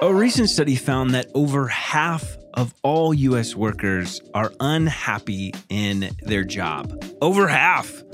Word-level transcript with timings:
A 0.00 0.14
recent 0.14 0.48
study 0.48 0.76
found 0.76 1.10
that 1.14 1.26
over 1.34 1.66
half 1.66 2.36
of 2.54 2.72
all 2.84 3.12
US 3.12 3.56
workers 3.56 4.22
are 4.32 4.52
unhappy 4.60 5.52
in 5.70 6.10
their 6.22 6.44
job. 6.44 7.04
Over 7.20 7.48
half. 7.48 8.04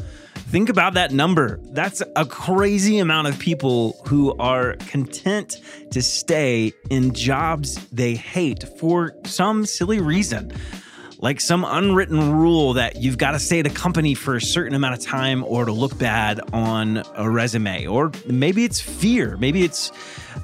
Think 0.48 0.70
about 0.70 0.94
that 0.94 1.12
number. 1.12 1.60
That's 1.72 2.02
a 2.16 2.24
crazy 2.24 3.00
amount 3.00 3.28
of 3.28 3.38
people 3.38 4.00
who 4.06 4.34
are 4.38 4.76
content 4.86 5.60
to 5.90 6.00
stay 6.00 6.72
in 6.88 7.12
jobs 7.12 7.74
they 7.88 8.14
hate 8.14 8.64
for 8.78 9.14
some 9.26 9.66
silly 9.66 10.00
reason 10.00 10.52
like 11.24 11.40
some 11.40 11.64
unwritten 11.64 12.32
rule 12.32 12.74
that 12.74 12.96
you've 12.96 13.16
got 13.16 13.30
to 13.30 13.38
stay 13.38 13.58
at 13.58 13.66
a 13.66 13.70
company 13.70 14.12
for 14.12 14.36
a 14.36 14.42
certain 14.42 14.74
amount 14.74 14.92
of 14.92 15.00
time 15.00 15.42
or 15.44 15.64
to 15.64 15.72
look 15.72 15.96
bad 15.96 16.38
on 16.52 17.02
a 17.14 17.30
resume. 17.30 17.86
Or 17.86 18.12
maybe 18.26 18.62
it's 18.62 18.78
fear. 18.78 19.38
Maybe 19.38 19.64
it's 19.64 19.90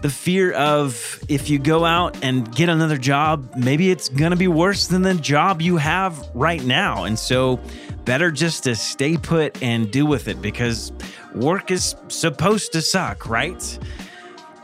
the 0.01 0.09
fear 0.09 0.53
of 0.53 1.23
if 1.29 1.51
you 1.51 1.59
go 1.59 1.85
out 1.85 2.25
and 2.25 2.51
get 2.57 2.71
another 2.71 2.97
job, 2.97 3.55
maybe 3.57 3.91
it's 3.91 4.09
going 4.09 4.31
to 4.31 4.39
be 4.39 4.49
worse 4.49 4.87
than 4.87 5.03
the 5.03 5.13
job 5.13 5.61
you 5.61 5.77
have 5.77 6.31
right 6.33 6.65
now. 6.65 7.05
And 7.05 7.19
so, 7.19 7.61
better 8.07 8.31
just 8.31 8.65
to 8.65 8.75
stay 8.75 9.19
put 9.19 9.63
and 9.63 9.91
deal 9.91 10.07
with 10.07 10.29
it 10.29 10.41
because 10.41 10.93
work 11.35 11.71
is 11.71 11.95
supposed 12.09 12.73
to 12.73 12.81
suck, 12.81 13.29
right? 13.29 13.79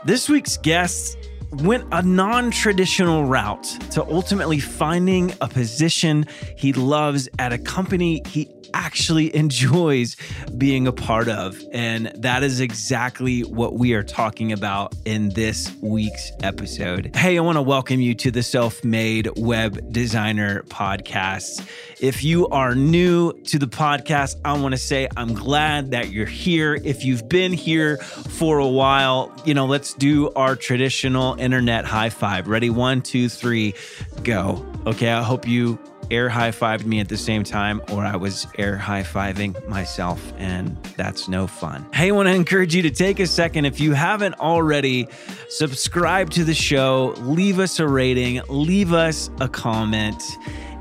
This 0.03 0.29
week's 0.29 0.57
guest 0.57 1.16
went 1.51 1.85
a 1.91 2.01
non 2.01 2.51
traditional 2.51 3.25
route 3.25 3.63
to 3.91 4.03
ultimately 4.05 4.59
finding 4.59 5.33
a 5.41 5.47
position 5.47 6.25
he 6.57 6.73
loves 6.73 7.29
at 7.39 7.53
a 7.53 7.57
company 7.57 8.21
he 8.27 8.49
actually 8.73 9.35
enjoys 9.35 10.15
being 10.57 10.87
a 10.87 10.91
part 10.91 11.29
of. 11.29 11.59
And 11.71 12.07
that 12.15 12.43
is 12.43 12.59
exactly 12.59 13.41
what 13.41 13.75
we 13.75 13.93
are 13.93 14.03
talking 14.03 14.51
about 14.51 14.95
in 15.05 15.29
this 15.29 15.71
week's 15.81 16.31
episode. 16.41 17.15
Hey, 17.15 17.37
I 17.37 17.41
want 17.41 17.57
to 17.57 17.61
welcome 17.61 17.99
you 17.99 18.13
to 18.15 18.31
the 18.31 18.43
Self 18.43 18.83
Made 18.83 19.29
Web 19.37 19.91
Designer 19.91 20.63
Podcast. 20.63 21.67
If 21.99 22.23
you 22.23 22.47
are 22.49 22.75
new 22.75 23.33
to 23.43 23.57
the 23.57 23.67
podcast, 23.67 24.35
I 24.45 24.57
want 24.57 24.73
to 24.73 24.77
say 24.77 25.07
I'm 25.17 25.33
glad 25.33 25.91
that 25.91 26.09
you're 26.09 26.25
here. 26.25 26.75
If 26.75 27.03
you've 27.03 27.27
been 27.27 27.53
here 27.53 27.97
for 27.97 28.59
a 28.59 28.67
while, 28.67 29.33
you 29.45 29.53
know, 29.53 29.65
let's 29.65 29.93
do 29.93 30.31
our 30.33 30.55
traditional 30.55 31.35
internet 31.39 31.85
high 31.85 32.09
five. 32.09 32.47
Ready? 32.47 32.69
One, 32.69 33.01
two, 33.01 33.29
three, 33.29 33.73
go. 34.23 34.65
Okay, 34.85 35.09
I 35.09 35.23
hope 35.23 35.47
you 35.47 35.79
air 36.11 36.29
high 36.29 36.51
fived 36.51 36.85
me 36.85 36.99
at 36.99 37.09
the 37.09 37.17
same 37.17 37.43
time, 37.43 37.81
or 37.91 38.03
I 38.03 38.15
was 38.15 38.47
air 38.57 38.77
high 38.77 39.03
fiving 39.03 39.67
myself, 39.67 40.33
and 40.37 40.77
that's 40.95 41.27
no 41.27 41.47
fun. 41.47 41.85
Hey, 41.93 42.09
I 42.09 42.11
want 42.11 42.27
to 42.29 42.35
encourage 42.35 42.75
you 42.75 42.81
to 42.83 42.91
take 42.91 43.19
a 43.19 43.27
second 43.27 43.65
if 43.65 43.79
you 43.79 43.93
haven't 43.93 44.39
already, 44.39 45.07
subscribe 45.49 46.29
to 46.31 46.43
the 46.43 46.53
show, 46.53 47.13
leave 47.19 47.59
us 47.59 47.79
a 47.79 47.87
rating, 47.87 48.41
leave 48.49 48.93
us 48.93 49.29
a 49.39 49.47
comment 49.47 50.21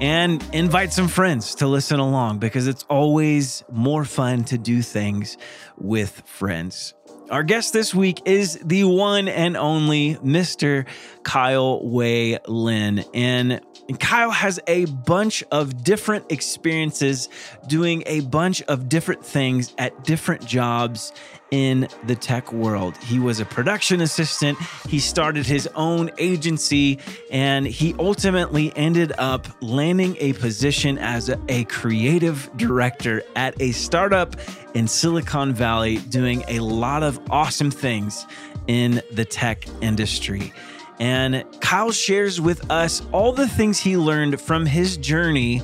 and 0.01 0.45
invite 0.53 0.93
some 0.93 1.09
friends 1.09 1.55
to 1.57 1.67
listen 1.67 1.99
along 2.01 2.39
because 2.39 2.67
it's 2.67 2.85
always 2.85 3.65
more 3.73 4.05
fun 4.05 4.45
to 4.45 4.59
do 4.59 4.83
things 4.83 5.39
with 5.79 6.23
friends. 6.27 6.95
Our 7.31 7.43
guest 7.43 7.73
this 7.73 7.93
week 7.93 8.21
is 8.25 8.57
the 8.63 8.85
one 8.85 9.27
and 9.27 9.57
only 9.57 10.15
Mr. 10.17 10.87
Kyle 11.25 11.85
Wei 11.85 12.39
Lin. 12.47 13.05
And 13.15 13.61
Kyle 13.95 14.31
has 14.31 14.59
a 14.67 14.84
bunch 14.87 15.45
of 15.51 15.84
different 15.84 16.31
experiences 16.33 17.29
doing 17.67 18.03
a 18.06 18.20
bunch 18.20 18.62
of 18.62 18.89
different 18.89 19.25
things 19.25 19.75
at 19.79 20.05
different 20.05 20.45
jobs 20.45 21.12
in 21.51 21.89
the 22.07 22.17
tech 22.17 22.53
world. 22.53 22.97
He 22.97 23.19
was 23.19 23.39
a 23.39 23.45
production 23.45 24.01
assistant, 24.01 24.59
he 24.89 24.98
started 24.98 25.47
his 25.47 25.69
own 25.75 26.11
agency, 26.19 26.98
and 27.31 27.67
he 27.67 27.95
ultimately 27.98 28.73
ended 28.77 29.12
up 29.19 29.47
landing 29.61 30.17
a 30.19 30.33
position 30.33 30.98
as 30.98 31.29
a, 31.29 31.39
a, 31.48 31.64
creative 31.64 32.51
director 32.57 33.23
at 33.36 33.61
a 33.61 33.73
startup 33.73 34.36
in 34.74 34.89
Silicon 34.89 35.55
Valley, 35.55 35.98
doing 35.98 36.42
a 36.48 36.61
lot 36.61 37.03
of 37.03 37.20
awesome 37.30 37.70
things 37.70 38.27
in 38.67 39.01
the 39.13 39.24
tech 39.24 39.67
industry. 39.80 40.53
And 40.98 41.45
Kyle 41.61 41.92
shares 41.92 42.40
with 42.40 42.70
us 42.70 43.02
all 43.12 43.33
the 43.33 43.48
things 43.48 43.79
he 43.79 43.96
learned 43.96 44.40
from 44.40 44.67
his 44.67 44.96
journey 44.96 45.62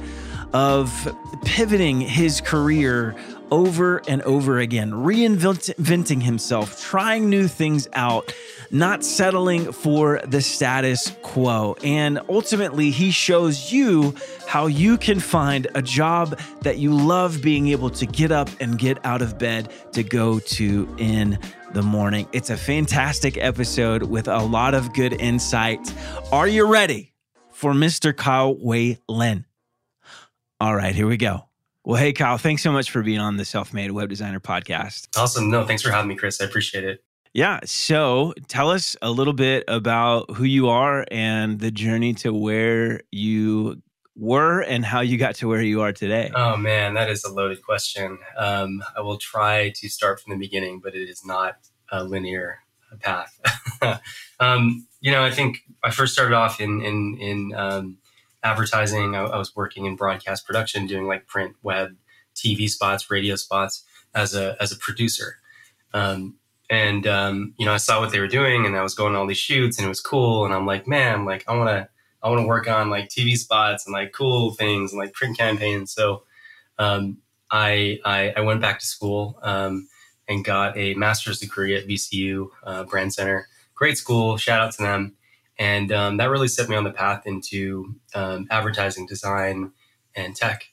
of 0.52 1.16
pivoting 1.44 2.00
his 2.00 2.40
career 2.40 3.16
over 3.50 4.02
and 4.08 4.22
over 4.22 4.58
again, 4.58 4.90
reinventing 4.92 6.22
himself, 6.22 6.82
trying 6.82 7.28
new 7.28 7.48
things 7.48 7.88
out, 7.92 8.34
not 8.72 9.04
settling 9.04 9.70
for 9.70 10.20
the 10.26 10.40
status 10.40 11.14
quo. 11.22 11.76
And 11.84 12.18
ultimately, 12.28 12.90
he 12.90 13.10
shows 13.10 13.70
you 13.70 14.14
how 14.48 14.66
you 14.66 14.96
can 14.96 15.20
find 15.20 15.68
a 15.74 15.82
job 15.82 16.38
that 16.62 16.78
you 16.78 16.94
love 16.94 17.42
being 17.42 17.68
able 17.68 17.90
to 17.90 18.06
get 18.06 18.32
up 18.32 18.48
and 18.60 18.78
get 18.78 18.98
out 19.04 19.22
of 19.22 19.38
bed 19.38 19.70
to 19.92 20.02
go 20.02 20.38
to 20.38 20.92
in 20.98 21.38
the 21.74 21.82
morning. 21.82 22.26
It's 22.32 22.50
a 22.50 22.56
fantastic 22.56 23.36
episode 23.36 24.04
with 24.04 24.26
a 24.26 24.42
lot 24.42 24.74
of 24.74 24.92
good 24.94 25.12
insight. 25.12 25.94
Are 26.32 26.48
you 26.48 26.66
ready 26.66 27.12
for 27.50 27.72
Mr. 27.72 28.16
Kyle 28.16 28.56
Wei 28.58 28.98
Lin? 29.08 29.44
All 30.60 30.74
right, 30.74 30.94
here 30.94 31.06
we 31.06 31.16
go. 31.18 31.48
Well, 31.84 32.00
hey, 32.00 32.12
Kyle, 32.12 32.38
thanks 32.38 32.62
so 32.62 32.70
much 32.70 32.90
for 32.90 33.02
being 33.02 33.18
on 33.18 33.36
the 33.36 33.44
Self 33.44 33.74
Made 33.74 33.90
Web 33.90 34.08
Designer 34.08 34.40
podcast. 34.40 35.08
Awesome. 35.16 35.50
No, 35.50 35.66
thanks 35.66 35.82
for 35.82 35.90
having 35.90 36.08
me, 36.08 36.14
Chris. 36.14 36.40
I 36.40 36.44
appreciate 36.44 36.84
it. 36.84 37.02
Yeah. 37.34 37.60
So 37.64 38.34
tell 38.48 38.70
us 38.70 38.96
a 39.00 39.10
little 39.10 39.32
bit 39.32 39.64
about 39.68 40.30
who 40.32 40.44
you 40.44 40.68
are 40.68 41.06
and 41.10 41.58
the 41.58 41.70
journey 41.70 42.12
to 42.14 42.32
where 42.32 43.00
you 43.10 43.82
were 44.14 44.60
and 44.60 44.84
how 44.84 45.00
you 45.00 45.16
got 45.16 45.36
to 45.36 45.48
where 45.48 45.62
you 45.62 45.80
are 45.80 45.92
today. 45.92 46.30
Oh, 46.34 46.56
man, 46.56 46.94
that 46.94 47.08
is 47.08 47.24
a 47.24 47.32
loaded 47.32 47.62
question. 47.62 48.18
Um, 48.36 48.82
I 48.96 49.00
will 49.00 49.16
try 49.16 49.72
to 49.76 49.88
start 49.88 50.20
from 50.20 50.32
the 50.32 50.38
beginning, 50.38 50.80
but 50.80 50.94
it 50.94 51.08
is 51.08 51.24
not 51.24 51.56
a 51.90 52.04
linear 52.04 52.58
path. 53.00 53.40
um, 54.40 54.86
you 55.00 55.10
know, 55.10 55.24
I 55.24 55.30
think 55.30 55.58
I 55.82 55.90
first 55.90 56.12
started 56.12 56.34
off 56.34 56.60
in, 56.60 56.82
in, 56.82 57.16
in, 57.18 57.54
um, 57.54 57.98
advertising. 58.42 59.14
I, 59.16 59.22
I, 59.22 59.38
was 59.38 59.56
working 59.56 59.86
in 59.86 59.96
broadcast 59.96 60.46
production, 60.46 60.86
doing 60.86 61.06
like 61.06 61.26
print, 61.26 61.54
web, 61.62 61.96
TV 62.34 62.68
spots, 62.68 63.10
radio 63.10 63.36
spots 63.36 63.84
as 64.14 64.34
a 64.34 64.56
as 64.60 64.72
a 64.72 64.76
producer. 64.76 65.36
Um, 65.94 66.38
and 66.72 67.06
um, 67.06 67.52
you 67.58 67.66
know, 67.66 67.74
I 67.74 67.76
saw 67.76 68.00
what 68.00 68.12
they 68.12 68.18
were 68.18 68.26
doing, 68.26 68.64
and 68.64 68.74
I 68.74 68.82
was 68.82 68.94
going 68.94 69.12
to 69.12 69.18
all 69.18 69.26
these 69.26 69.36
shoots, 69.36 69.76
and 69.76 69.84
it 69.84 69.90
was 69.90 70.00
cool. 70.00 70.46
And 70.46 70.54
I'm 70.54 70.64
like, 70.64 70.88
man, 70.88 71.26
like 71.26 71.44
I 71.46 71.54
want 71.54 71.68
to 71.68 71.88
I 72.22 72.30
want 72.30 72.40
to 72.40 72.46
work 72.46 72.66
on 72.66 72.88
like 72.88 73.10
TV 73.10 73.36
spots 73.36 73.84
and 73.86 73.92
like 73.92 74.12
cool 74.12 74.52
things 74.52 74.90
and 74.90 74.98
like 74.98 75.12
print 75.12 75.36
campaigns. 75.36 75.92
So 75.92 76.22
um, 76.78 77.18
I, 77.50 77.98
I, 78.06 78.32
I 78.38 78.40
went 78.40 78.62
back 78.62 78.78
to 78.78 78.86
school 78.86 79.38
um, 79.42 79.86
and 80.26 80.44
got 80.44 80.74
a 80.78 80.94
master's 80.94 81.40
degree 81.40 81.76
at 81.76 81.86
VCU 81.86 82.48
uh, 82.64 82.84
Brand 82.84 83.12
Center. 83.12 83.48
Great 83.74 83.98
school. 83.98 84.38
Shout 84.38 84.60
out 84.60 84.72
to 84.72 84.82
them. 84.82 85.14
And 85.58 85.92
um, 85.92 86.16
that 86.16 86.30
really 86.30 86.48
set 86.48 86.70
me 86.70 86.76
on 86.76 86.84
the 86.84 86.90
path 86.90 87.26
into 87.26 87.96
um, 88.14 88.46
advertising 88.50 89.06
design 89.06 89.72
and 90.14 90.34
tech. 90.34 90.64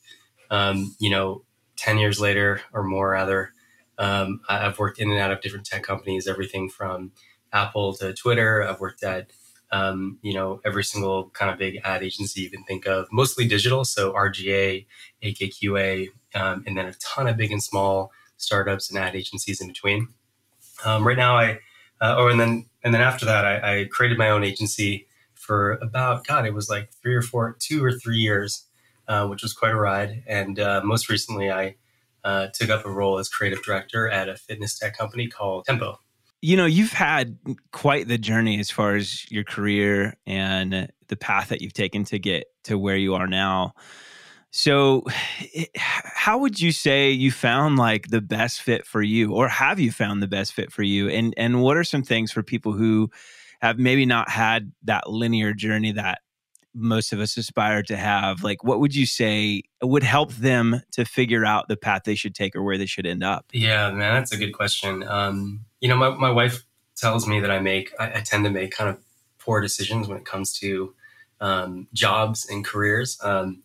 Um, 0.50 0.96
you 0.98 1.10
know, 1.10 1.44
10 1.76 1.98
years 1.98 2.22
later 2.22 2.62
or 2.72 2.84
more, 2.84 3.10
rather, 3.10 3.52
um, 4.00 4.42
I've 4.50 4.80
worked 4.80 5.00
in 5.00 5.12
and 5.12 5.20
out 5.20 5.32
of 5.32 5.42
different 5.42 5.66
tech 5.66 5.84
companies, 5.84 6.28
everything 6.28 6.70
from 6.70 7.12
Apple 7.54 7.94
to 7.96 8.14
Twitter. 8.14 8.64
I've 8.64 8.80
worked 8.80 9.04
at, 9.04 9.32
um, 9.72 10.18
you 10.22 10.34
know, 10.34 10.62
every 10.66 10.84
single 10.84 11.30
kind 11.32 11.52
of 11.52 11.60
big 11.60 11.80
ad 11.84 12.02
agency 12.02 12.42
you 12.42 12.50
can 12.50 12.64
think 12.64 12.88
of, 12.88 13.08
mostly 13.12 13.48
digital. 13.48 13.86
So 13.86 14.14
RGA, 14.14 14.86
AKQA, 15.24 16.08
um, 16.34 16.64
and 16.66 16.78
then 16.78 16.88
a 16.88 16.94
ton 16.94 17.28
of 17.28 17.38
big 17.38 17.52
and 17.52 17.62
small 17.62 18.12
startups 18.38 18.90
and 18.90 18.98
ad 18.98 19.16
agencies 19.16 19.62
in 19.62 19.68
between. 19.68 20.08
right 20.86 21.18
now, 21.18 21.38
I 21.38 21.60
uh, 22.02 22.16
oh, 22.18 22.28
and 22.30 22.40
then 22.40 22.66
and 22.84 22.94
then 22.94 23.02
after 23.02 23.26
that, 23.26 23.46
I, 23.46 23.82
I, 23.82 23.86
created 23.86 24.18
my 24.18 24.30
own 24.30 24.44
agency 24.44 25.06
for 25.34 25.74
about 25.82 26.26
God, 26.26 26.46
it 26.46 26.54
was 26.54 26.70
like 26.70 26.92
three 27.02 27.16
or 27.16 27.22
four, 27.22 27.58
two 27.60 27.84
or 27.84 27.92
three 27.92 28.18
years, 28.18 28.66
uh, 29.08 29.28
which 29.28 29.42
was 29.42 29.52
quite 29.52 29.72
a 29.72 29.76
ride. 29.76 30.24
And 30.28 30.60
uh, 30.60 30.82
most 30.84 31.10
recently, 31.10 31.52
I 31.52 31.76
uh, 32.24 32.48
took 32.54 32.70
up 32.70 32.86
a 32.86 32.92
role 32.92 33.18
as 33.18 33.30
creative 33.30 33.64
director 33.64 34.08
at 34.10 34.30
a 34.30 34.36
fitness 34.36 34.78
tech 34.78 34.98
company 34.98 35.28
called 35.28 35.66
Tempo. 35.66 36.00
You 36.42 36.56
know, 36.56 36.66
you've 36.66 36.94
had 36.94 37.38
quite 37.72 38.08
the 38.08 38.18
journey 38.18 38.60
as 38.60 38.72
far 38.72 38.96
as 38.96 39.30
your 39.30 39.44
career 39.44 40.16
and 40.26 40.90
the 41.08 41.16
path 41.18 41.50
that 41.50 41.62
you've 41.62 41.74
taken 41.74 42.06
to 42.06 42.20
get 42.20 42.46
to 42.64 42.78
where 42.78 42.96
you 42.96 43.16
are 43.16 43.28
now. 43.28 43.74
So, 44.52 45.04
how 45.76 46.40
would 46.40 46.60
you 46.60 46.72
say 46.72 47.12
you 47.12 47.32
found 47.32 47.78
like 47.78 48.08
the 48.08 48.22
best 48.22 48.62
fit 48.62 48.86
for 48.86 49.02
you, 49.02 49.34
or 49.34 49.48
have 49.48 49.80
you 49.80 49.92
found 49.92 50.24
the 50.24 50.28
best 50.28 50.54
fit 50.54 50.72
for 50.72 50.82
you? 50.82 51.08
And 51.10 51.34
and 51.38 51.62
what 51.62 51.78
are 51.78 51.84
some 51.84 52.02
things 52.02 52.32
for 52.32 52.42
people 52.42 52.72
who 52.72 53.12
have 53.62 53.78
maybe 53.78 54.06
not 54.06 54.30
had 54.30 54.72
that 54.84 55.10
linear 55.10 55.54
journey 55.54 55.92
that 55.92 56.22
most 56.74 57.14
of 57.14 57.20
us 57.20 57.38
aspire 57.38 57.84
to 57.84 57.98
have? 57.98 58.44
Like, 58.44 58.64
what 58.64 58.80
would 58.80 58.96
you 58.96 59.06
say 59.06 59.64
would 59.82 60.04
help 60.04 60.32
them 60.34 60.82
to 60.92 61.06
figure 61.06 61.46
out 61.46 61.68
the 61.68 61.78
path 61.78 62.04
they 62.06 62.16
should 62.16 62.36
take 62.36 62.56
or 62.56 62.64
where 62.64 62.78
they 62.78 62.86
should 62.86 63.06
end 63.06 63.24
up? 63.24 63.46
Yeah, 63.52 63.92
man, 63.92 64.16
that's 64.16 64.32
a 64.32 64.38
good 64.38 64.52
question. 64.52 65.04
Um, 65.04 65.66
you 65.82 65.90
know, 65.90 65.96
my 65.96 66.10
my 66.10 66.32
wife 66.32 66.64
tells 66.96 67.28
me 67.28 67.40
that 67.40 67.52
I 67.52 67.60
make 67.60 67.92
I, 68.00 68.18
I 68.18 68.22
tend 68.22 68.44
to 68.46 68.52
make 68.52 68.72
kind 68.72 68.90
of 68.90 68.98
poor 69.40 69.62
decisions 69.62 70.08
when 70.08 70.18
it 70.18 70.26
comes 70.26 70.54
to 70.60 70.94
um, 71.42 71.88
jobs 71.94 72.48
and 72.50 72.66
careers. 72.66 73.18
Um, 73.24 73.64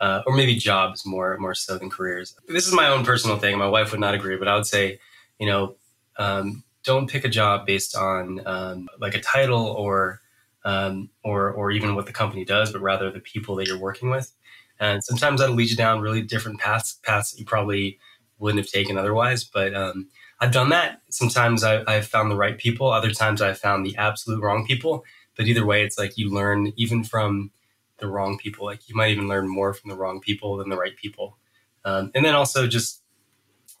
uh, 0.00 0.22
or 0.26 0.34
maybe 0.34 0.56
jobs 0.56 1.04
more 1.04 1.36
more 1.38 1.54
so 1.54 1.76
than 1.76 1.90
careers. 1.90 2.34
This 2.48 2.66
is 2.66 2.72
my 2.72 2.88
own 2.88 3.04
personal 3.04 3.36
thing. 3.36 3.58
My 3.58 3.68
wife 3.68 3.90
would 3.90 4.00
not 4.00 4.14
agree, 4.14 4.36
but 4.36 4.48
I 4.48 4.56
would 4.56 4.66
say, 4.66 4.98
you 5.38 5.46
know, 5.46 5.76
um, 6.18 6.64
don't 6.84 7.08
pick 7.08 7.24
a 7.24 7.28
job 7.28 7.66
based 7.66 7.94
on 7.94 8.40
um, 8.46 8.88
like 8.98 9.14
a 9.14 9.20
title 9.20 9.66
or 9.66 10.19
um, 10.64 11.10
or 11.24 11.50
or 11.50 11.70
even 11.70 11.94
what 11.94 12.06
the 12.06 12.12
company 12.12 12.44
does, 12.44 12.72
but 12.72 12.80
rather 12.80 13.10
the 13.10 13.20
people 13.20 13.56
that 13.56 13.66
you're 13.66 13.78
working 13.78 14.10
with. 14.10 14.32
And 14.78 15.04
sometimes 15.04 15.40
that'll 15.40 15.54
lead 15.54 15.70
you 15.70 15.76
down 15.76 16.00
really 16.00 16.22
different 16.22 16.60
paths 16.60 16.98
paths 17.02 17.32
that 17.32 17.38
you 17.38 17.44
probably 17.44 17.98
wouldn't 18.38 18.64
have 18.64 18.72
taken 18.72 18.96
otherwise. 18.96 19.44
But 19.44 19.74
um, 19.74 20.08
I've 20.40 20.52
done 20.52 20.70
that. 20.70 21.02
Sometimes 21.10 21.62
I, 21.62 21.82
I've 21.86 22.06
found 22.06 22.30
the 22.30 22.36
right 22.36 22.56
people. 22.56 22.90
Other 22.90 23.10
times 23.10 23.42
I've 23.42 23.58
found 23.58 23.84
the 23.84 23.96
absolute 23.96 24.42
wrong 24.42 24.66
people. 24.66 25.04
But 25.36 25.46
either 25.46 25.66
way, 25.66 25.84
it's 25.84 25.98
like 25.98 26.18
you 26.18 26.30
learn 26.30 26.72
even 26.76 27.04
from 27.04 27.50
the 27.98 28.08
wrong 28.08 28.38
people. 28.38 28.64
Like 28.64 28.88
you 28.88 28.96
might 28.96 29.10
even 29.10 29.28
learn 29.28 29.48
more 29.48 29.74
from 29.74 29.90
the 29.90 29.96
wrong 29.96 30.20
people 30.20 30.56
than 30.56 30.70
the 30.70 30.76
right 30.76 30.96
people. 30.96 31.36
Um, 31.84 32.10
and 32.14 32.24
then 32.24 32.34
also 32.34 32.66
just 32.66 33.02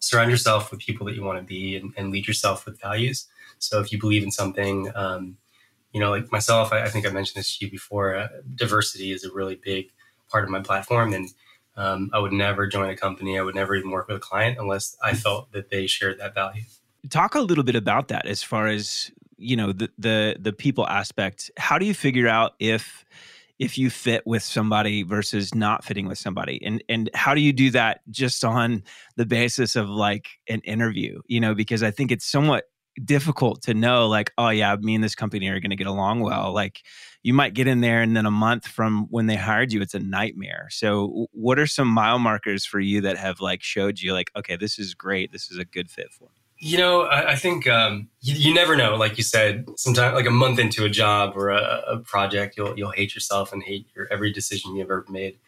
surround 0.00 0.30
yourself 0.30 0.70
with 0.70 0.80
people 0.80 1.06
that 1.06 1.14
you 1.14 1.22
want 1.22 1.38
to 1.38 1.44
be 1.44 1.76
and, 1.76 1.92
and, 1.96 2.10
lead 2.10 2.26
yourself 2.26 2.64
with 2.64 2.80
values. 2.80 3.26
So 3.58 3.80
if 3.80 3.92
you 3.92 4.00
believe 4.00 4.22
in 4.22 4.30
something, 4.30 4.90
um, 4.94 5.36
you 5.92 6.00
know, 6.00 6.10
like 6.10 6.30
myself, 6.30 6.72
I, 6.72 6.82
I, 6.82 6.88
think 6.88 7.06
I 7.06 7.10
mentioned 7.10 7.40
this 7.40 7.58
to 7.58 7.64
you 7.64 7.70
before. 7.70 8.14
Uh, 8.14 8.28
diversity 8.54 9.12
is 9.12 9.24
a 9.24 9.32
really 9.32 9.56
big 9.56 9.90
part 10.30 10.44
of 10.44 10.50
my 10.50 10.60
platform, 10.60 11.12
and 11.12 11.28
um, 11.76 12.10
I 12.12 12.18
would 12.18 12.32
never 12.32 12.66
join 12.66 12.88
a 12.90 12.96
company. 12.96 13.38
I 13.38 13.42
would 13.42 13.54
never 13.54 13.74
even 13.74 13.90
work 13.90 14.08
with 14.08 14.16
a 14.16 14.20
client 14.20 14.58
unless 14.58 14.96
I 15.02 15.14
felt 15.14 15.52
that 15.52 15.70
they 15.70 15.86
shared 15.86 16.18
that 16.20 16.34
value. 16.34 16.62
Talk 17.08 17.34
a 17.34 17.40
little 17.40 17.64
bit 17.64 17.76
about 17.76 18.08
that 18.08 18.26
as 18.26 18.42
far 18.42 18.66
as 18.66 19.10
you 19.36 19.56
know 19.56 19.72
the 19.72 19.90
the 19.98 20.36
the 20.38 20.52
people 20.52 20.86
aspect. 20.86 21.50
How 21.56 21.78
do 21.78 21.86
you 21.86 21.94
figure 21.94 22.28
out 22.28 22.52
if 22.60 23.04
if 23.60 23.76
you 23.76 23.90
fit 23.90 24.26
with 24.26 24.42
somebody 24.42 25.02
versus 25.02 25.54
not 25.54 25.84
fitting 25.84 26.08
with 26.08 26.18
somebody 26.18 26.60
and 26.64 26.82
and 26.88 27.10
how 27.14 27.34
do 27.34 27.42
you 27.42 27.52
do 27.52 27.70
that 27.70 28.00
just 28.10 28.42
on 28.42 28.82
the 29.16 29.26
basis 29.26 29.76
of 29.76 29.88
like 29.88 30.28
an 30.48 30.60
interview 30.62 31.20
you 31.26 31.38
know 31.38 31.54
because 31.54 31.82
i 31.82 31.90
think 31.90 32.10
it's 32.10 32.24
somewhat 32.24 32.64
difficult 33.04 33.62
to 33.62 33.74
know 33.74 34.08
like 34.08 34.32
oh 34.38 34.48
yeah 34.48 34.76
me 34.76 34.94
and 34.94 35.04
this 35.04 35.14
company 35.14 35.48
are 35.48 35.60
going 35.60 35.70
to 35.70 35.76
get 35.76 35.86
along 35.86 36.20
well 36.20 36.52
like 36.52 36.82
you 37.22 37.34
might 37.34 37.54
get 37.54 37.66
in 37.66 37.80
there 37.80 38.00
and 38.00 38.16
then 38.16 38.26
a 38.26 38.30
month 38.30 38.66
from 38.66 39.06
when 39.10 39.26
they 39.26 39.36
hired 39.36 39.72
you 39.72 39.80
it's 39.80 39.94
a 39.94 40.00
nightmare 40.00 40.68
so 40.70 41.26
what 41.32 41.58
are 41.58 41.66
some 41.66 41.88
mile 41.88 42.18
markers 42.18 42.64
for 42.64 42.80
you 42.80 43.00
that 43.00 43.16
have 43.16 43.40
like 43.40 43.62
showed 43.62 44.00
you 44.00 44.12
like 44.12 44.30
okay 44.36 44.56
this 44.56 44.78
is 44.78 44.94
great 44.94 45.32
this 45.32 45.50
is 45.50 45.58
a 45.58 45.64
good 45.64 45.90
fit 45.90 46.12
for 46.12 46.24
me 46.24 46.40
you 46.62 46.76
know, 46.76 47.02
I, 47.02 47.32
I 47.32 47.36
think 47.36 47.66
um, 47.66 48.10
you, 48.20 48.34
you, 48.34 48.54
never 48.54 48.76
know. 48.76 48.94
Like 48.94 49.16
you 49.16 49.24
said, 49.24 49.66
sometimes 49.76 50.14
like 50.14 50.26
a 50.26 50.30
month 50.30 50.58
into 50.58 50.84
a 50.84 50.90
job 50.90 51.32
or 51.34 51.48
a, 51.48 51.82
a, 51.88 51.98
project, 52.00 52.54
you'll 52.56 52.78
you'll 52.78 52.90
hate 52.90 53.14
yourself 53.14 53.52
and 53.52 53.62
hate 53.62 53.86
your 53.96 54.06
every 54.12 54.30
decision 54.30 54.76
you've 54.76 54.84
ever 54.84 55.06
made. 55.08 55.38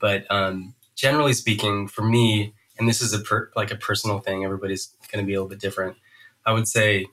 But 0.00 0.24
um, 0.30 0.74
generally 0.96 1.34
speaking, 1.34 1.88
for 1.88 2.02
me, 2.02 2.54
and 2.78 2.88
this 2.88 3.02
is 3.02 3.12
a 3.12 3.18
per, 3.18 3.50
like 3.54 3.70
a 3.70 3.76
personal 3.76 4.20
thing, 4.20 4.44
everybody's 4.44 4.94
going 5.12 5.22
to 5.22 5.26
be 5.26 5.34
a 5.34 5.36
little 5.36 5.50
bit 5.50 5.60
different. 5.60 5.98
I 6.44 6.52
would 6.52 6.68
say 6.68 7.06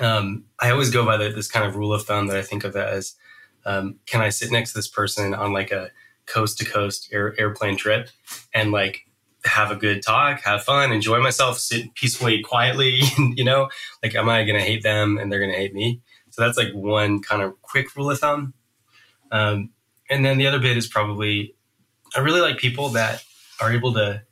um, 0.00 0.44
I 0.60 0.70
always 0.70 0.90
go 0.90 1.04
by 1.04 1.16
the, 1.16 1.30
this 1.30 1.50
kind 1.50 1.66
of 1.66 1.76
rule 1.76 1.92
of 1.92 2.04
thumb 2.04 2.26
that 2.28 2.36
I 2.36 2.42
think 2.42 2.64
of 2.64 2.76
as: 2.76 3.14
um, 3.64 3.96
Can 4.06 4.20
I 4.20 4.28
sit 4.28 4.50
next 4.50 4.72
to 4.72 4.78
this 4.78 4.88
person 4.88 5.34
on 5.34 5.52
like 5.52 5.70
a 5.70 5.90
coast 6.26 6.58
to 6.58 6.64
coast 6.64 7.08
airplane 7.12 7.76
trip 7.76 8.08
and 8.54 8.72
like 8.72 9.06
have 9.44 9.70
a 9.70 9.76
good 9.76 10.02
talk, 10.02 10.40
have 10.40 10.64
fun, 10.64 10.90
enjoy 10.90 11.20
myself, 11.20 11.58
sit 11.58 11.94
peacefully, 11.94 12.42
quietly, 12.42 13.00
you 13.18 13.44
know, 13.44 13.68
like, 14.02 14.14
am 14.14 14.28
I 14.28 14.44
going 14.44 14.58
to 14.58 14.64
hate 14.64 14.82
them 14.82 15.18
and 15.18 15.30
they're 15.30 15.38
going 15.38 15.52
to 15.52 15.56
hate 15.56 15.74
me? 15.74 16.00
So 16.30 16.42
that's 16.42 16.56
like 16.56 16.72
one 16.72 17.20
kind 17.20 17.42
of 17.42 17.60
quick 17.62 17.94
rule 17.94 18.10
of 18.10 18.18
thumb. 18.18 18.54
Um, 19.30 19.70
and 20.10 20.24
then 20.24 20.38
the 20.38 20.46
other 20.46 20.58
bit 20.58 20.76
is 20.76 20.86
probably, 20.86 21.54
I 22.16 22.20
really 22.20 22.40
like 22.40 22.58
people 22.58 22.88
that 22.90 23.22
are 23.60 23.72
able 23.72 23.92
to 23.94 24.22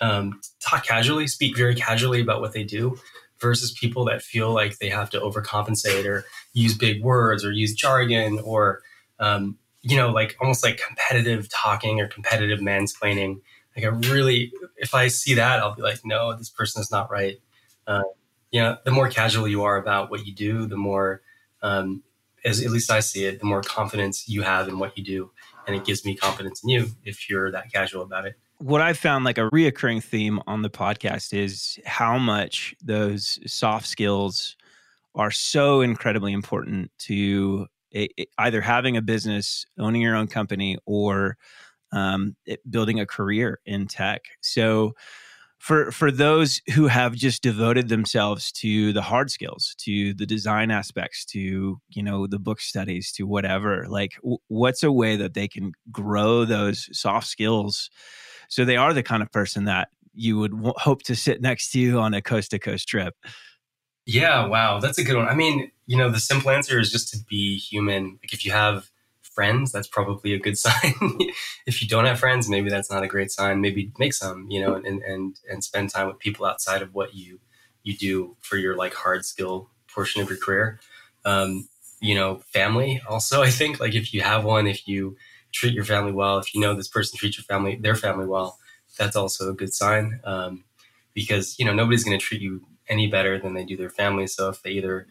um, 0.00 0.40
talk 0.60 0.84
casually, 0.84 1.26
speak 1.26 1.56
very 1.56 1.74
casually 1.74 2.20
about 2.20 2.40
what 2.40 2.52
they 2.52 2.64
do 2.64 2.98
versus 3.40 3.72
people 3.72 4.04
that 4.06 4.22
feel 4.22 4.52
like 4.52 4.78
they 4.78 4.88
have 4.88 5.10
to 5.10 5.20
overcompensate 5.20 6.04
or 6.04 6.24
use 6.52 6.76
big 6.76 7.02
words 7.02 7.44
or 7.44 7.52
use 7.52 7.74
jargon 7.74 8.40
or, 8.40 8.82
um, 9.20 9.58
you 9.82 9.96
know, 9.96 10.10
like 10.10 10.36
almost 10.40 10.64
like 10.64 10.80
competitive 10.86 11.48
talking 11.48 12.00
or 12.00 12.08
competitive 12.08 12.60
mansplaining 12.60 13.40
like 13.78 13.84
I 13.84 13.96
really, 14.10 14.52
if 14.76 14.92
I 14.92 15.06
see 15.06 15.34
that, 15.34 15.60
I'll 15.60 15.74
be 15.74 15.82
like, 15.82 16.00
no, 16.04 16.36
this 16.36 16.50
person 16.50 16.82
is 16.82 16.90
not 16.90 17.12
right. 17.12 17.38
Uh, 17.86 18.02
you 18.50 18.60
know, 18.60 18.76
the 18.84 18.90
more 18.90 19.08
casual 19.08 19.46
you 19.46 19.62
are 19.62 19.76
about 19.76 20.10
what 20.10 20.26
you 20.26 20.34
do, 20.34 20.66
the 20.66 20.76
more, 20.76 21.22
um, 21.62 22.02
as 22.44 22.60
at 22.60 22.70
least 22.70 22.90
I 22.90 22.98
see 22.98 23.24
it, 23.24 23.38
the 23.38 23.46
more 23.46 23.62
confidence 23.62 24.28
you 24.28 24.42
have 24.42 24.66
in 24.66 24.80
what 24.80 24.98
you 24.98 25.04
do, 25.04 25.30
and 25.64 25.76
it 25.76 25.84
gives 25.84 26.04
me 26.04 26.16
confidence 26.16 26.64
in 26.64 26.70
you 26.70 26.88
if 27.04 27.30
you're 27.30 27.52
that 27.52 27.72
casual 27.72 28.02
about 28.02 28.26
it. 28.26 28.34
What 28.58 28.80
I've 28.80 28.98
found 28.98 29.24
like 29.24 29.38
a 29.38 29.48
reoccurring 29.50 30.02
theme 30.02 30.40
on 30.46 30.62
the 30.62 30.70
podcast 30.70 31.32
is 31.32 31.78
how 31.86 32.18
much 32.18 32.74
those 32.82 33.38
soft 33.46 33.86
skills 33.86 34.56
are 35.14 35.30
so 35.30 35.80
incredibly 35.80 36.32
important 36.32 36.90
to 37.00 37.66
either 38.38 38.60
having 38.60 38.96
a 38.96 39.02
business, 39.02 39.64
owning 39.78 40.02
your 40.02 40.16
own 40.16 40.26
company, 40.26 40.78
or 40.86 41.36
um, 41.92 42.36
building 42.68 43.00
a 43.00 43.06
career 43.06 43.60
in 43.66 43.86
tech. 43.86 44.22
So 44.42 44.94
for 45.58 45.90
for 45.92 46.10
those 46.10 46.60
who 46.74 46.86
have 46.88 47.14
just 47.14 47.42
devoted 47.42 47.88
themselves 47.88 48.52
to 48.52 48.92
the 48.92 49.02
hard 49.02 49.30
skills, 49.30 49.74
to 49.80 50.14
the 50.14 50.26
design 50.26 50.70
aspects, 50.70 51.24
to 51.26 51.80
you 51.90 52.02
know 52.02 52.26
the 52.26 52.38
book 52.38 52.60
studies, 52.60 53.12
to 53.12 53.24
whatever, 53.24 53.86
like 53.88 54.14
w- 54.22 54.38
what's 54.48 54.82
a 54.82 54.92
way 54.92 55.16
that 55.16 55.34
they 55.34 55.48
can 55.48 55.72
grow 55.90 56.44
those 56.44 56.88
soft 56.92 57.26
skills 57.28 57.90
so 58.48 58.64
they 58.64 58.76
are 58.76 58.92
the 58.92 59.02
kind 59.02 59.22
of 59.22 59.30
person 59.30 59.64
that 59.64 59.88
you 60.14 60.38
would 60.38 60.52
w- 60.52 60.74
hope 60.76 61.02
to 61.04 61.14
sit 61.14 61.40
next 61.40 61.70
to 61.70 61.78
you 61.78 62.00
on 62.00 62.14
a 62.14 62.20
coast 62.20 62.50
to 62.50 62.58
coast 62.58 62.88
trip. 62.88 63.14
Yeah, 64.04 64.46
wow, 64.46 64.80
that's 64.80 64.98
a 64.98 65.04
good 65.04 65.16
one. 65.16 65.28
I 65.28 65.34
mean, 65.34 65.70
you 65.86 65.96
know, 65.96 66.10
the 66.10 66.18
simple 66.18 66.50
answer 66.50 66.78
is 66.78 66.90
just 66.90 67.12
to 67.12 67.18
be 67.28 67.58
human. 67.58 68.18
Like 68.22 68.32
if 68.32 68.44
you 68.44 68.52
have 68.52 68.88
friends, 69.22 69.70
that's 69.70 69.86
probably 69.86 70.32
a 70.34 70.38
good 70.38 70.58
sign. 70.66 70.94
if 71.66 71.80
you 71.80 71.88
don't 71.88 72.06
have 72.06 72.18
friends, 72.18 72.48
maybe 72.48 72.70
that's 72.70 72.90
not 72.90 73.04
a 73.04 73.06
great 73.06 73.30
sign. 73.30 73.60
Maybe 73.60 73.92
make 73.98 74.14
some, 74.14 74.50
you 74.50 74.60
know, 74.60 74.74
and 74.74 75.02
and 75.02 75.36
and 75.48 75.62
spend 75.62 75.90
time 75.90 76.08
with 76.08 76.18
people 76.18 76.46
outside 76.46 76.82
of 76.82 76.94
what 76.94 77.14
you 77.14 77.38
you 77.82 77.96
do 77.96 78.36
for 78.40 78.56
your 78.56 78.76
like 78.76 78.94
hard 78.94 79.24
skill 79.24 79.70
portion 79.92 80.20
of 80.22 80.28
your 80.28 80.38
career. 80.38 80.80
Um, 81.24 81.68
you 82.00 82.14
know, 82.14 82.38
family 82.52 83.00
also. 83.08 83.42
I 83.48 83.50
think 83.50 83.78
like 83.78 83.94
if 83.94 84.12
you 84.12 84.22
have 84.22 84.44
one, 84.44 84.66
if 84.66 84.88
you 84.88 85.16
treat 85.52 85.74
your 85.74 85.84
family 85.84 86.12
well, 86.12 86.38
if 86.38 86.54
you 86.54 86.60
know 86.60 86.74
this 86.74 86.88
person 86.88 87.18
treats 87.18 87.38
your 87.38 87.44
family 87.44 87.76
their 87.76 87.96
family 87.96 88.26
well, 88.26 88.58
that's 88.98 89.16
also 89.16 89.50
a 89.50 89.54
good 89.54 89.72
sign. 89.72 90.20
Um, 90.24 90.64
because 91.14 91.58
you 91.58 91.64
know 91.64 91.74
nobody's 91.74 92.04
going 92.04 92.18
to 92.18 92.24
treat 92.24 92.40
you 92.40 92.66
any 92.88 93.06
better 93.06 93.38
than 93.38 93.54
they 93.54 93.64
do 93.64 93.76
their 93.76 93.90
family. 93.90 94.26
So 94.26 94.48
if 94.48 94.62
they 94.62 94.70
either 94.70 95.06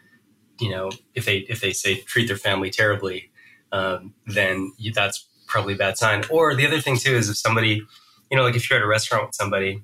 you 0.59 0.71
know 0.71 0.91
if 1.15 1.25
they 1.25 1.39
if 1.49 1.61
they 1.61 1.73
say 1.73 2.01
treat 2.01 2.27
their 2.27 2.37
family 2.37 2.69
terribly 2.69 3.31
um, 3.71 4.13
then 4.25 4.73
you, 4.77 4.91
that's 4.91 5.27
probably 5.47 5.73
a 5.73 5.77
bad 5.77 5.97
sign. 5.97 6.23
Or 6.29 6.55
the 6.55 6.65
other 6.67 6.79
thing 6.79 6.97
too 6.97 7.15
is 7.15 7.29
if 7.29 7.37
somebody, 7.37 7.81
you 8.29 8.37
know, 8.37 8.43
like 8.43 8.55
if 8.55 8.69
you're 8.69 8.79
at 8.79 8.83
a 8.83 8.87
restaurant 8.87 9.27
with 9.27 9.35
somebody 9.35 9.83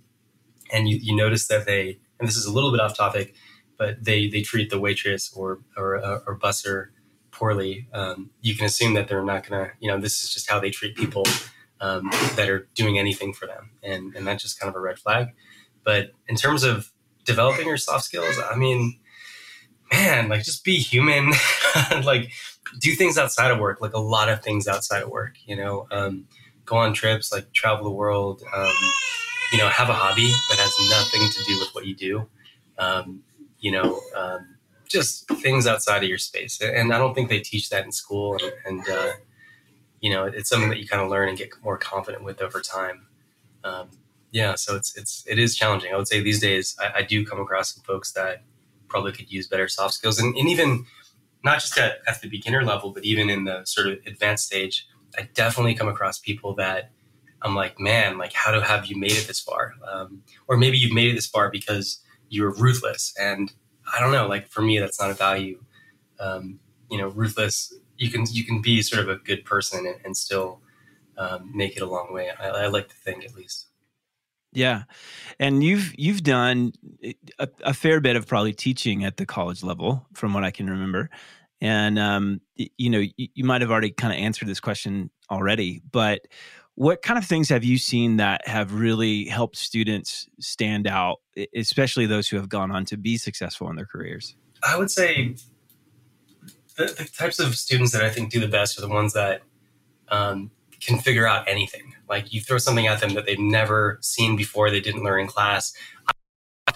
and 0.71 0.87
you, 0.87 0.97
you 0.97 1.15
notice 1.15 1.47
that 1.47 1.65
they, 1.65 1.99
and 2.19 2.27
this 2.27 2.35
is 2.35 2.45
a 2.45 2.51
little 2.51 2.71
bit 2.71 2.79
off 2.79 2.95
topic, 2.95 3.35
but 3.77 4.03
they 4.03 4.27
they 4.27 4.41
treat 4.41 4.69
the 4.69 4.79
waitress 4.79 5.33
or 5.35 5.59
or, 5.75 5.97
uh, 5.97 6.19
or 6.27 6.37
busser 6.37 6.89
poorly, 7.33 7.87
um, 7.93 8.29
you 8.41 8.55
can 8.55 8.65
assume 8.65 8.93
that 8.93 9.07
they're 9.07 9.23
not 9.23 9.47
gonna, 9.47 9.71
you 9.79 9.89
know, 9.89 9.99
this 9.99 10.23
is 10.23 10.33
just 10.33 10.49
how 10.49 10.59
they 10.59 10.69
treat 10.69 10.95
people 10.95 11.25
um, 11.81 12.09
that 12.35 12.49
are 12.49 12.67
doing 12.75 12.97
anything 12.97 13.33
for 13.33 13.45
them, 13.45 13.71
and 13.83 14.15
and 14.15 14.25
that's 14.25 14.43
just 14.43 14.59
kind 14.59 14.69
of 14.69 14.75
a 14.75 14.79
red 14.79 14.97
flag. 14.97 15.29
But 15.83 16.11
in 16.27 16.35
terms 16.35 16.63
of 16.63 16.91
developing 17.25 17.67
your 17.67 17.77
soft 17.77 18.05
skills, 18.05 18.39
I 18.39 18.55
mean, 18.55 18.99
man, 19.91 20.29
like 20.29 20.43
just 20.43 20.63
be 20.63 20.77
human, 20.77 21.33
like 22.03 22.31
do 22.79 22.93
things 22.93 23.17
outside 23.17 23.51
of 23.51 23.59
work, 23.59 23.81
like 23.81 23.93
a 23.93 23.99
lot 23.99 24.29
of 24.29 24.41
things 24.41 24.67
outside 24.67 25.03
of 25.03 25.09
work, 25.09 25.35
you 25.45 25.55
know, 25.55 25.87
um, 25.91 26.25
go 26.65 26.77
on 26.77 26.93
trips, 26.93 27.31
like 27.31 27.51
travel 27.53 27.83
the 27.83 27.91
world, 27.91 28.41
um, 28.55 28.73
you 29.51 29.57
know, 29.57 29.67
have 29.67 29.89
a 29.89 29.93
hobby 29.93 30.31
that 30.49 30.57
has 30.57 30.73
nothing 30.89 31.29
to 31.29 31.43
do 31.45 31.59
with 31.59 31.69
what 31.73 31.85
you 31.85 31.95
do, 31.95 32.27
um, 32.77 33.23
you 33.59 33.71
know, 33.71 33.99
um, 34.15 34.52
just 34.87 35.27
things 35.27 35.67
outside 35.67 36.03
of 36.03 36.09
your 36.09 36.17
space. 36.17 36.61
And 36.61 36.93
I 36.93 36.97
don't 36.97 37.13
think 37.13 37.29
they 37.29 37.39
teach 37.39 37.69
that 37.69 37.85
in 37.85 37.91
school. 37.91 38.37
And, 38.37 38.53
and 38.65 38.89
uh, 38.89 39.11
you 40.01 40.09
know, 40.09 40.25
it's 40.25 40.49
something 40.49 40.69
that 40.69 40.79
you 40.79 40.87
kind 40.87 41.01
of 41.01 41.09
learn 41.09 41.29
and 41.29 41.37
get 41.37 41.49
more 41.63 41.77
confident 41.77 42.23
with 42.23 42.41
over 42.41 42.61
time. 42.61 43.07
Um, 43.63 43.89
yeah, 44.31 44.55
so 44.55 44.75
it's 44.75 44.97
it's 44.97 45.23
it 45.27 45.39
is 45.39 45.55
challenging. 45.55 45.93
I 45.93 45.97
would 45.97 46.07
say 46.07 46.21
these 46.21 46.39
days 46.39 46.75
I, 46.79 46.99
I 46.99 47.01
do 47.03 47.25
come 47.25 47.39
across 47.39 47.73
some 47.73 47.83
folks 47.83 48.11
that 48.13 48.43
probably 48.87 49.11
could 49.11 49.31
use 49.31 49.47
better 49.47 49.67
soft 49.67 49.93
skills, 49.93 50.19
and, 50.19 50.35
and 50.35 50.49
even 50.49 50.85
not 51.43 51.59
just 51.59 51.77
at, 51.77 51.99
at 52.07 52.21
the 52.21 52.29
beginner 52.29 52.63
level, 52.63 52.91
but 52.91 53.03
even 53.03 53.29
in 53.29 53.43
the 53.43 53.63
sort 53.65 53.87
of 53.87 53.99
advanced 54.05 54.45
stage, 54.45 54.87
I 55.17 55.29
definitely 55.33 55.75
come 55.75 55.87
across 55.87 56.19
people 56.19 56.55
that 56.55 56.91
I'm 57.41 57.55
like, 57.55 57.79
man, 57.79 58.17
like, 58.17 58.33
how 58.33 58.51
to 58.51 58.63
have 58.63 58.85
you 58.85 58.97
made 58.97 59.11
it 59.11 59.27
this 59.27 59.41
far? 59.41 59.73
Um, 59.85 60.23
or 60.47 60.57
maybe 60.57 60.77
you've 60.77 60.93
made 60.93 61.11
it 61.11 61.15
this 61.15 61.27
far 61.27 61.51
because 61.51 61.99
you 62.29 62.43
were 62.43 62.53
ruthless. 62.53 63.13
And 63.19 63.53
I 63.91 63.99
don't 63.99 64.11
know, 64.11 64.27
like, 64.27 64.47
for 64.47 64.61
me, 64.61 64.79
that's 64.79 64.99
not 64.99 65.09
a 65.09 65.13
value. 65.13 65.63
Um, 66.19 66.59
you 66.93 66.99
know 66.99 67.07
ruthless. 67.09 67.73
You 67.97 68.11
can 68.11 68.25
you 68.31 68.45
can 68.45 68.61
be 68.61 68.81
sort 68.83 69.01
of 69.01 69.09
a 69.09 69.15
good 69.15 69.43
person 69.45 69.85
and, 69.87 69.95
and 70.05 70.15
still 70.15 70.61
um, 71.17 71.51
make 71.53 71.75
it 71.75 71.81
a 71.81 71.87
long 71.87 72.13
way. 72.13 72.29
I, 72.39 72.49
I 72.49 72.67
like 72.67 72.87
to 72.89 72.95
think 72.95 73.25
at 73.25 73.33
least. 73.33 73.67
Yeah, 74.51 74.83
and 75.39 75.63
you've 75.63 75.91
you've 75.97 76.21
done 76.21 76.73
a, 77.39 77.47
a, 77.63 77.73
fair 77.73 77.99
bit 77.99 78.15
of 78.15 78.27
probably 78.27 78.53
teaching 78.53 79.03
at 79.03 79.17
the 79.17 79.25
college 79.25 79.63
level, 79.63 80.05
from 80.13 80.35
what 80.35 80.43
I 80.43 80.51
can 80.51 80.69
remember. 80.69 81.09
And 81.59 81.97
um, 81.97 82.41
you 82.55 82.91
know, 82.91 82.99
you, 82.99 83.29
you 83.33 83.43
might 83.43 83.61
have 83.61 83.71
already 83.71 83.89
kind 83.89 84.13
of 84.13 84.19
answered 84.19 84.47
this 84.47 84.59
question 84.59 85.09
already, 85.31 85.81
but 85.91 86.27
what 86.75 87.01
kind 87.01 87.17
of 87.17 87.25
things 87.25 87.49
have 87.49 87.63
you 87.63 87.77
seen 87.77 88.17
that 88.17 88.47
have 88.47 88.73
really 88.73 89.25
helped 89.25 89.57
students 89.57 90.27
stand 90.39 90.87
out, 90.87 91.21
especially 91.55 92.05
those 92.05 92.27
who 92.27 92.37
have 92.37 92.49
gone 92.49 92.71
on 92.71 92.85
to 92.85 92.97
be 92.97 93.17
successful 93.17 93.69
in 93.69 93.75
their 93.75 93.85
careers? 93.85 94.35
I 94.67 94.77
would 94.77 94.89
say 94.89 95.35
the, 96.77 96.85
the 96.85 97.09
types 97.15 97.39
of 97.39 97.55
students 97.55 97.91
that 97.91 98.03
I 98.03 98.09
think 98.09 98.31
do 98.31 98.39
the 98.39 98.47
best 98.47 98.77
are 98.77 98.81
the 98.81 98.89
ones 98.89 99.13
that 99.13 99.43
um, 100.09 100.51
can 100.81 100.99
figure 100.99 101.27
out 101.27 101.47
anything. 101.47 101.93
Like 102.09 102.33
you 102.33 102.41
throw 102.41 102.57
something 102.57 102.87
at 102.87 102.99
them 103.01 103.13
that 103.13 103.25
they've 103.25 103.39
never 103.39 103.99
seen 104.01 104.35
before, 104.35 104.71
they 104.71 104.81
didn't 104.81 105.03
learn 105.03 105.21
in 105.21 105.27
class, 105.27 105.73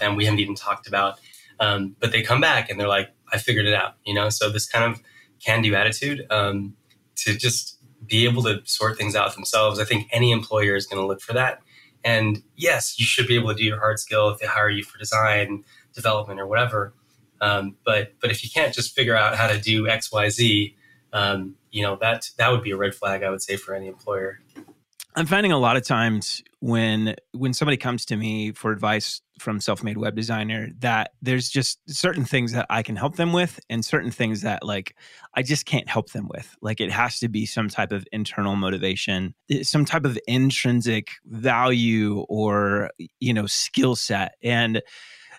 and 0.00 0.16
we 0.16 0.24
haven't 0.24 0.40
even 0.40 0.54
talked 0.54 0.86
about. 0.86 1.18
Um, 1.60 1.96
but 1.98 2.12
they 2.12 2.22
come 2.22 2.40
back 2.40 2.70
and 2.70 2.78
they're 2.78 2.88
like, 2.88 3.10
I 3.32 3.38
figured 3.38 3.66
it 3.66 3.74
out, 3.74 3.94
you 4.04 4.14
know? 4.14 4.28
So 4.28 4.48
this 4.48 4.68
kind 4.68 4.92
of 4.92 5.02
can 5.44 5.60
do 5.60 5.74
attitude 5.74 6.24
um, 6.30 6.74
to 7.16 7.36
just 7.36 7.77
be 8.08 8.24
able 8.24 8.42
to 8.44 8.60
sort 8.64 8.96
things 8.96 9.14
out 9.14 9.34
themselves. 9.34 9.78
I 9.78 9.84
think 9.84 10.08
any 10.12 10.32
employer 10.32 10.74
is 10.74 10.86
going 10.86 11.00
to 11.00 11.06
look 11.06 11.20
for 11.20 11.32
that. 11.34 11.60
And 12.04 12.42
yes, 12.56 12.98
you 12.98 13.04
should 13.04 13.26
be 13.26 13.36
able 13.36 13.48
to 13.50 13.54
do 13.54 13.64
your 13.64 13.78
hard 13.78 13.98
skill 13.98 14.30
if 14.30 14.38
they 14.38 14.46
hire 14.46 14.70
you 14.70 14.84
for 14.84 14.98
design, 14.98 15.64
development, 15.94 16.40
or 16.40 16.46
whatever. 16.46 16.94
Um, 17.40 17.76
but 17.84 18.14
but 18.20 18.30
if 18.30 18.42
you 18.42 18.50
can't 18.50 18.74
just 18.74 18.94
figure 18.94 19.16
out 19.16 19.36
how 19.36 19.46
to 19.48 19.60
do 19.60 19.88
X, 19.88 20.10
Y, 20.10 20.28
Z, 20.28 20.76
um, 21.12 21.56
you 21.70 21.82
know 21.82 21.96
that 22.00 22.30
that 22.38 22.50
would 22.50 22.62
be 22.62 22.70
a 22.70 22.76
red 22.76 22.94
flag. 22.94 23.22
I 23.22 23.30
would 23.30 23.42
say 23.42 23.56
for 23.56 23.74
any 23.74 23.86
employer. 23.86 24.40
I'm 25.14 25.26
finding 25.26 25.52
a 25.52 25.58
lot 25.58 25.76
of 25.76 25.84
times 25.84 26.42
when 26.60 27.16
when 27.32 27.52
somebody 27.52 27.76
comes 27.76 28.04
to 28.06 28.16
me 28.16 28.52
for 28.52 28.70
advice 28.70 29.20
from 29.38 29.60
self-made 29.60 29.96
web 29.96 30.14
designer 30.14 30.68
that 30.78 31.12
there's 31.22 31.48
just 31.48 31.78
certain 31.88 32.24
things 32.24 32.52
that 32.52 32.66
I 32.70 32.82
can 32.82 32.96
help 32.96 33.16
them 33.16 33.32
with 33.32 33.60
and 33.70 33.84
certain 33.84 34.10
things 34.10 34.42
that 34.42 34.64
like 34.64 34.94
I 35.34 35.42
just 35.42 35.66
can't 35.66 35.88
help 35.88 36.10
them 36.10 36.28
with. 36.28 36.56
Like 36.60 36.80
it 36.80 36.90
has 36.90 37.18
to 37.20 37.28
be 37.28 37.46
some 37.46 37.68
type 37.68 37.92
of 37.92 38.06
internal 38.12 38.56
motivation, 38.56 39.34
some 39.62 39.84
type 39.84 40.04
of 40.04 40.18
intrinsic 40.26 41.08
value 41.26 42.20
or 42.28 42.90
you 43.20 43.32
know 43.32 43.46
skill 43.46 43.96
set 43.96 44.34
and 44.42 44.82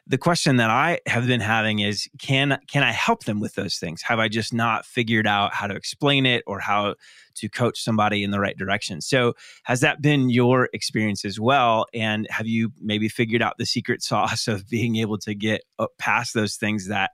the 0.09 0.17
question 0.17 0.55
that 0.55 0.71
I 0.71 0.99
have 1.05 1.27
been 1.27 1.39
having 1.39 1.79
is 1.79 2.09
can 2.17 2.59
can 2.67 2.81
I 2.81 2.91
help 2.91 3.25
them 3.25 3.39
with 3.39 3.53
those 3.53 3.77
things? 3.77 4.01
Have 4.01 4.17
I 4.17 4.27
just 4.27 4.51
not 4.51 4.83
figured 4.83 5.27
out 5.27 5.53
how 5.53 5.67
to 5.67 5.75
explain 5.75 6.25
it 6.25 6.43
or 6.47 6.59
how 6.59 6.95
to 7.35 7.47
coach 7.47 7.79
somebody 7.79 8.23
in 8.23 8.31
the 8.31 8.39
right 8.39 8.57
direction? 8.57 9.01
So, 9.01 9.35
has 9.63 9.81
that 9.81 10.01
been 10.01 10.31
your 10.31 10.67
experience 10.73 11.23
as 11.25 11.39
well? 11.39 11.85
And 11.93 12.27
have 12.31 12.47
you 12.47 12.71
maybe 12.81 13.07
figured 13.07 13.43
out 13.43 13.59
the 13.59 13.67
secret 13.67 14.01
sauce 14.09 14.47
of 14.47 14.67
being 14.67 14.95
able 14.95 15.19
to 15.19 15.35
get 15.35 15.61
past 15.99 16.33
those 16.33 16.55
things 16.55 16.87
that 16.87 17.11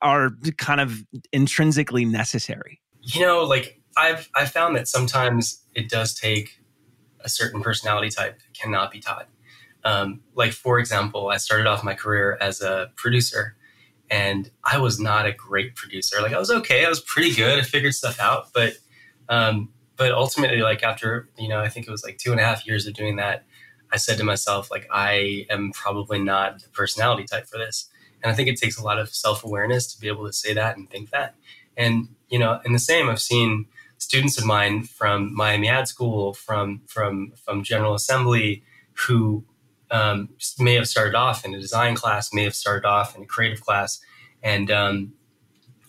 are 0.00 0.30
kind 0.58 0.80
of 0.80 1.02
intrinsically 1.32 2.04
necessary? 2.04 2.80
You 3.00 3.22
know, 3.22 3.42
like 3.42 3.80
I've 3.96 4.30
I've 4.32 4.52
found 4.52 4.76
that 4.76 4.86
sometimes 4.86 5.60
it 5.74 5.88
does 5.88 6.14
take 6.14 6.60
a 7.20 7.28
certain 7.28 7.62
personality 7.62 8.10
type 8.10 8.38
that 8.38 8.54
cannot 8.54 8.92
be 8.92 9.00
taught 9.00 9.28
um, 9.86 10.20
like, 10.34 10.52
for 10.52 10.80
example, 10.80 11.28
I 11.28 11.36
started 11.36 11.68
off 11.68 11.84
my 11.84 11.94
career 11.94 12.36
as 12.40 12.60
a 12.60 12.90
producer 12.96 13.54
and 14.10 14.50
I 14.64 14.78
was 14.78 14.98
not 14.98 15.26
a 15.26 15.32
great 15.32 15.76
producer. 15.76 16.20
Like, 16.20 16.32
I 16.32 16.38
was 16.40 16.50
okay, 16.50 16.84
I 16.84 16.88
was 16.88 17.00
pretty 17.00 17.32
good, 17.32 17.60
I 17.60 17.62
figured 17.62 17.94
stuff 17.94 18.18
out. 18.18 18.48
But, 18.52 18.72
um, 19.28 19.68
but 19.96 20.10
ultimately, 20.10 20.60
like, 20.60 20.82
after, 20.82 21.28
you 21.38 21.48
know, 21.48 21.60
I 21.60 21.68
think 21.68 21.86
it 21.86 21.92
was 21.92 22.02
like 22.02 22.18
two 22.18 22.32
and 22.32 22.40
a 22.40 22.44
half 22.44 22.66
years 22.66 22.88
of 22.88 22.94
doing 22.94 23.16
that, 23.16 23.44
I 23.92 23.96
said 23.96 24.18
to 24.18 24.24
myself, 24.24 24.72
like, 24.72 24.88
I 24.92 25.46
am 25.50 25.70
probably 25.70 26.18
not 26.18 26.62
the 26.62 26.68
personality 26.70 27.22
type 27.22 27.46
for 27.46 27.56
this. 27.56 27.88
And 28.24 28.32
I 28.32 28.34
think 28.34 28.48
it 28.48 28.56
takes 28.56 28.76
a 28.76 28.82
lot 28.82 28.98
of 28.98 29.14
self 29.14 29.44
awareness 29.44 29.94
to 29.94 30.00
be 30.00 30.08
able 30.08 30.26
to 30.26 30.32
say 30.32 30.52
that 30.52 30.76
and 30.76 30.90
think 30.90 31.10
that. 31.10 31.36
And, 31.76 32.08
you 32.28 32.40
know, 32.40 32.60
in 32.64 32.72
the 32.72 32.80
same, 32.80 33.08
I've 33.08 33.20
seen 33.20 33.66
students 33.98 34.36
of 34.36 34.46
mine 34.46 34.82
from 34.82 35.32
Miami 35.32 35.68
Ad 35.68 35.86
School, 35.86 36.34
from, 36.34 36.82
from, 36.88 37.34
from 37.36 37.62
General 37.62 37.94
Assembly, 37.94 38.64
who 39.06 39.44
um, 39.90 40.30
may 40.58 40.74
have 40.74 40.88
started 40.88 41.14
off 41.14 41.44
in 41.44 41.54
a 41.54 41.60
design 41.60 41.94
class, 41.94 42.32
may 42.32 42.44
have 42.44 42.54
started 42.54 42.86
off 42.86 43.16
in 43.16 43.22
a 43.22 43.26
creative 43.26 43.60
class, 43.60 44.00
and 44.42 44.70
um, 44.70 45.14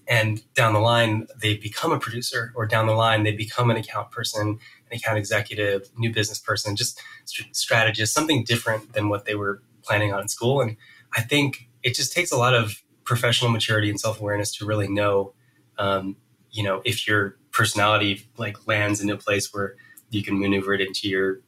and 0.08 0.42
down 0.54 0.74
the 0.74 0.80
line 0.80 1.27
they 1.39 1.56
become 1.56 1.92
a 1.92 2.00
producer, 2.00 2.51
or 2.56 2.66
down 2.66 2.88
the 2.88 2.94
line 2.94 3.24
they 3.24 3.32
become 3.32 3.70
an 3.70 3.77
account 3.77 4.12
person, 4.12 4.60
an 4.89 4.98
account 4.98 5.18
executive, 5.18 5.89
new 5.98 6.12
business 6.13 6.39
person, 6.39 6.75
just 6.75 7.01
st- 7.25 7.56
strategist, 7.56 8.13
something 8.13 8.44
different 8.44 8.94
than 8.94 9.10
what 9.10 9.25
they 9.25 9.36
were 9.36 9.62
planning 9.84 10.13
on 10.13 10.22
in 10.22 10.27
school. 10.27 10.62
And 10.62 10.77
I 11.16 11.22
think 11.22 11.68
it 11.84 11.96
just 11.96 12.13
takes 12.13 12.32
a 12.32 12.38
lot 12.38 12.54
of 12.54 12.84
professional 13.04 13.51
maturity 13.51 13.89
and 13.89 14.00
self 14.00 14.20
awareness 14.20 14.56
to 14.58 14.66
really 14.66 14.88
know, 14.88 15.34
um, 15.77 16.18
you 16.51 16.63
know, 16.63 16.82
if 16.86 17.08
your 17.08 17.38
personality 17.51 18.27
like 18.38 18.68
lands 18.68 19.01
in 19.01 19.10
a 19.10 19.18
place 19.18 19.54
where 19.54 19.75
you 20.10 20.24
can 20.24 20.39
maneuver 20.39 20.74
it 20.74 20.82
into 20.82 21.10
your 21.10 21.39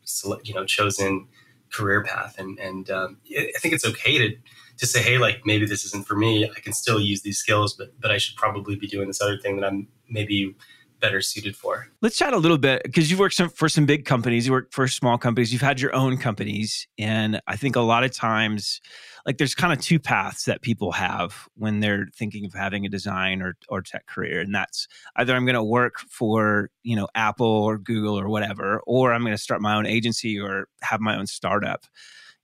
you 0.43 0.53
know 0.53 0.65
chosen 0.65 1.27
career 1.71 2.03
path. 2.03 2.35
And 2.37 2.59
and 2.59 2.89
um, 2.89 3.17
I 3.31 3.51
think 3.59 3.73
it's 3.73 3.85
okay 3.85 4.17
to 4.17 4.35
to 4.77 4.85
say, 4.85 5.01
hey, 5.01 5.17
like 5.17 5.41
maybe 5.45 5.65
this 5.65 5.85
isn't 5.85 6.07
for 6.07 6.15
me. 6.15 6.49
I 6.49 6.59
can 6.59 6.73
still 6.73 6.99
use 6.99 7.21
these 7.21 7.37
skills, 7.37 7.73
but 7.73 7.99
but 7.99 8.11
I 8.11 8.17
should 8.17 8.35
probably 8.35 8.75
be 8.75 8.87
doing 8.87 9.07
this 9.07 9.21
other 9.21 9.37
thing 9.37 9.57
that 9.57 9.65
I'm 9.65 9.87
maybe 10.09 10.55
better 10.99 11.21
suited 11.21 11.55
for. 11.55 11.87
Let's 12.01 12.17
chat 12.17 12.33
a 12.33 12.37
little 12.37 12.57
bit 12.57 12.83
because 12.83 13.09
you've 13.09 13.19
worked 13.19 13.35
some, 13.35 13.49
for 13.49 13.69
some 13.69 13.85
big 13.85 14.05
companies, 14.05 14.45
you 14.45 14.51
work 14.51 14.71
for 14.71 14.87
small 14.87 15.17
companies, 15.17 15.51
you've 15.51 15.61
had 15.61 15.79
your 15.79 15.93
own 15.95 16.17
companies, 16.17 16.87
and 16.97 17.41
I 17.47 17.55
think 17.55 17.75
a 17.75 17.81
lot 17.81 18.03
of 18.03 18.11
times, 18.11 18.81
like 19.25 19.37
there's 19.37 19.55
kind 19.55 19.73
of 19.73 19.79
two 19.79 19.99
paths 19.99 20.45
that 20.45 20.61
people 20.61 20.91
have 20.93 21.47
when 21.55 21.79
they're 21.79 22.07
thinking 22.15 22.45
of 22.45 22.53
having 22.53 22.85
a 22.85 22.89
design 22.89 23.41
or 23.41 23.55
or 23.67 23.81
tech 23.81 24.05
career, 24.07 24.41
and 24.41 24.53
that's 24.53 24.87
either 25.15 25.35
I'm 25.35 25.45
going 25.45 25.55
to 25.55 25.63
work 25.63 25.99
for 26.09 26.69
you 26.83 26.95
know 26.95 27.07
Apple 27.15 27.45
or 27.45 27.77
Google 27.77 28.19
or 28.19 28.29
whatever, 28.29 28.81
or 28.85 29.13
I'm 29.13 29.21
going 29.21 29.35
to 29.35 29.41
start 29.41 29.61
my 29.61 29.75
own 29.75 29.85
agency 29.85 30.39
or 30.39 30.67
have 30.81 30.99
my 30.99 31.17
own 31.17 31.27
startup. 31.27 31.85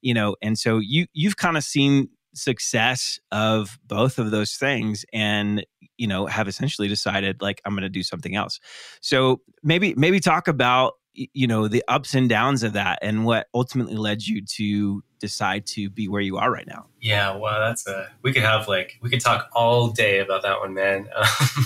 You 0.01 0.13
know, 0.13 0.35
and 0.41 0.57
so 0.57 0.79
you 0.79 1.07
you've 1.13 1.37
kind 1.37 1.57
of 1.57 1.63
seen 1.63 2.09
success 2.35 3.19
of 3.31 3.79
both 3.85 4.19
of 4.19 4.31
those 4.31 4.53
things 4.55 5.05
and 5.13 5.65
you 5.97 6.07
know 6.07 6.25
have 6.25 6.47
essentially 6.47 6.87
decided 6.87 7.41
like 7.41 7.61
i'm 7.65 7.73
going 7.73 7.83
to 7.83 7.89
do 7.89 8.03
something 8.03 8.35
else. 8.35 8.59
So 9.01 9.41
maybe 9.63 9.93
maybe 9.95 10.19
talk 10.19 10.47
about 10.47 10.93
you 11.13 11.47
know 11.47 11.67
the 11.67 11.83
ups 11.87 12.13
and 12.13 12.27
downs 12.27 12.63
of 12.63 12.73
that 12.73 12.99
and 13.01 13.25
what 13.25 13.47
ultimately 13.53 13.95
led 13.95 14.25
you 14.25 14.41
to 14.57 15.01
decide 15.19 15.65
to 15.65 15.89
be 15.89 16.07
where 16.09 16.21
you 16.21 16.37
are 16.37 16.51
right 16.51 16.67
now. 16.67 16.87
Yeah 17.01 17.35
well 17.35 17.59
that's 17.59 17.87
a 17.87 18.09
we 18.21 18.33
could 18.33 18.43
have 18.43 18.67
like 18.67 18.99
we 19.01 19.09
could 19.09 19.21
talk 19.21 19.49
all 19.53 19.89
day 19.89 20.19
about 20.19 20.43
that 20.43 20.59
one 20.59 20.73
man. 20.73 21.09
Um, 21.15 21.65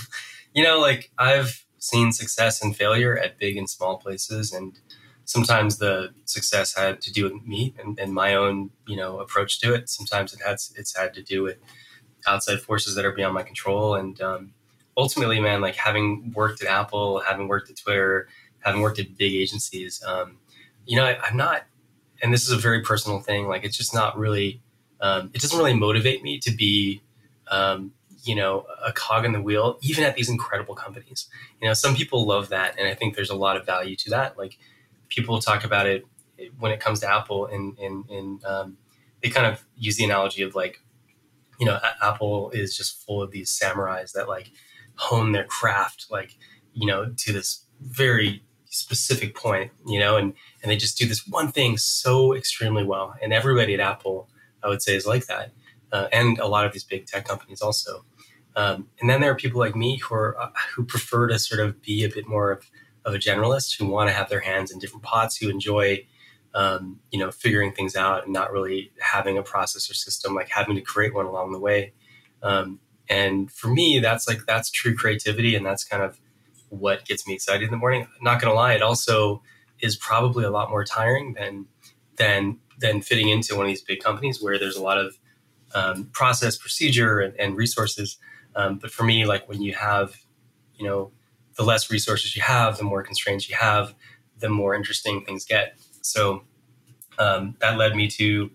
you 0.53 0.63
know 0.63 0.79
like 0.79 1.11
i've 1.17 1.65
seen 1.77 2.11
success 2.11 2.61
and 2.61 2.75
failure 2.75 3.17
at 3.17 3.38
big 3.38 3.57
and 3.57 3.69
small 3.69 3.97
places 3.97 4.51
and 4.51 4.79
sometimes 5.29 5.77
the 5.77 6.12
success 6.25 6.75
had 6.75 7.00
to 7.01 7.13
do 7.13 7.24
with 7.24 7.45
me 7.45 7.75
and, 7.79 8.00
and, 8.00 8.15
my 8.15 8.33
own 8.33 8.71
you 8.88 8.98
know 8.98 9.19
approach 9.19 9.59
to 9.59 9.74
it. 9.75 9.88
Sometimes 9.88 10.33
it 10.33 10.41
has 10.43 10.74
it's 10.75 10.98
had 10.98 11.13
to 11.13 11.21
do 11.21 11.43
with 11.43 11.57
outside 12.25 12.59
forces 12.59 12.95
that 12.95 13.05
are 13.05 13.12
beyond 13.12 13.36
my 13.36 13.43
control. 13.43 13.93
And 13.93 14.19
um, 14.21 14.53
ultimately 15.00 15.39
man 15.39 15.62
like 15.62 15.75
having 15.75 16.31
worked 16.36 16.62
at 16.62 16.67
apple 16.67 17.19
having 17.19 17.48
worked 17.48 17.69
at 17.69 17.77
twitter 17.77 18.27
having 18.59 18.81
worked 18.81 19.00
at 19.00 19.17
big 19.17 19.33
agencies 19.33 20.03
um, 20.05 20.38
you 20.86 20.98
know 20.98 21.05
I, 21.05 21.17
am 21.29 21.38
not 21.38 21.63
and 22.21 22.33
this 22.33 22.43
is 22.43 22.51
a 22.51 22.57
very 22.57 22.81
personal 22.81 23.19
thing 23.21 23.48
like 23.48 23.63
it's 23.63 23.77
just 23.77 23.93
not 23.93 24.17
really 24.17 24.62
um, 25.00 25.31
it 25.33 25.41
doesn't 25.41 25.57
really 25.57 25.74
motivate 25.74 26.21
me 26.21 26.38
to 26.39 26.51
be 26.51 27.01
um, 27.50 27.93
you 28.24 28.36
know 28.36 28.65
a 28.86 28.91
cog 28.91 29.24
in 29.24 29.31
the 29.31 29.41
wheel 29.41 29.77
even 29.81 30.03
at 30.03 30.15
these 30.15 30.29
incredible 30.29 30.75
companies. 30.75 31.27
You 31.62 31.69
know 31.69 31.74
some 31.74 31.95
people 31.95 32.25
love 32.25 32.50
that 32.50 32.75
and 32.77 32.86
i 32.86 32.93
think 32.93 33.15
there's 33.15 33.29
a 33.29 33.36
lot 33.36 33.55
of 33.55 33.65
value 33.65 33.95
to 33.95 34.09
that. 34.09 34.38
Like 34.38 34.57
people 35.09 35.39
talk 35.39 35.63
about 35.63 35.87
it 35.87 36.05
when 36.57 36.71
it 36.71 36.79
comes 36.79 37.01
to 37.01 37.11
Apple, 37.11 37.45
and 37.47 37.77
and, 37.77 38.09
and 38.09 38.45
um, 38.45 38.77
they 39.21 39.29
kind 39.29 39.47
of 39.47 39.65
use 39.75 39.97
the 39.97 40.05
analogy 40.05 40.41
of 40.41 40.55
like, 40.55 40.81
you 41.59 41.65
know, 41.65 41.79
Apple 42.01 42.51
is 42.51 42.75
just 42.75 43.05
full 43.05 43.21
of 43.21 43.31
these 43.31 43.49
samurais 43.51 44.13
that 44.13 44.27
like 44.27 44.51
hone 44.95 45.31
their 45.31 45.45
craft, 45.45 46.07
like 46.09 46.35
you 46.73 46.87
know, 46.87 47.13
to 47.17 47.33
this 47.33 47.65
very 47.81 48.43
specific 48.65 49.35
point, 49.35 49.71
you 49.87 49.99
know, 49.99 50.15
and 50.17 50.33
and 50.61 50.71
they 50.71 50.77
just 50.77 50.97
do 50.97 51.07
this 51.07 51.27
one 51.27 51.51
thing 51.51 51.77
so 51.77 52.33
extremely 52.33 52.83
well. 52.83 53.15
And 53.21 53.33
everybody 53.33 53.73
at 53.73 53.79
Apple, 53.79 54.29
I 54.63 54.67
would 54.69 54.81
say, 54.81 54.95
is 54.95 55.05
like 55.05 55.25
that, 55.27 55.51
uh, 55.91 56.07
and 56.11 56.39
a 56.39 56.47
lot 56.47 56.65
of 56.65 56.73
these 56.73 56.83
big 56.83 57.05
tech 57.05 57.27
companies 57.27 57.61
also. 57.61 58.05
Um, 58.55 58.87
and 58.99 59.09
then 59.09 59.21
there 59.21 59.31
are 59.31 59.35
people 59.35 59.59
like 59.59 59.75
me 59.75 59.97
who 59.97 60.15
are 60.15 60.39
uh, 60.39 60.49
who 60.75 60.83
prefer 60.83 61.27
to 61.27 61.39
sort 61.39 61.61
of 61.61 61.81
be 61.81 62.03
a 62.03 62.09
bit 62.09 62.27
more 62.27 62.51
of 62.51 62.69
of 63.09 63.15
a 63.15 63.19
generalist 63.19 63.77
who 63.77 63.85
want 63.87 64.09
to 64.09 64.13
have 64.13 64.29
their 64.29 64.39
hands 64.51 64.71
in 64.71 64.79
different 64.79 65.03
pots, 65.03 65.37
who 65.37 65.49
enjoy, 65.49 66.05
um, 66.53 66.99
you 67.11 67.19
know, 67.19 67.31
figuring 67.31 67.73
things 67.73 67.95
out 67.95 68.23
and 68.23 68.33
not 68.33 68.51
really 68.51 68.91
having 68.99 69.37
a 69.37 69.43
process 69.43 69.89
or 69.89 69.93
system, 69.93 70.35
like 70.35 70.49
having 70.49 70.75
to 70.75 70.81
create 70.81 71.13
one 71.13 71.25
along 71.25 71.51
the 71.51 71.59
way. 71.59 71.93
Um, 72.41 72.79
And 73.11 73.51
for 73.51 73.69
me, 73.69 73.99
that's 73.99 74.27
like 74.27 74.41
that's 74.45 74.69
true 74.69 74.95
creativity, 74.95 75.55
and 75.55 75.65
that's 75.65 75.83
kind 75.83 76.03
of 76.03 76.19
what 76.69 77.05
gets 77.05 77.25
me 77.27 77.33
excited 77.33 77.63
in 77.63 77.71
the 77.71 77.77
morning. 77.77 78.07
Not 78.21 78.39
gonna 78.39 78.53
lie, 78.53 78.75
it 78.75 78.83
also 78.83 79.41
is 79.79 79.95
probably 79.97 80.45
a 80.45 80.51
lot 80.51 80.69
more 80.69 80.85
tiring 80.85 81.33
than 81.33 81.65
than 82.17 82.59
than 82.77 83.01
fitting 83.01 83.29
into 83.29 83.55
one 83.55 83.65
of 83.65 83.71
these 83.73 83.81
big 83.81 83.99
companies 83.99 84.41
where 84.43 84.59
there's 84.59 84.77
a 84.77 84.83
lot 84.83 84.99
of 84.99 85.17
um, 85.73 86.09
process, 86.13 86.55
procedure, 86.57 87.19
and, 87.19 87.33
and 87.39 87.57
resources. 87.57 88.19
Um, 88.55 88.77
but 88.77 88.91
for 88.91 89.03
me, 89.03 89.25
like 89.25 89.49
when 89.49 89.61
you 89.61 89.73
have, 89.73 90.15
you 90.77 90.85
know, 90.87 91.11
the 91.59 91.65
less 91.65 91.91
resources 91.91 92.37
you 92.37 92.41
have, 92.41 92.77
the 92.77 92.85
more 92.85 93.03
constraints 93.03 93.49
you 93.49 93.55
have, 93.57 93.93
the 94.39 94.47
more 94.47 94.73
interesting 94.73 95.25
things 95.25 95.43
get. 95.43 95.77
So 96.01 96.43
um, 97.19 97.57
that 97.59 97.77
led 97.77 97.97
me 97.97 98.07
to, 98.11 98.49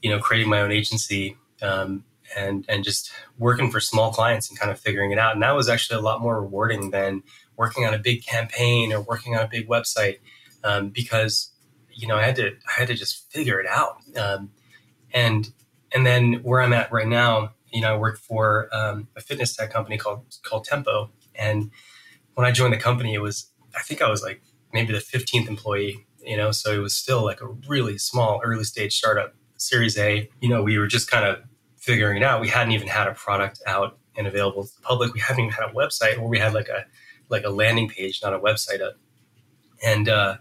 you 0.00 0.10
know, 0.10 0.20
creating 0.20 0.48
my 0.48 0.60
own 0.60 0.70
agency 0.70 1.36
um, 1.60 2.04
and 2.36 2.64
and 2.68 2.84
just 2.84 3.10
working 3.36 3.68
for 3.68 3.80
small 3.80 4.12
clients 4.12 4.48
and 4.48 4.56
kind 4.56 4.70
of 4.70 4.78
figuring 4.78 5.10
it 5.10 5.18
out. 5.18 5.34
And 5.34 5.42
that 5.42 5.56
was 5.56 5.68
actually 5.68 5.98
a 5.98 6.02
lot 6.02 6.20
more 6.20 6.40
rewarding 6.40 6.92
than 6.92 7.24
working 7.56 7.84
on 7.84 7.92
a 7.92 7.98
big 7.98 8.24
campaign 8.24 8.92
or 8.92 9.00
working 9.00 9.34
on 9.34 9.42
a 9.42 9.48
big 9.48 9.68
website 9.68 10.18
um, 10.62 10.90
because 10.90 11.50
you 11.92 12.06
know 12.06 12.16
I 12.16 12.22
had 12.22 12.36
to 12.36 12.50
I 12.68 12.78
had 12.78 12.86
to 12.86 12.94
just 12.94 13.28
figure 13.32 13.58
it 13.58 13.66
out. 13.66 13.96
Um, 14.16 14.52
and 15.12 15.50
and 15.92 16.06
then 16.06 16.34
where 16.44 16.60
I'm 16.60 16.72
at 16.72 16.92
right 16.92 17.08
now, 17.08 17.54
you 17.72 17.80
know, 17.80 17.94
I 17.94 17.96
work 17.96 18.18
for 18.18 18.68
um, 18.72 19.08
a 19.16 19.20
fitness 19.20 19.56
tech 19.56 19.72
company 19.72 19.98
called 19.98 20.24
called 20.44 20.62
Tempo. 20.62 21.10
And 21.34 21.72
when 22.36 22.46
I 22.46 22.52
joined 22.52 22.72
the 22.72 22.78
company, 22.78 23.14
it 23.14 23.22
was 23.22 23.50
I 23.74 23.82
think 23.82 24.00
I 24.00 24.08
was 24.08 24.22
like 24.22 24.42
maybe 24.72 24.92
the 24.92 25.00
15th 25.00 25.48
employee. 25.48 26.06
You 26.22 26.36
know, 26.36 26.50
so 26.50 26.72
it 26.72 26.78
was 26.78 26.94
still 26.94 27.24
like 27.24 27.40
a 27.40 27.46
really 27.46 27.98
small 27.98 28.40
early 28.44 28.64
stage 28.64 28.96
startup, 28.96 29.34
Series 29.56 29.96
A. 29.96 30.28
You 30.40 30.48
know, 30.48 30.62
we 30.62 30.76
were 30.76 30.86
just 30.86 31.10
kind 31.10 31.24
of 31.24 31.38
figuring 31.76 32.16
it 32.16 32.22
out. 32.22 32.40
We 32.40 32.48
hadn't 32.48 32.72
even 32.72 32.88
had 32.88 33.06
a 33.06 33.14
product 33.14 33.62
out 33.64 33.96
and 34.16 34.26
available 34.26 34.64
to 34.64 34.74
the 34.74 34.82
public. 34.82 35.14
We 35.14 35.20
haven't 35.20 35.44
even 35.44 35.52
had 35.52 35.70
a 35.70 35.72
website, 35.72 36.18
or 36.18 36.28
we 36.28 36.38
had 36.38 36.52
like 36.52 36.68
a 36.68 36.84
like 37.28 37.44
a 37.44 37.50
landing 37.50 37.88
page, 37.88 38.20
not 38.22 38.34
a 38.34 38.38
website 38.38 38.82
up. 38.82 38.94
And 39.84 40.08
uh, 40.08 40.38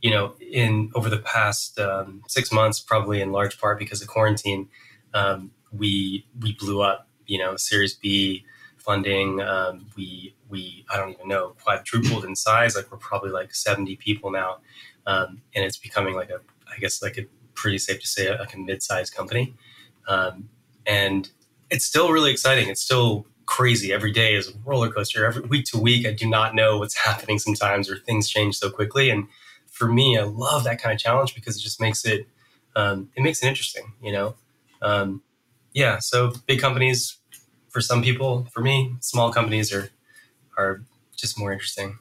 you 0.00 0.10
know, 0.10 0.34
in 0.40 0.90
over 0.94 1.08
the 1.08 1.18
past 1.18 1.78
um, 1.78 2.22
six 2.26 2.50
months, 2.50 2.80
probably 2.80 3.20
in 3.20 3.30
large 3.30 3.60
part 3.60 3.78
because 3.78 4.02
of 4.02 4.08
quarantine, 4.08 4.68
um, 5.14 5.52
we 5.70 6.26
we 6.40 6.54
blew 6.54 6.80
up. 6.82 7.08
You 7.26 7.38
know, 7.38 7.56
Series 7.56 7.94
B 7.94 8.44
funding. 8.80 9.40
Um, 9.40 9.86
we 9.96 10.34
we 10.48 10.84
I 10.90 10.96
don't 10.96 11.10
even 11.10 11.28
know 11.28 11.54
quadrupled 11.62 12.24
in 12.24 12.36
size. 12.36 12.76
Like 12.76 12.90
we're 12.90 12.98
probably 12.98 13.30
like 13.30 13.54
seventy 13.54 13.96
people 13.96 14.30
now, 14.30 14.58
um, 15.06 15.42
and 15.54 15.64
it's 15.64 15.78
becoming 15.78 16.14
like 16.14 16.30
a 16.30 16.40
I 16.70 16.78
guess 16.78 17.02
like 17.02 17.18
a 17.18 17.26
pretty 17.54 17.78
safe 17.78 18.00
to 18.00 18.06
say 18.06 18.36
like 18.38 18.54
a 18.54 18.58
mid-sized 18.58 19.14
company. 19.14 19.54
Um, 20.08 20.48
and 20.86 21.30
it's 21.70 21.84
still 21.84 22.10
really 22.10 22.30
exciting. 22.30 22.68
It's 22.68 22.80
still 22.82 23.26
crazy. 23.46 23.92
Every 23.92 24.12
day 24.12 24.34
is 24.34 24.48
a 24.48 24.52
roller 24.64 24.90
coaster. 24.90 25.26
Every 25.26 25.42
week 25.42 25.66
to 25.66 25.78
week, 25.78 26.06
I 26.06 26.12
do 26.12 26.28
not 26.28 26.54
know 26.54 26.78
what's 26.78 26.96
happening 27.04 27.38
sometimes, 27.38 27.90
or 27.90 27.98
things 27.98 28.28
change 28.28 28.56
so 28.56 28.70
quickly. 28.70 29.10
And 29.10 29.28
for 29.66 29.88
me, 29.88 30.18
I 30.18 30.22
love 30.22 30.64
that 30.64 30.80
kind 30.80 30.94
of 30.94 31.00
challenge 31.00 31.34
because 31.34 31.56
it 31.56 31.60
just 31.60 31.80
makes 31.80 32.04
it 32.04 32.26
um, 32.76 33.10
it 33.16 33.22
makes 33.22 33.42
it 33.42 33.48
interesting. 33.48 33.92
You 34.02 34.12
know, 34.12 34.34
um, 34.82 35.22
yeah. 35.72 35.98
So 35.98 36.32
big 36.46 36.60
companies 36.60 37.19
for 37.70 37.80
some 37.80 38.02
people, 38.02 38.46
for 38.52 38.60
me, 38.60 38.94
small 39.00 39.32
companies 39.32 39.72
are 39.72 39.90
are 40.58 40.82
just 41.16 41.38
more 41.38 41.52
interesting. 41.52 41.98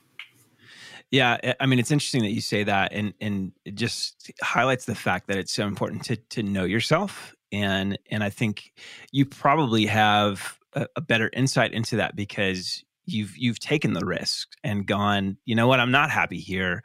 Yeah, 1.12 1.54
I 1.60 1.66
mean, 1.66 1.80
it's 1.80 1.92
interesting 1.92 2.22
that 2.22 2.32
you 2.32 2.42
say 2.42 2.64
that, 2.64 2.92
and 2.94 3.14
and 3.20 3.52
it 3.66 3.76
just 3.76 4.32
highlights 4.42 4.86
the 4.86 4.96
fact 4.96 5.28
that 5.28 5.38
it's 5.38 5.52
so 5.52 5.66
important 5.66 6.04
to 6.06 6.18
to 6.18 6.44
know 6.44 6.66
yourself, 6.66 7.36
and 7.52 7.98
and 8.12 8.24
I 8.24 8.30
think 8.30 8.74
you 9.12 9.26
probably 9.26 9.86
have 9.88 10.60
a, 10.74 10.88
a 10.96 11.02
better 11.02 11.30
insight 11.34 11.74
into 11.74 11.96
that 11.98 12.16
because 12.16 12.84
you've 13.06 13.36
you've 13.38 13.60
taken 13.60 13.94
the 13.94 14.06
risk 14.06 14.50
and 14.64 14.86
gone. 14.86 15.38
You 15.46 15.56
know 15.56 15.68
what? 15.68 15.80
I'm 15.80 15.92
not 15.92 16.12
happy 16.12 16.40
here 16.40 16.84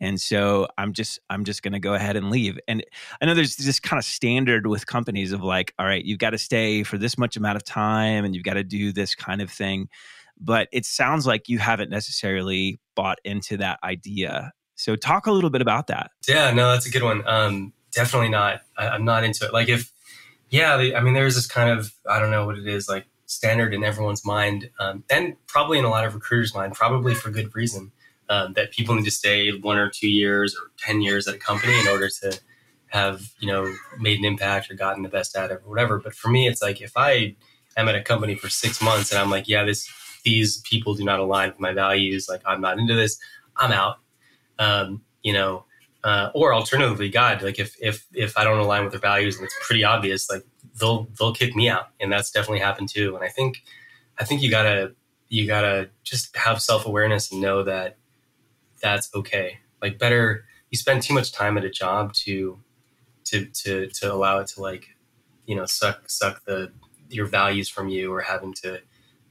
and 0.00 0.20
so 0.20 0.66
i'm 0.78 0.92
just 0.92 1.18
i'm 1.30 1.44
just 1.44 1.62
going 1.62 1.72
to 1.72 1.78
go 1.78 1.94
ahead 1.94 2.16
and 2.16 2.30
leave. 2.30 2.58
And 2.68 2.84
i 3.20 3.26
know 3.26 3.34
there's 3.34 3.56
this 3.56 3.80
kind 3.80 3.98
of 3.98 4.04
standard 4.04 4.66
with 4.66 4.86
companies 4.86 5.32
of 5.32 5.42
like 5.42 5.72
all 5.78 5.86
right 5.86 6.04
you've 6.04 6.18
got 6.18 6.30
to 6.30 6.38
stay 6.38 6.82
for 6.82 6.98
this 6.98 7.18
much 7.18 7.36
amount 7.36 7.56
of 7.56 7.64
time 7.64 8.24
and 8.24 8.34
you've 8.34 8.44
got 8.44 8.54
to 8.54 8.64
do 8.64 8.92
this 8.92 9.14
kind 9.14 9.40
of 9.40 9.50
thing. 9.50 9.88
But 10.40 10.68
it 10.72 10.84
sounds 10.84 11.26
like 11.26 11.48
you 11.48 11.58
haven't 11.58 11.90
necessarily 11.90 12.80
bought 12.96 13.18
into 13.24 13.56
that 13.58 13.78
idea. 13.84 14.52
So 14.74 14.96
talk 14.96 15.26
a 15.26 15.32
little 15.32 15.50
bit 15.50 15.62
about 15.62 15.86
that. 15.88 16.10
Yeah 16.28 16.52
no 16.52 16.72
that's 16.72 16.86
a 16.86 16.90
good 16.90 17.02
one. 17.02 17.26
Um 17.26 17.72
definitely 17.92 18.30
not. 18.30 18.62
I, 18.76 18.94
am 18.94 19.04
not 19.04 19.24
into 19.24 19.44
it. 19.44 19.52
Like 19.52 19.68
if 19.68 19.92
yeah 20.50 20.76
i 20.76 21.00
mean 21.00 21.14
there's 21.14 21.34
this 21.34 21.46
kind 21.46 21.68
of 21.68 21.92
i 22.08 22.18
don't 22.18 22.30
know 22.30 22.46
what 22.46 22.56
it 22.56 22.66
is 22.66 22.88
like 22.88 23.06
standard 23.26 23.74
in 23.74 23.82
everyone's 23.82 24.24
mind 24.24 24.70
um, 24.78 25.02
and 25.10 25.34
probably 25.46 25.78
in 25.78 25.84
a 25.84 25.88
lot 25.88 26.04
of 26.04 26.14
recruiters 26.14 26.54
mind 26.54 26.74
probably 26.74 27.14
for 27.14 27.30
good 27.30 27.54
reason 27.54 27.90
um, 28.28 28.54
that 28.54 28.70
people 28.70 28.94
need 28.94 29.04
to 29.04 29.10
stay 29.10 29.50
one 29.52 29.76
or 29.76 29.90
two 29.90 30.08
years 30.08 30.54
or 30.54 30.70
10 30.78 31.02
years 31.02 31.28
at 31.28 31.34
a 31.34 31.38
company 31.38 31.78
in 31.78 31.86
order 31.88 32.08
to 32.08 32.38
have, 32.86 33.32
you 33.40 33.48
know, 33.48 33.72
made 33.98 34.18
an 34.18 34.24
impact 34.24 34.70
or 34.70 34.74
gotten 34.74 35.02
the 35.02 35.08
best 35.08 35.36
at 35.36 35.50
it 35.50 35.60
or 35.64 35.68
whatever. 35.68 35.98
But 35.98 36.14
for 36.14 36.28
me, 36.28 36.46
it's 36.46 36.62
like 36.62 36.80
if 36.80 36.92
I 36.96 37.36
am 37.76 37.88
at 37.88 37.94
a 37.94 38.02
company 38.02 38.34
for 38.34 38.48
six 38.48 38.80
months 38.80 39.10
and 39.10 39.20
I'm 39.20 39.30
like, 39.30 39.48
yeah, 39.48 39.64
this, 39.64 39.90
these 40.24 40.58
people 40.62 40.94
do 40.94 41.04
not 41.04 41.18
align 41.18 41.50
with 41.50 41.60
my 41.60 41.72
values. 41.72 42.28
Like 42.28 42.40
I'm 42.46 42.60
not 42.60 42.78
into 42.78 42.94
this. 42.94 43.18
I'm 43.56 43.72
out. 43.72 43.96
Um, 44.58 45.02
you 45.22 45.32
know, 45.32 45.64
uh, 46.04 46.30
or 46.34 46.54
alternatively, 46.54 47.08
God, 47.08 47.42
like 47.42 47.58
if, 47.58 47.74
if, 47.80 48.06
if 48.12 48.38
I 48.38 48.44
don't 48.44 48.58
align 48.58 48.84
with 48.84 48.92
their 48.92 49.00
values 49.00 49.36
and 49.36 49.44
it's 49.44 49.56
pretty 49.66 49.84
obvious, 49.84 50.30
like 50.30 50.44
they'll, 50.78 51.08
they'll 51.18 51.34
kick 51.34 51.56
me 51.56 51.68
out. 51.68 51.88
And 52.00 52.12
that's 52.12 52.30
definitely 52.30 52.60
happened 52.60 52.90
too. 52.90 53.16
And 53.16 53.24
I 53.24 53.28
think, 53.28 53.62
I 54.18 54.24
think 54.24 54.42
you 54.42 54.50
gotta, 54.50 54.94
you 55.28 55.46
gotta 55.46 55.90
just 56.04 56.36
have 56.36 56.62
self-awareness 56.62 57.32
and 57.32 57.40
know 57.40 57.64
that 57.64 57.96
that's 58.84 59.08
okay. 59.14 59.58
Like 59.80 59.98
better 59.98 60.44
you 60.70 60.76
spend 60.76 61.02
too 61.02 61.14
much 61.14 61.32
time 61.32 61.56
at 61.56 61.64
a 61.64 61.70
job 61.70 62.12
to 62.12 62.58
to 63.24 63.46
to 63.46 63.88
to 63.88 64.12
allow 64.12 64.38
it 64.40 64.46
to 64.48 64.60
like 64.60 64.86
you 65.46 65.56
know 65.56 65.64
suck 65.64 66.08
suck 66.08 66.44
the 66.44 66.70
your 67.08 67.26
values 67.26 67.68
from 67.68 67.88
you 67.88 68.12
or 68.12 68.20
having 68.20 68.52
to 68.52 68.80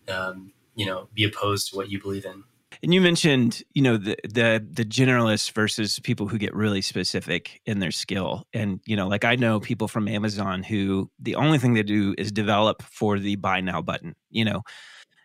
um, 0.09 0.51
you 0.75 0.85
know 0.85 1.07
be 1.13 1.23
opposed 1.23 1.69
to 1.69 1.75
what 1.75 1.89
you 1.89 2.01
believe 2.01 2.25
in. 2.25 2.43
And 2.81 2.93
you 2.93 2.99
mentioned, 2.99 3.61
you 3.75 3.83
know, 3.83 3.97
the 3.97 4.17
the 4.23 4.65
the 4.71 4.83
generalists 4.83 5.51
versus 5.51 5.99
people 5.99 6.27
who 6.27 6.39
get 6.39 6.55
really 6.55 6.81
specific 6.81 7.61
in 7.67 7.79
their 7.79 7.91
skill. 7.91 8.45
And 8.53 8.79
you 8.85 8.95
know, 8.95 9.07
like 9.07 9.23
I 9.23 9.35
know 9.35 9.59
people 9.59 9.87
from 9.87 10.07
Amazon 10.07 10.63
who 10.63 11.11
the 11.19 11.35
only 11.35 11.59
thing 11.59 11.75
they 11.75 11.83
do 11.83 12.15
is 12.17 12.31
develop 12.31 12.81
for 12.81 13.19
the 13.19 13.35
buy 13.35 13.61
now 13.61 13.83
button. 13.83 14.15
You 14.31 14.45
know, 14.45 14.63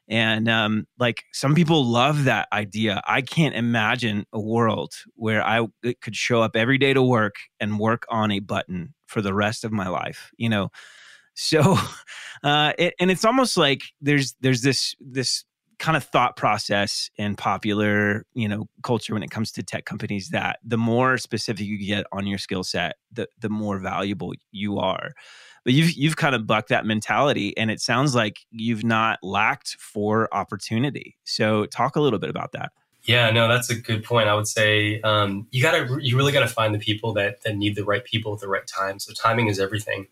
and 0.08 0.48
um, 0.48 0.86
like 0.98 1.24
some 1.32 1.54
people 1.54 1.84
love 1.84 2.24
that 2.24 2.48
idea. 2.52 3.02
I 3.06 3.20
can't 3.20 3.54
imagine 3.54 4.24
a 4.32 4.40
world 4.40 4.94
where 5.14 5.44
I 5.44 5.66
could 6.00 6.16
show 6.16 6.42
up 6.42 6.56
every 6.56 6.78
day 6.78 6.94
to 6.94 7.02
work 7.02 7.34
and 7.60 7.78
work 7.78 8.06
on 8.08 8.30
a 8.30 8.40
button 8.40 8.94
for 9.06 9.20
the 9.20 9.34
rest 9.34 9.64
of 9.64 9.72
my 9.72 9.88
life. 9.88 10.30
You 10.38 10.48
know, 10.48 10.68
so 11.34 11.76
uh, 12.42 12.72
it, 12.78 12.94
and 12.98 13.10
it's 13.10 13.24
almost 13.24 13.56
like 13.56 13.82
there's 14.00 14.34
there's 14.40 14.62
this 14.62 14.94
this 15.00 15.44
kind 15.78 15.96
of 15.96 16.02
thought 16.02 16.36
process 16.36 17.08
in 17.18 17.36
popular 17.36 18.24
you 18.34 18.48
know 18.48 18.66
culture 18.82 19.14
when 19.14 19.22
it 19.22 19.30
comes 19.30 19.52
to 19.52 19.62
tech 19.62 19.84
companies 19.84 20.30
that 20.30 20.58
the 20.64 20.76
more 20.76 21.16
specific 21.18 21.64
you 21.64 21.78
get 21.78 22.04
on 22.10 22.26
your 22.26 22.38
skill 22.38 22.64
set 22.64 22.96
the 23.12 23.28
the 23.38 23.48
more 23.48 23.78
valuable 23.78 24.32
you 24.50 24.78
are 24.78 25.12
but 25.64 25.72
you've 25.72 25.92
you've 25.92 26.16
kind 26.16 26.34
of 26.34 26.46
bucked 26.46 26.68
that 26.68 26.86
mentality 26.86 27.56
and 27.56 27.70
it 27.70 27.80
sounds 27.80 28.14
like 28.14 28.38
you've 28.50 28.84
not 28.84 29.18
lacked 29.22 29.76
for 29.78 30.32
opportunity. 30.32 31.16
So 31.24 31.66
talk 31.66 31.96
a 31.96 32.00
little 32.00 32.18
bit 32.18 32.30
about 32.30 32.52
that. 32.52 32.72
Yeah 33.04 33.30
no 33.30 33.48
that's 33.48 33.70
a 33.70 33.74
good 33.74 34.04
point. 34.04 34.28
I 34.28 34.34
would 34.34 34.48
say 34.48 35.00
um, 35.02 35.46
you 35.50 35.62
gotta 35.62 35.98
you 36.00 36.16
really 36.16 36.32
gotta 36.32 36.48
find 36.48 36.74
the 36.74 36.78
people 36.78 37.12
that 37.14 37.42
that 37.42 37.56
need 37.56 37.76
the 37.76 37.84
right 37.84 38.04
people 38.04 38.34
at 38.34 38.40
the 38.40 38.48
right 38.48 38.66
time. 38.66 38.98
So 38.98 39.12
timing 39.12 39.48
is 39.48 39.58
everything. 39.58 40.06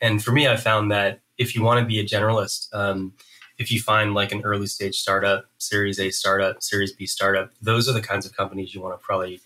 And 0.00 0.22
for 0.22 0.32
me 0.32 0.48
i 0.48 0.56
found 0.56 0.90
that 0.90 1.20
if 1.38 1.54
you 1.54 1.62
want 1.62 1.80
to 1.80 1.86
be 1.86 1.98
a 1.98 2.04
generalist 2.04 2.72
um, 2.74 3.14
if 3.58 3.70
you 3.70 3.80
find 3.80 4.14
like 4.14 4.32
an 4.32 4.42
early 4.42 4.66
stage 4.66 4.96
startup 4.96 5.46
series 5.58 5.98
a 5.98 6.10
startup 6.10 6.62
series 6.62 6.92
b 6.92 7.06
startup 7.06 7.50
those 7.62 7.88
are 7.88 7.92
the 7.92 8.00
kinds 8.00 8.26
of 8.26 8.36
companies 8.36 8.74
you 8.74 8.80
want 8.80 8.98
to 8.98 9.04
probably 9.04 9.40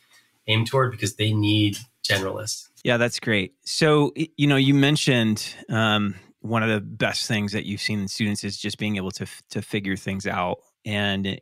aim 0.47 0.65
toward 0.65 0.91
because 0.91 1.17
they 1.17 1.33
need 1.33 1.77
generalists 2.03 2.68
yeah, 2.85 2.97
that's 2.97 3.21
great. 3.21 3.55
So, 3.65 4.13
you 4.37 4.47
know, 4.47 4.57
you 4.57 4.75
mentioned 4.75 5.55
um, 5.69 6.15
one 6.41 6.63
of 6.63 6.69
the 6.69 6.81
best 6.81 7.27
things 7.27 7.53
that 7.53 7.67
you've 7.67 7.81
seen 7.81 8.01
in 8.01 8.09
students 8.09 8.45
is 8.45 8.57
just 8.57 8.79
being 8.79 8.97
able 8.97 9.11
to 9.13 9.27
to 9.51 9.63
figure 9.63 9.97
things 9.97 10.27
out, 10.27 10.59
and 10.85 11.41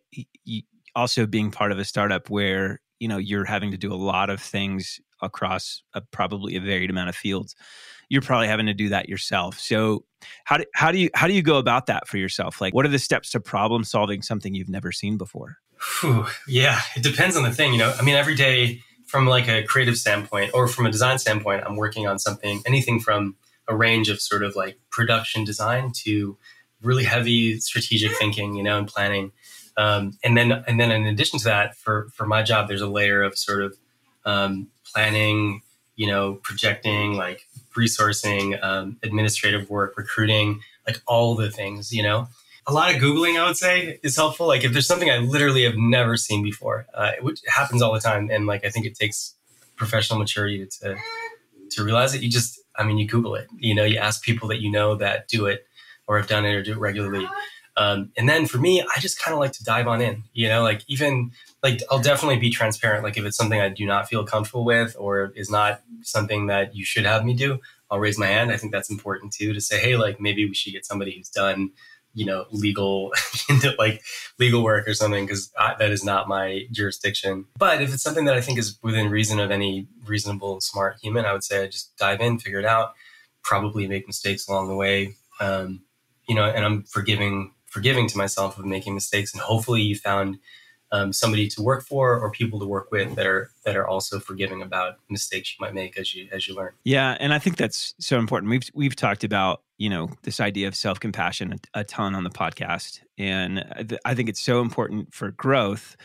also 0.95 1.27
being 1.27 1.51
part 1.51 1.73
of 1.73 1.79
a 1.79 1.85
startup 1.85 2.31
where 2.31 2.81
you 2.99 3.09
know 3.09 3.19
you're 3.19 3.45
having 3.45 3.71
to 3.71 3.77
do 3.77 3.93
a 3.93 3.97
lot 3.97 4.31
of 4.31 4.41
things 4.41 5.01
across 5.23 5.83
a, 5.95 6.01
probably 6.01 6.57
a 6.57 6.61
varied 6.61 6.91
amount 6.91 7.09
of 7.09 7.17
fields. 7.17 7.55
You're 8.09 8.23
probably 8.23 8.49
having 8.49 8.67
to 8.67 8.75
do 8.75 8.91
that 8.91 9.09
yourself. 9.09 9.59
So, 9.59 10.05
how 10.45 10.59
do 10.59 10.65
how 10.75 10.91
do 10.93 10.99
you 10.99 11.11
how 11.15 11.27
do 11.27 11.35
you 11.35 11.43
go 11.43 11.59
about 11.59 11.87
that 11.87 12.09
for 12.09 12.17
yourself? 12.17 12.61
Like, 12.61 12.75
what 12.75 12.87
are 12.87 12.91
the 12.91 12.99
steps 12.99 13.31
to 13.33 13.41
problem 13.41 13.85
solving 13.85 14.23
something 14.23 14.55
you've 14.55 14.69
never 14.69 14.93
seen 14.93 15.19
before? 15.19 15.59
Whew, 16.01 16.27
yeah, 16.49 16.81
it 16.97 17.03
depends 17.03 17.37
on 17.37 17.43
the 17.43 17.53
thing. 17.53 17.73
You 17.73 17.79
know, 17.79 17.95
I 17.99 18.03
mean, 18.03 18.15
every 18.15 18.35
day 18.35 18.81
from 19.07 19.27
like 19.27 19.49
a 19.49 19.63
creative 19.63 19.97
standpoint 19.97 20.51
or 20.53 20.69
from 20.69 20.87
a 20.87 20.91
design 20.91 21.19
standpoint, 21.19 21.63
I'm 21.65 21.77
working 21.77 22.07
on 22.07 22.19
something, 22.19 22.63
anything 22.67 23.01
from 23.01 23.37
a 23.69 23.75
range 23.75 24.09
of 24.09 24.21
sort 24.21 24.43
of 24.43 24.55
like 24.55 24.79
production 24.91 25.45
design 25.45 25.93
to 26.05 26.37
really 26.83 27.05
heavy 27.05 27.59
strategic 27.61 28.17
thinking, 28.17 28.55
you 28.55 28.63
know, 28.63 28.79
and 28.79 28.87
planning. 28.87 29.33
Um, 29.77 30.13
and 30.25 30.37
then 30.37 30.53
and 30.67 30.81
then 30.81 30.91
in 30.91 31.07
addition 31.07 31.39
to 31.41 31.45
that, 31.47 31.77
for 31.77 32.09
for 32.15 32.27
my 32.27 32.43
job, 32.43 32.69
there's 32.69 32.81
a 32.81 32.89
layer 32.89 33.23
of 33.23 33.37
sort 33.37 33.63
of 33.63 33.77
um, 34.25 34.69
planning, 34.93 35.63
you 35.97 36.07
know, 36.07 36.35
projecting, 36.43 37.15
like 37.15 37.47
resourcing, 37.77 38.63
um, 38.63 38.97
administrative 39.03 39.69
work, 39.69 39.97
recruiting, 39.97 40.61
like 40.87 41.01
all 41.07 41.35
the 41.35 41.51
things, 41.51 41.93
you 41.93 42.03
know. 42.03 42.29
A 42.69 42.73
lot 42.73 42.95
of 42.95 43.01
Googling, 43.01 43.39
I 43.39 43.47
would 43.47 43.57
say, 43.57 44.01
is 44.03 44.17
helpful. 44.17 44.47
Like 44.47 44.65
if 44.65 44.73
there's 44.73 44.87
something 44.87 45.11
I 45.11 45.19
literally 45.19 45.65
have 45.65 45.77
never 45.77 46.17
seen 46.17 46.43
before, 46.43 46.87
uh, 46.95 47.13
which 47.21 47.41
happens 47.47 47.81
all 47.81 47.93
the 47.93 48.01
time, 48.01 48.29
and 48.31 48.47
like 48.47 48.65
I 48.65 48.71
think 48.71 48.87
it 48.87 48.97
takes 48.97 49.35
professional 49.77 50.19
maturity 50.19 50.67
to 50.81 50.97
to 51.71 51.85
realize 51.85 52.15
it. 52.15 52.23
You 52.23 52.31
just, 52.31 52.61
I 52.77 52.85
mean, 52.85 52.99
you 52.99 53.07
Google 53.07 53.35
it. 53.35 53.49
You 53.59 53.75
know, 53.75 53.85
you 53.85 53.99
ask 53.99 54.23
people 54.23 54.49
that 54.49 54.61
you 54.61 54.71
know 54.71 54.97
that 54.97 55.29
do 55.29 55.47
it 55.47 55.67
or 56.07 56.19
have 56.19 56.29
done 56.29 56.45
it 56.45 56.55
or 56.55 56.63
do 56.63 56.73
it 56.73 56.79
regularly. 56.79 57.29
Um, 57.77 58.11
and 58.17 58.29
then 58.29 58.47
for 58.47 58.59
me, 58.59 58.81
I 58.83 59.01
just 59.01 59.23
kind 59.23 59.35
of 59.35 59.39
like 59.39 59.53
to 59.53 59.65
dive 59.65 59.87
on 59.87 60.01
in. 60.01 60.25
You 60.33 60.49
know, 60.49 60.63
like 60.63 60.83
even 60.89 61.33
like 61.63 61.83
I'll 61.91 62.01
definitely 62.01 62.39
be 62.39 62.51
transparent. 62.51 63.05
Like 63.05 63.19
if 63.19 63.25
it's 63.25 63.37
something 63.37 63.61
I 63.61 63.69
do 63.69 63.85
not 63.85 64.09
feel 64.09 64.25
comfortable 64.25 64.65
with 64.65 64.97
or 64.99 65.33
is 65.37 65.51
not 65.51 65.83
something 66.03 66.47
that 66.47 66.75
you 66.75 66.85
should 66.85 67.05
have 67.05 67.25
me 67.25 67.35
do, 67.35 67.61
I'll 67.91 67.99
raise 67.99 68.19
my 68.19 68.27
hand. 68.27 68.51
I 68.51 68.57
think 68.57 68.73
that's 68.73 68.91
important 68.91 69.33
too 69.33 69.53
to 69.53 69.61
say, 69.61 69.79
hey, 69.79 69.97
like 69.97 70.21
maybe 70.21 70.47
we 70.47 70.55
should 70.55 70.73
get 70.73 70.87
somebody 70.87 71.17
who's 71.17 71.29
done, 71.29 71.71
you 72.17 72.25
know, 72.25 72.47
legal, 72.51 73.13
like 73.79 74.03
legal 74.39 74.65
work 74.65 74.89
or 74.89 74.95
something, 74.95 75.27
because 75.27 75.53
that 75.79 75.91
is 75.91 76.03
not 76.03 76.29
my 76.29 76.67
jurisdiction. 76.73 77.45
But 77.59 77.83
if 77.83 77.93
it's 77.93 78.03
something 78.03 78.25
that 78.25 78.35
I 78.35 78.41
think 78.41 78.59
is 78.59 78.79
within 78.83 79.11
reason 79.11 79.39
of 79.39 79.51
any 79.51 79.87
reasonable, 80.07 80.63
smart 80.63 80.97
human, 81.03 81.27
I 81.27 81.35
would 81.35 81.45
say 81.45 81.63
I 81.63 81.67
just 81.67 81.95
dive 81.99 82.23
in, 82.23 82.39
figure 82.39 82.59
it 82.59 82.65
out, 82.65 82.95
probably 83.45 83.87
make 83.87 84.07
mistakes 84.07 84.49
along 84.49 84.69
the 84.69 84.75
way. 84.75 85.15
Um, 85.41 85.83
you 86.27 86.35
know, 86.35 86.45
and 86.47 86.65
I'm 86.65 86.85
forgiving, 86.85 87.53
forgiving 87.67 88.09
to 88.09 88.17
myself 88.17 88.59
of 88.59 88.65
making 88.65 88.95
mistakes. 88.95 89.35
And 89.35 89.43
hopefully 89.43 89.83
you 89.83 89.95
found 89.95 90.39
um, 90.93 91.13
somebody 91.13 91.49
to 91.49 91.63
work 91.63 91.85
for 91.85 92.19
or 92.19 92.31
people 92.31 92.59
to 92.61 92.67
work 92.67 92.91
with 92.91 93.15
that 93.17 93.27
are 93.27 93.51
that 93.65 93.77
are 93.77 93.87
also 93.87 94.19
forgiving 94.21 94.63
about 94.63 94.95
mistakes 95.11 95.55
you 95.55 95.63
might 95.63 95.75
make 95.75 95.99
as 95.99 96.15
you 96.15 96.29
as 96.33 96.49
you 96.49 96.55
learn. 96.55 96.73
Yeah, 96.85 97.17
and 97.21 97.35
I 97.35 97.39
think 97.39 97.57
that's 97.57 97.95
so 97.99 98.19
important. 98.19 98.51
We've 98.51 98.71
we've 98.73 98.97
talked 98.97 99.23
about 99.23 99.63
you 99.79 99.91
know 99.91 100.11
this 100.23 100.41
idea 100.41 100.69
of 100.69 100.75
self 100.75 101.01
compassion 101.01 101.55
a, 101.75 101.81
a, 101.81 101.85
ton 101.85 102.15
on 102.15 102.25
the 102.25 102.31
podcast, 102.31 103.01
and 103.19 103.65
I 104.05 104.15
think 104.15 104.29
it's 104.29 104.41
so 104.41 104.61
important 104.61 105.15
for 105.15 105.31
growth 105.31 105.97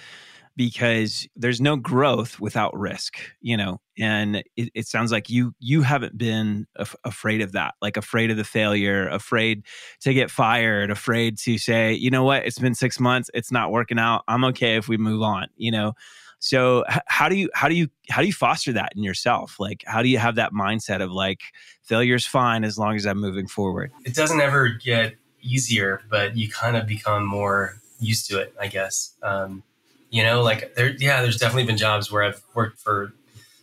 because 0.57 1.27
there's 1.35 1.61
no 1.61 1.77
growth 1.77 2.39
without 2.39 2.77
risk 2.77 3.17
you 3.41 3.55
know? 3.55 3.79
And 3.97 4.37
it, 4.55 4.69
it 4.73 4.87
sounds 4.87 5.11
like 5.11 5.29
you 5.29 5.53
you 5.59 5.81
haven't 5.81 6.17
been 6.17 6.67
af- 6.75 6.95
afraid 7.03 7.41
of 7.41 7.53
that 7.53 7.75
like 7.81 7.97
afraid 7.97 8.31
of 8.31 8.37
the 8.37 8.43
failure 8.43 9.07
afraid 9.07 9.65
to 10.01 10.13
get 10.13 10.31
fired 10.31 10.91
afraid 10.91 11.37
to 11.39 11.57
say 11.57 11.93
you 11.93 12.09
know 12.09 12.23
what? 12.23 12.45
It's 12.45 12.59
been 12.59 12.75
six 12.75 12.99
months. 12.99 13.29
It's 13.33 13.51
not 13.51 13.71
working 13.71 13.99
out. 13.99 14.23
I'm 14.27 14.43
okay 14.45 14.75
if 14.75 14.87
we 14.87 14.97
move 14.97 15.21
on 15.21 15.47
you 15.55 15.71
know 15.71 15.93
so 16.41 16.83
how 17.07 17.29
do 17.29 17.35
you 17.35 17.49
how 17.53 17.69
do 17.69 17.75
you 17.75 17.87
how 18.09 18.19
do 18.19 18.27
you 18.27 18.33
foster 18.33 18.73
that 18.73 18.91
in 18.95 19.03
yourself 19.03 19.55
like 19.59 19.83
how 19.87 20.01
do 20.01 20.09
you 20.09 20.17
have 20.17 20.35
that 20.35 20.51
mindset 20.51 21.01
of 21.01 21.11
like 21.11 21.39
failure's 21.81 22.25
fine 22.25 22.65
as 22.65 22.77
long 22.77 22.95
as 22.95 23.05
i'm 23.05 23.19
moving 23.19 23.47
forward 23.47 23.89
it 24.03 24.13
doesn't 24.13 24.41
ever 24.41 24.67
get 24.67 25.15
easier 25.41 26.01
but 26.09 26.35
you 26.35 26.49
kind 26.49 26.75
of 26.75 26.85
become 26.85 27.25
more 27.25 27.75
used 27.99 28.29
to 28.29 28.37
it 28.37 28.53
i 28.59 28.67
guess 28.67 29.13
um, 29.23 29.63
you 30.11 30.23
know, 30.23 30.41
like 30.43 30.75
there, 30.75 30.93
yeah, 30.99 31.21
there's 31.21 31.37
definitely 31.37 31.63
been 31.63 31.77
jobs 31.77 32.11
where 32.11 32.23
I've 32.23 32.43
worked 32.53 32.79
for 32.79 33.13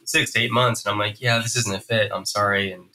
six 0.05 0.33
to 0.33 0.41
eight 0.41 0.51
months 0.51 0.85
and 0.85 0.91
I'm 0.91 0.99
like, 0.99 1.21
yeah, 1.21 1.38
this 1.38 1.55
isn't 1.55 1.75
a 1.75 1.79
fit. 1.79 2.11
I'm 2.12 2.25
sorry. 2.25 2.73
And 2.73 2.88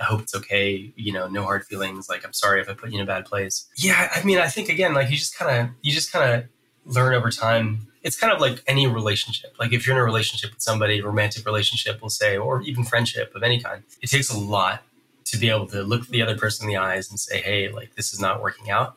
I 0.00 0.04
hope 0.04 0.22
it's 0.22 0.34
okay. 0.36 0.92
You 0.94 1.12
know, 1.12 1.26
no 1.26 1.42
hard 1.42 1.64
feelings. 1.66 2.08
Like, 2.08 2.24
I'm 2.24 2.32
sorry 2.32 2.60
if 2.60 2.70
I 2.70 2.74
put 2.74 2.90
you 2.90 2.98
in 2.98 3.02
a 3.02 3.06
bad 3.06 3.26
place. 3.26 3.68
Yeah. 3.76 4.08
I 4.14 4.22
mean, 4.22 4.38
I 4.38 4.46
think 4.46 4.68
again, 4.68 4.94
like 4.94 5.10
you 5.10 5.16
just 5.16 5.36
kind 5.36 5.50
of, 5.50 5.74
you 5.82 5.92
just 5.92 6.12
kind 6.12 6.32
of 6.32 6.94
learn 6.94 7.12
over 7.12 7.30
time. 7.30 7.88
It's 8.02 8.18
kind 8.18 8.32
of 8.32 8.40
like 8.40 8.62
any 8.66 8.86
relationship. 8.86 9.54
Like 9.58 9.72
if 9.72 9.86
you're 9.86 9.96
in 9.96 10.00
a 10.00 10.04
relationship 10.04 10.50
with 10.50 10.62
somebody, 10.62 11.00
romantic 11.00 11.46
relationship, 11.46 12.00
we'll 12.00 12.10
say, 12.10 12.36
or 12.36 12.62
even 12.62 12.84
friendship 12.84 13.34
of 13.34 13.42
any 13.42 13.60
kind, 13.60 13.82
it 14.00 14.08
takes 14.08 14.28
a 14.30 14.38
lot 14.38 14.82
to 15.26 15.38
be 15.38 15.48
able 15.48 15.68
to 15.68 15.82
look 15.82 16.08
the 16.08 16.20
other 16.20 16.36
person 16.36 16.64
in 16.64 16.68
the 16.68 16.76
eyes 16.76 17.08
and 17.10 17.18
say, 17.18 17.40
hey, 17.40 17.68
like 17.68 17.94
this 17.94 18.12
is 18.12 18.20
not 18.20 18.42
working 18.42 18.70
out. 18.70 18.96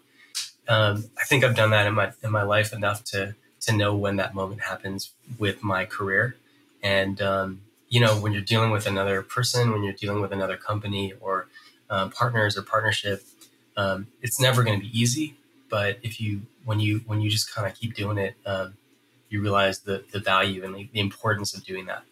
Um, 0.67 1.05
I 1.19 1.23
think 1.25 1.43
I've 1.43 1.55
done 1.55 1.69
that 1.69 1.85
in 1.85 1.93
my 1.93 2.11
in 2.23 2.31
my 2.31 2.41
life 2.41 2.73
enough 2.73 3.03
to 3.05 3.35
to 3.61 3.75
know 3.75 3.95
when 3.95 4.15
that 4.17 4.33
moment 4.33 4.61
happens 4.61 5.11
with 5.37 5.63
my 5.63 5.85
career. 5.85 6.35
And, 6.83 7.21
um, 7.21 7.61
you 7.89 7.99
know, 7.99 8.13
when 8.19 8.31
you're 8.31 8.41
dealing 8.41 8.71
with 8.71 8.85
another 8.85 9.21
person, 9.21 9.71
when 9.71 9.83
you're 9.83 9.93
dealing 9.93 10.21
with 10.21 10.31
another 10.31 10.55
company 10.55 11.13
or 11.19 11.47
um, 11.89 12.11
partners 12.11 12.57
or 12.57 12.61
partnership, 12.61 13.23
um, 13.75 14.07
it's 14.21 14.39
never 14.39 14.63
going 14.63 14.79
to 14.79 14.85
be 14.85 14.99
easy. 14.99 15.35
But 15.69 15.97
if 16.03 16.21
you, 16.21 16.43
when 16.63 16.79
you, 16.79 17.01
when 17.07 17.21
you 17.21 17.29
just 17.29 17.53
kind 17.53 17.67
of 17.67 17.77
keep 17.77 17.95
doing 17.95 18.17
it, 18.17 18.35
um, 18.45 18.75
you 19.35 19.41
realize 19.41 19.79
the, 19.81 20.03
the 20.11 20.19
value 20.19 20.63
and 20.63 20.73
the, 20.75 20.89
the 20.93 20.99
importance 20.99 21.53
of 21.55 21.63
doing 21.63 21.85
that. 21.85 22.03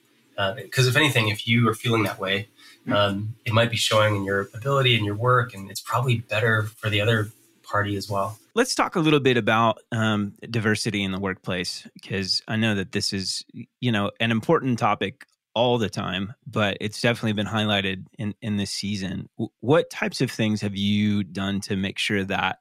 Because 0.55 0.87
uh, 0.87 0.89
if 0.89 0.95
anything, 0.95 1.27
if 1.29 1.47
you 1.47 1.69
are 1.69 1.75
feeling 1.75 2.03
that 2.03 2.19
way, 2.19 2.47
um, 2.91 3.35
it 3.45 3.53
might 3.53 3.69
be 3.69 3.77
showing 3.77 4.15
in 4.15 4.23
your 4.23 4.49
ability 4.53 4.95
and 4.95 5.05
your 5.05 5.15
work, 5.15 5.53
and 5.53 5.69
it's 5.69 5.81
probably 5.81 6.17
better 6.17 6.63
for 6.63 6.89
the 6.89 7.01
other 7.01 7.29
party 7.63 7.95
as 7.95 8.09
well. 8.09 8.37
Let's 8.55 8.75
talk 8.75 8.95
a 8.95 8.99
little 8.99 9.19
bit 9.19 9.37
about 9.37 9.79
um, 9.91 10.33
diversity 10.49 11.03
in 11.03 11.11
the 11.11 11.19
workplace 11.19 11.87
because 11.93 12.41
I 12.47 12.55
know 12.55 12.75
that 12.75 12.91
this 12.91 13.13
is, 13.13 13.45
you 13.79 13.91
know, 13.91 14.11
an 14.19 14.31
important 14.31 14.79
topic 14.79 15.25
all 15.55 15.77
the 15.77 15.89
time, 15.89 16.33
but 16.47 16.77
it's 16.81 16.99
definitely 16.99 17.33
been 17.33 17.47
highlighted 17.47 18.05
in 18.17 18.33
in 18.41 18.57
this 18.57 18.71
season. 18.71 19.29
What 19.59 19.89
types 19.89 20.19
of 20.19 20.31
things 20.31 20.61
have 20.61 20.75
you 20.75 21.23
done 21.23 21.61
to 21.61 21.75
make 21.75 21.99
sure 21.99 22.23
that 22.23 22.57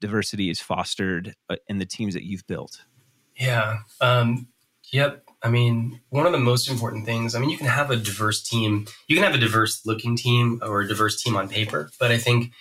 diversity 0.00 0.50
is 0.50 0.60
fostered 0.60 1.34
uh, 1.48 1.56
in 1.68 1.78
the 1.78 1.86
teams 1.86 2.14
that 2.14 2.24
you've 2.24 2.46
built? 2.46 2.84
Yeah. 3.36 3.78
Um, 4.00 4.48
yep. 4.92 5.24
I 5.42 5.48
mean, 5.50 6.00
one 6.10 6.26
of 6.26 6.32
the 6.32 6.38
most 6.38 6.68
important 6.70 7.04
things, 7.04 7.34
I 7.34 7.40
mean, 7.40 7.50
you 7.50 7.58
can 7.58 7.66
have 7.66 7.90
a 7.90 7.96
diverse 7.96 8.42
team, 8.42 8.86
you 9.08 9.16
can 9.16 9.24
have 9.24 9.34
a 9.34 9.38
diverse 9.38 9.84
looking 9.84 10.16
team 10.16 10.60
or 10.62 10.82
a 10.82 10.88
diverse 10.88 11.20
team 11.20 11.36
on 11.36 11.48
paper, 11.48 11.90
but 11.98 12.12
I 12.12 12.18
think 12.18 12.52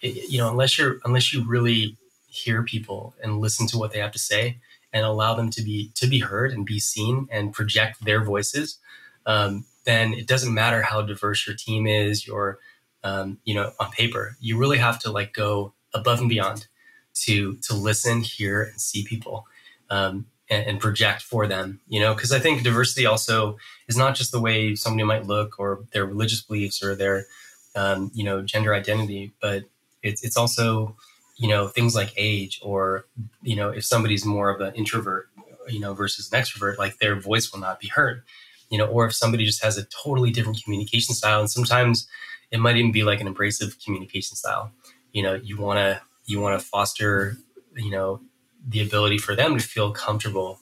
you 0.00 0.38
know, 0.38 0.50
unless 0.50 0.78
you're 0.78 0.98
unless 1.04 1.32
you 1.32 1.44
really 1.46 1.96
hear 2.28 2.62
people 2.62 3.14
and 3.22 3.40
listen 3.40 3.66
to 3.68 3.78
what 3.78 3.92
they 3.92 3.98
have 3.98 4.12
to 4.12 4.18
say 4.18 4.58
and 4.92 5.04
allow 5.04 5.34
them 5.34 5.50
to 5.50 5.62
be 5.62 5.90
to 5.94 6.06
be 6.06 6.20
heard 6.20 6.52
and 6.52 6.66
be 6.66 6.78
seen 6.78 7.28
and 7.30 7.52
project 7.52 8.04
their 8.04 8.22
voices, 8.24 8.78
um, 9.26 9.64
then 9.84 10.12
it 10.12 10.26
doesn't 10.26 10.52
matter 10.52 10.82
how 10.82 11.02
diverse 11.02 11.46
your 11.46 11.56
team 11.56 11.86
is. 11.86 12.26
Your 12.26 12.58
um, 13.04 13.38
you 13.44 13.54
know, 13.54 13.72
on 13.80 13.90
paper, 13.90 14.36
you 14.40 14.58
really 14.58 14.78
have 14.78 14.98
to 15.00 15.10
like 15.10 15.32
go 15.32 15.72
above 15.94 16.20
and 16.20 16.28
beyond 16.28 16.66
to 17.14 17.56
to 17.56 17.74
listen, 17.74 18.20
hear, 18.20 18.62
and 18.62 18.80
see 18.80 19.04
people. 19.04 19.46
Um, 19.90 20.26
and, 20.48 20.64
and, 20.64 20.80
project 20.80 21.22
for 21.22 21.48
them, 21.48 21.80
you 21.88 21.98
know, 21.98 22.14
because 22.14 22.30
I 22.30 22.38
think 22.38 22.62
diversity 22.62 23.04
also 23.04 23.56
is 23.88 23.96
not 23.96 24.14
just 24.14 24.30
the 24.30 24.40
way 24.40 24.76
somebody 24.76 25.02
might 25.02 25.26
look 25.26 25.58
or 25.58 25.80
their 25.92 26.06
religious 26.06 26.40
beliefs 26.40 26.84
or 26.84 26.94
their, 26.94 27.26
um, 27.74 28.12
you 28.14 28.22
know, 28.22 28.42
gender 28.42 28.72
identity, 28.72 29.32
but 29.42 29.64
it's 30.04 30.22
it's 30.22 30.36
also 30.36 30.94
you 31.36 31.48
know 31.48 31.66
things 31.66 31.96
like 31.96 32.12
age 32.16 32.60
or 32.62 33.06
you 33.42 33.56
know 33.56 33.70
if 33.70 33.84
somebody's 33.84 34.24
more 34.24 34.48
of 34.48 34.60
an 34.60 34.72
introvert 34.74 35.28
you 35.68 35.80
know 35.80 35.94
versus 35.94 36.32
an 36.32 36.40
extrovert 36.40 36.78
like 36.78 36.98
their 36.98 37.18
voice 37.18 37.52
will 37.52 37.60
not 37.60 37.80
be 37.80 37.88
heard 37.88 38.22
you 38.70 38.78
know 38.78 38.86
or 38.86 39.04
if 39.04 39.14
somebody 39.14 39.44
just 39.44 39.62
has 39.62 39.76
a 39.76 39.84
totally 39.86 40.30
different 40.30 40.62
communication 40.62 41.14
style 41.14 41.40
and 41.40 41.50
sometimes 41.50 42.06
it 42.50 42.60
might 42.60 42.76
even 42.76 42.92
be 42.92 43.02
like 43.02 43.20
an 43.20 43.28
abrasive 43.28 43.76
communication 43.84 44.36
style. 44.36 44.70
You 45.12 45.22
know 45.22 45.34
you 45.34 45.56
want 45.56 45.78
to 45.78 46.00
you 46.26 46.40
want 46.40 46.58
to 46.60 46.66
foster 46.66 47.36
you 47.76 47.90
know 47.90 48.20
the 48.66 48.82
ability 48.82 49.18
for 49.18 49.34
them 49.36 49.56
to 49.56 49.64
feel 49.64 49.92
comfortable 49.92 50.58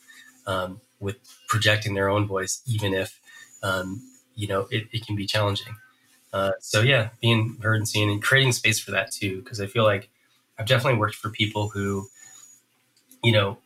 um, 0.46 0.80
with 1.00 1.16
projecting 1.48 1.94
their 1.94 2.08
own 2.08 2.26
voice 2.26 2.62
even 2.66 2.92
if 2.92 3.20
um, 3.62 4.02
you 4.34 4.46
know 4.46 4.66
it, 4.70 4.84
it 4.92 5.06
can 5.06 5.16
be 5.16 5.26
challenging. 5.26 5.74
Uh, 6.32 6.52
so 6.58 6.80
yeah, 6.80 7.10
being 7.20 7.56
heard 7.62 7.76
and 7.76 7.88
seen 7.88 8.10
and 8.10 8.22
creating 8.22 8.52
space 8.52 8.80
for 8.80 8.90
that 8.90 9.12
too, 9.12 9.40
because 9.40 9.60
I 9.60 9.66
feel 9.66 9.84
like 9.84 10.10
I've 10.58 10.66
definitely 10.66 10.98
worked 10.98 11.14
for 11.14 11.30
people 11.30 11.68
who, 11.68 12.08
you 13.22 13.32
know, 13.32 13.58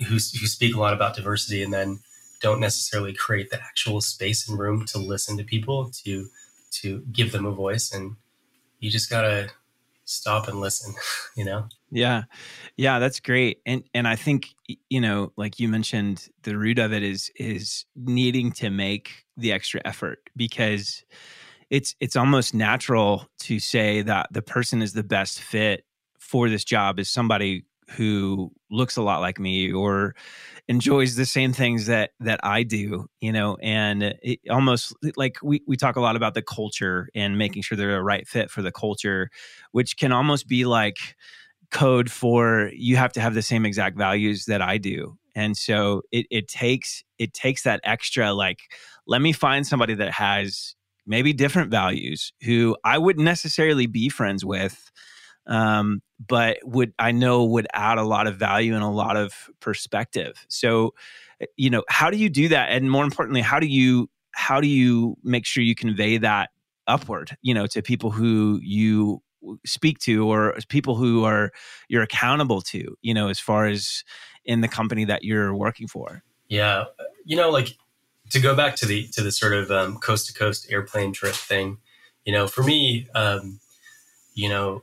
who 0.00 0.14
who 0.14 0.18
speak 0.18 0.74
a 0.74 0.80
lot 0.80 0.92
about 0.92 1.14
diversity 1.14 1.62
and 1.62 1.72
then 1.72 2.00
don't 2.40 2.60
necessarily 2.60 3.14
create 3.14 3.50
the 3.50 3.62
actual 3.62 4.00
space 4.00 4.48
and 4.48 4.58
room 4.58 4.84
to 4.86 4.98
listen 4.98 5.36
to 5.38 5.44
people 5.44 5.90
to 6.04 6.28
to 6.72 7.04
give 7.12 7.30
them 7.32 7.46
a 7.46 7.52
voice, 7.52 7.92
and 7.92 8.16
you 8.80 8.90
just 8.90 9.08
gotta 9.08 9.50
stop 10.06 10.48
and 10.48 10.60
listen, 10.60 10.94
you 11.36 11.44
know. 11.44 11.68
Yeah. 11.90 12.22
Yeah, 12.76 12.98
that's 12.98 13.20
great. 13.20 13.60
And 13.66 13.84
and 13.92 14.08
I 14.08 14.16
think 14.16 14.54
you 14.88 15.00
know, 15.00 15.32
like 15.36 15.60
you 15.60 15.68
mentioned, 15.68 16.28
the 16.42 16.56
root 16.56 16.78
of 16.78 16.92
it 16.92 17.02
is 17.02 17.30
is 17.36 17.84
needing 17.94 18.52
to 18.52 18.70
make 18.70 19.24
the 19.36 19.52
extra 19.52 19.82
effort 19.84 20.18
because 20.34 21.04
it's 21.70 21.94
it's 22.00 22.16
almost 22.16 22.54
natural 22.54 23.28
to 23.40 23.58
say 23.58 24.02
that 24.02 24.28
the 24.32 24.42
person 24.42 24.80
is 24.80 24.94
the 24.94 25.04
best 25.04 25.40
fit 25.40 25.84
for 26.18 26.48
this 26.48 26.64
job 26.64 26.98
is 26.98 27.08
somebody 27.08 27.64
who 27.90 28.50
looks 28.70 28.96
a 28.96 29.02
lot 29.02 29.20
like 29.20 29.38
me 29.38 29.72
or 29.72 30.14
enjoys 30.68 31.14
the 31.14 31.26
same 31.26 31.52
things 31.52 31.86
that 31.86 32.10
that 32.20 32.40
I 32.42 32.62
do, 32.62 33.06
you 33.20 33.32
know, 33.32 33.56
and 33.62 34.02
it 34.22 34.40
almost 34.50 34.94
like 35.16 35.36
we 35.42 35.62
we 35.66 35.76
talk 35.76 35.96
a 35.96 36.00
lot 36.00 36.16
about 36.16 36.34
the 36.34 36.42
culture 36.42 37.08
and 37.14 37.38
making 37.38 37.62
sure 37.62 37.76
they're 37.76 37.96
a 37.96 38.02
right 38.02 38.26
fit 38.26 38.50
for 38.50 38.62
the 38.62 38.72
culture, 38.72 39.30
which 39.72 39.96
can 39.96 40.12
almost 40.12 40.48
be 40.48 40.64
like 40.64 41.16
code 41.70 42.10
for 42.10 42.70
you 42.74 42.96
have 42.96 43.12
to 43.12 43.20
have 43.20 43.34
the 43.34 43.42
same 43.42 43.64
exact 43.64 43.96
values 43.96 44.46
that 44.46 44.62
I 44.62 44.78
do. 44.78 45.16
And 45.34 45.56
so 45.56 46.02
it 46.10 46.26
it 46.30 46.48
takes 46.48 47.04
it 47.18 47.34
takes 47.34 47.62
that 47.62 47.80
extra 47.84 48.32
like 48.32 48.60
let 49.06 49.20
me 49.20 49.32
find 49.32 49.66
somebody 49.66 49.94
that 49.94 50.12
has 50.12 50.74
maybe 51.06 51.32
different 51.32 51.70
values 51.70 52.32
who 52.42 52.76
I 52.84 52.98
wouldn't 52.98 53.24
necessarily 53.24 53.86
be 53.86 54.08
friends 54.08 54.44
with 54.44 54.90
um, 55.46 56.02
but 56.26 56.58
would 56.62 56.92
I 56.98 57.12
know 57.12 57.44
would 57.44 57.66
add 57.72 57.98
a 57.98 58.02
lot 58.04 58.26
of 58.26 58.36
value 58.36 58.74
and 58.74 58.82
a 58.82 58.88
lot 58.88 59.16
of 59.16 59.50
perspective. 59.60 60.44
So, 60.48 60.94
eh, 61.40 61.46
you 61.56 61.70
know, 61.70 61.84
how 61.88 62.10
do 62.10 62.16
you 62.16 62.28
do 62.28 62.48
that? 62.48 62.70
And 62.70 62.90
more 62.90 63.04
importantly, 63.04 63.42
how 63.42 63.60
do 63.60 63.66
you 63.66 64.08
how 64.32 64.60
do 64.60 64.68
you 64.68 65.16
make 65.22 65.46
sure 65.46 65.62
you 65.62 65.74
convey 65.74 66.18
that 66.18 66.50
upward, 66.86 67.36
you 67.42 67.54
know, 67.54 67.66
to 67.68 67.82
people 67.82 68.10
who 68.10 68.60
you 68.62 69.22
speak 69.64 69.98
to 70.00 70.28
or 70.28 70.56
people 70.68 70.96
who 70.96 71.24
are 71.24 71.52
you're 71.88 72.02
accountable 72.02 72.60
to, 72.60 72.96
you 73.02 73.14
know, 73.14 73.28
as 73.28 73.38
far 73.38 73.66
as 73.66 74.04
in 74.44 74.60
the 74.60 74.68
company 74.68 75.04
that 75.04 75.24
you're 75.24 75.54
working 75.54 75.86
for? 75.86 76.22
Yeah, 76.48 76.84
you 77.24 77.36
know, 77.36 77.50
like 77.50 77.76
to 78.30 78.40
go 78.40 78.54
back 78.54 78.76
to 78.76 78.86
the 78.86 79.06
to 79.08 79.22
the 79.22 79.32
sort 79.32 79.52
of 79.52 79.70
um, 79.70 79.98
coast 79.98 80.26
to 80.26 80.34
coast 80.34 80.66
airplane 80.70 81.12
trip 81.12 81.34
thing, 81.34 81.78
you 82.24 82.32
know, 82.32 82.46
for 82.46 82.62
me, 82.62 83.08
um, 83.14 83.60
you 84.34 84.48
know, 84.48 84.82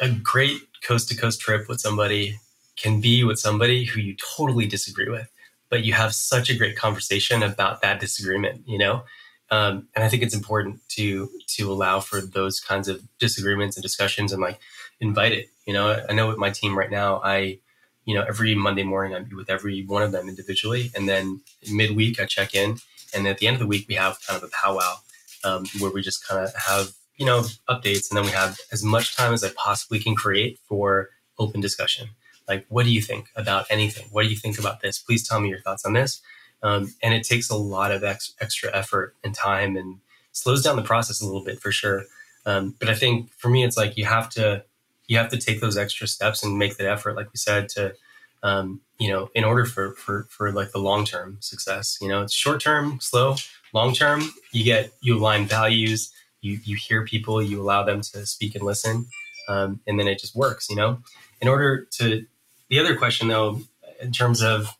a 0.00 0.10
great 0.10 0.60
coast 0.82 1.08
to 1.08 1.16
coast 1.16 1.40
trip 1.40 1.68
with 1.68 1.80
somebody 1.80 2.38
can 2.76 3.00
be 3.00 3.24
with 3.24 3.38
somebody 3.38 3.84
who 3.84 4.00
you 4.00 4.14
totally 4.36 4.66
disagree 4.66 5.08
with, 5.08 5.30
but 5.70 5.84
you 5.84 5.92
have 5.94 6.14
such 6.14 6.50
a 6.50 6.54
great 6.54 6.76
conversation 6.76 7.42
about 7.42 7.80
that 7.82 8.00
disagreement, 8.00 8.62
you 8.66 8.78
know? 8.78 9.02
Um, 9.50 9.88
and 9.94 10.04
I 10.04 10.08
think 10.08 10.22
it's 10.22 10.34
important 10.34 10.80
to 10.90 11.30
to 11.56 11.72
allow 11.72 12.00
for 12.00 12.20
those 12.20 12.60
kinds 12.60 12.88
of 12.88 13.02
disagreements 13.18 13.76
and 13.76 13.82
discussions 13.82 14.32
and 14.32 14.42
like 14.42 14.58
invite 15.00 15.32
it. 15.32 15.46
You 15.66 15.72
know, 15.72 16.04
I 16.08 16.12
know 16.12 16.28
with 16.28 16.38
my 16.38 16.50
team 16.50 16.76
right 16.76 16.90
now, 16.90 17.20
I, 17.22 17.58
you 18.04 18.14
know, 18.14 18.24
every 18.28 18.54
Monday 18.54 18.82
morning 18.82 19.14
I 19.14 19.20
meet 19.20 19.36
with 19.36 19.50
every 19.50 19.84
one 19.84 20.02
of 20.02 20.10
them 20.12 20.28
individually, 20.28 20.90
and 20.96 21.08
then 21.08 21.42
midweek 21.70 22.20
I 22.20 22.26
check 22.26 22.54
in, 22.54 22.78
and 23.14 23.26
at 23.28 23.38
the 23.38 23.46
end 23.46 23.54
of 23.54 23.60
the 23.60 23.66
week 23.68 23.86
we 23.88 23.94
have 23.94 24.18
kind 24.26 24.42
of 24.42 24.48
a 24.48 24.52
powwow 24.52 24.96
um, 25.44 25.64
where 25.78 25.92
we 25.92 26.02
just 26.02 26.26
kind 26.26 26.44
of 26.44 26.52
have 26.54 26.92
you 27.16 27.26
know, 27.26 27.42
updates, 27.68 28.10
and 28.10 28.16
then 28.16 28.24
we 28.24 28.30
have 28.30 28.58
as 28.72 28.82
much 28.82 29.16
time 29.16 29.32
as 29.32 29.42
I 29.42 29.50
possibly 29.56 29.98
can 29.98 30.14
create 30.14 30.58
for 30.68 31.10
open 31.38 31.60
discussion. 31.60 32.08
Like, 32.48 32.66
what 32.68 32.84
do 32.84 32.92
you 32.92 33.02
think 33.02 33.28
about 33.34 33.66
anything? 33.70 34.06
What 34.12 34.22
do 34.22 34.28
you 34.28 34.36
think 34.36 34.58
about 34.58 34.80
this? 34.80 34.98
Please 34.98 35.26
tell 35.26 35.40
me 35.40 35.48
your 35.48 35.60
thoughts 35.60 35.84
on 35.84 35.94
this. 35.94 36.20
Um, 36.62 36.94
and 37.02 37.12
it 37.12 37.24
takes 37.24 37.50
a 37.50 37.56
lot 37.56 37.92
of 37.92 38.04
ex- 38.04 38.34
extra 38.40 38.74
effort 38.74 39.14
and 39.24 39.34
time, 39.34 39.76
and 39.76 39.98
slows 40.32 40.62
down 40.62 40.76
the 40.76 40.82
process 40.82 41.20
a 41.20 41.26
little 41.26 41.44
bit 41.44 41.60
for 41.60 41.72
sure. 41.72 42.04
Um, 42.44 42.74
but 42.78 42.88
I 42.88 42.94
think 42.94 43.30
for 43.32 43.48
me, 43.48 43.64
it's 43.64 43.76
like 43.76 43.96
you 43.96 44.04
have 44.04 44.28
to 44.30 44.64
you 45.08 45.18
have 45.18 45.30
to 45.30 45.38
take 45.38 45.60
those 45.60 45.76
extra 45.76 46.06
steps 46.06 46.42
and 46.42 46.58
make 46.58 46.76
that 46.76 46.88
effort, 46.88 47.14
like 47.14 47.32
we 47.32 47.36
said, 47.36 47.68
to 47.70 47.94
um, 48.42 48.80
you 48.98 49.08
know, 49.08 49.30
in 49.34 49.44
order 49.44 49.64
for 49.64 49.92
for 49.94 50.26
for 50.30 50.52
like 50.52 50.72
the 50.72 50.78
long 50.78 51.04
term 51.04 51.38
success. 51.40 51.98
You 52.00 52.08
know, 52.08 52.22
it's 52.22 52.32
short 52.32 52.60
term, 52.60 52.98
slow, 53.00 53.36
long 53.72 53.92
term. 53.92 54.22
You 54.52 54.64
get 54.64 54.92
you 55.00 55.16
align 55.18 55.46
values 55.46 56.12
you 56.40 56.60
you 56.64 56.76
hear 56.76 57.04
people, 57.04 57.42
you 57.42 57.60
allow 57.60 57.82
them 57.82 58.00
to 58.00 58.26
speak 58.26 58.54
and 58.54 58.64
listen, 58.64 59.06
um, 59.48 59.80
and 59.86 59.98
then 59.98 60.08
it 60.08 60.18
just 60.18 60.34
works. 60.34 60.68
You 60.70 60.76
know, 60.76 60.98
in 61.40 61.48
order 61.48 61.86
to 61.98 62.26
the 62.68 62.78
other 62.78 62.96
question 62.96 63.28
though, 63.28 63.60
in 64.00 64.12
terms 64.12 64.42
of 64.42 64.76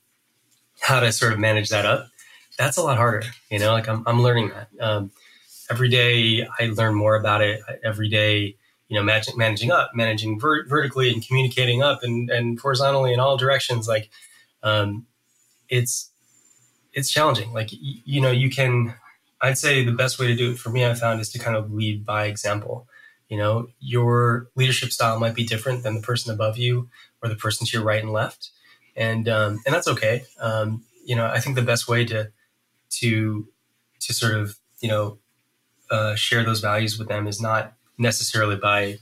how 0.81 1.01
to 1.01 1.13
sort 1.13 1.33
of 1.33 1.39
manage 1.39 1.69
that 1.71 1.87
up, 1.87 2.09
that's 2.59 2.77
a 2.77 2.83
lot 2.83 2.97
harder. 2.97 3.23
You 3.51 3.59
know, 3.59 3.73
like 3.73 3.89
I'm 3.89 4.03
I'm 4.07 4.23
learning 4.23 4.51
that 4.51 4.69
um, 4.81 5.11
every 5.71 5.89
day. 5.89 6.47
I 6.59 6.67
learn 6.67 6.95
more 6.95 7.17
about 7.17 7.43
it 7.43 7.61
every 7.85 8.09
day. 8.09 8.57
You 8.89 8.97
know, 8.97 9.03
managing, 9.03 9.37
managing 9.37 9.73
up, 9.73 9.91
managing 9.95 10.39
ver- 10.39 10.67
vertically, 10.67 11.13
and 11.13 11.27
communicating 11.27 11.83
up 11.83 12.03
and 12.03 12.31
and 12.31 12.59
horizontally 12.59 13.13
in 13.13 13.21
all 13.21 13.37
directions. 13.37 13.89
Like, 13.89 14.11
um, 14.63 15.07
it's 15.69 16.11
it's 16.93 17.11
challenging. 17.11 17.53
Like 17.53 17.71
you 17.73 18.21
know, 18.21 18.31
you 18.31 18.51
can 18.51 18.95
I'd 19.47 19.59
say 19.59 19.85
the 19.85 19.93
best 19.93 20.19
way 20.19 20.27
to 20.27 20.35
do 20.35 20.51
it 20.51 20.59
for 20.59 20.71
me, 20.71 20.85
I 20.85 20.95
found, 20.95 21.21
is 21.21 21.31
to 21.31 21.39
kind 21.39 21.57
of 21.57 21.73
lead 21.73 22.05
by 22.05 22.27
example. 22.27 22.89
You 23.29 23.39
know, 23.39 23.69
your 23.79 24.49
leadership 24.57 24.91
style 24.91 25.21
might 25.21 25.37
be 25.37 25.45
different 25.45 25.85
than 25.85 25.95
the 25.95 26.01
person 26.01 26.33
above 26.35 26.59
you 26.59 26.89
or 27.23 27.29
the 27.29 27.37
person 27.37 27.67
to 27.67 27.77
your 27.77 27.85
right 27.85 28.03
and 28.03 28.13
left, 28.13 28.51
and 28.97 29.29
um, 29.29 29.61
and 29.65 29.75
that's 29.75 29.89
okay. 29.89 30.25
Um, 30.41 30.85
you 31.05 31.15
know, 31.15 31.27
I 31.27 31.39
think 31.39 31.55
the 31.55 31.63
best 31.63 31.87
way 31.87 32.05
to 32.07 32.31
to 32.91 33.49
to 34.01 34.13
sort 34.13 34.35
of 34.35 34.57
you 34.81 34.89
know 34.89 35.19
uh, 35.91 36.17
share 36.17 36.43
those 36.43 36.61
values 36.61 36.99
with 36.99 37.09
them 37.09 37.29
is 37.29 37.41
not 37.41 37.75
necessarily 37.99 38.57
by 38.57 38.99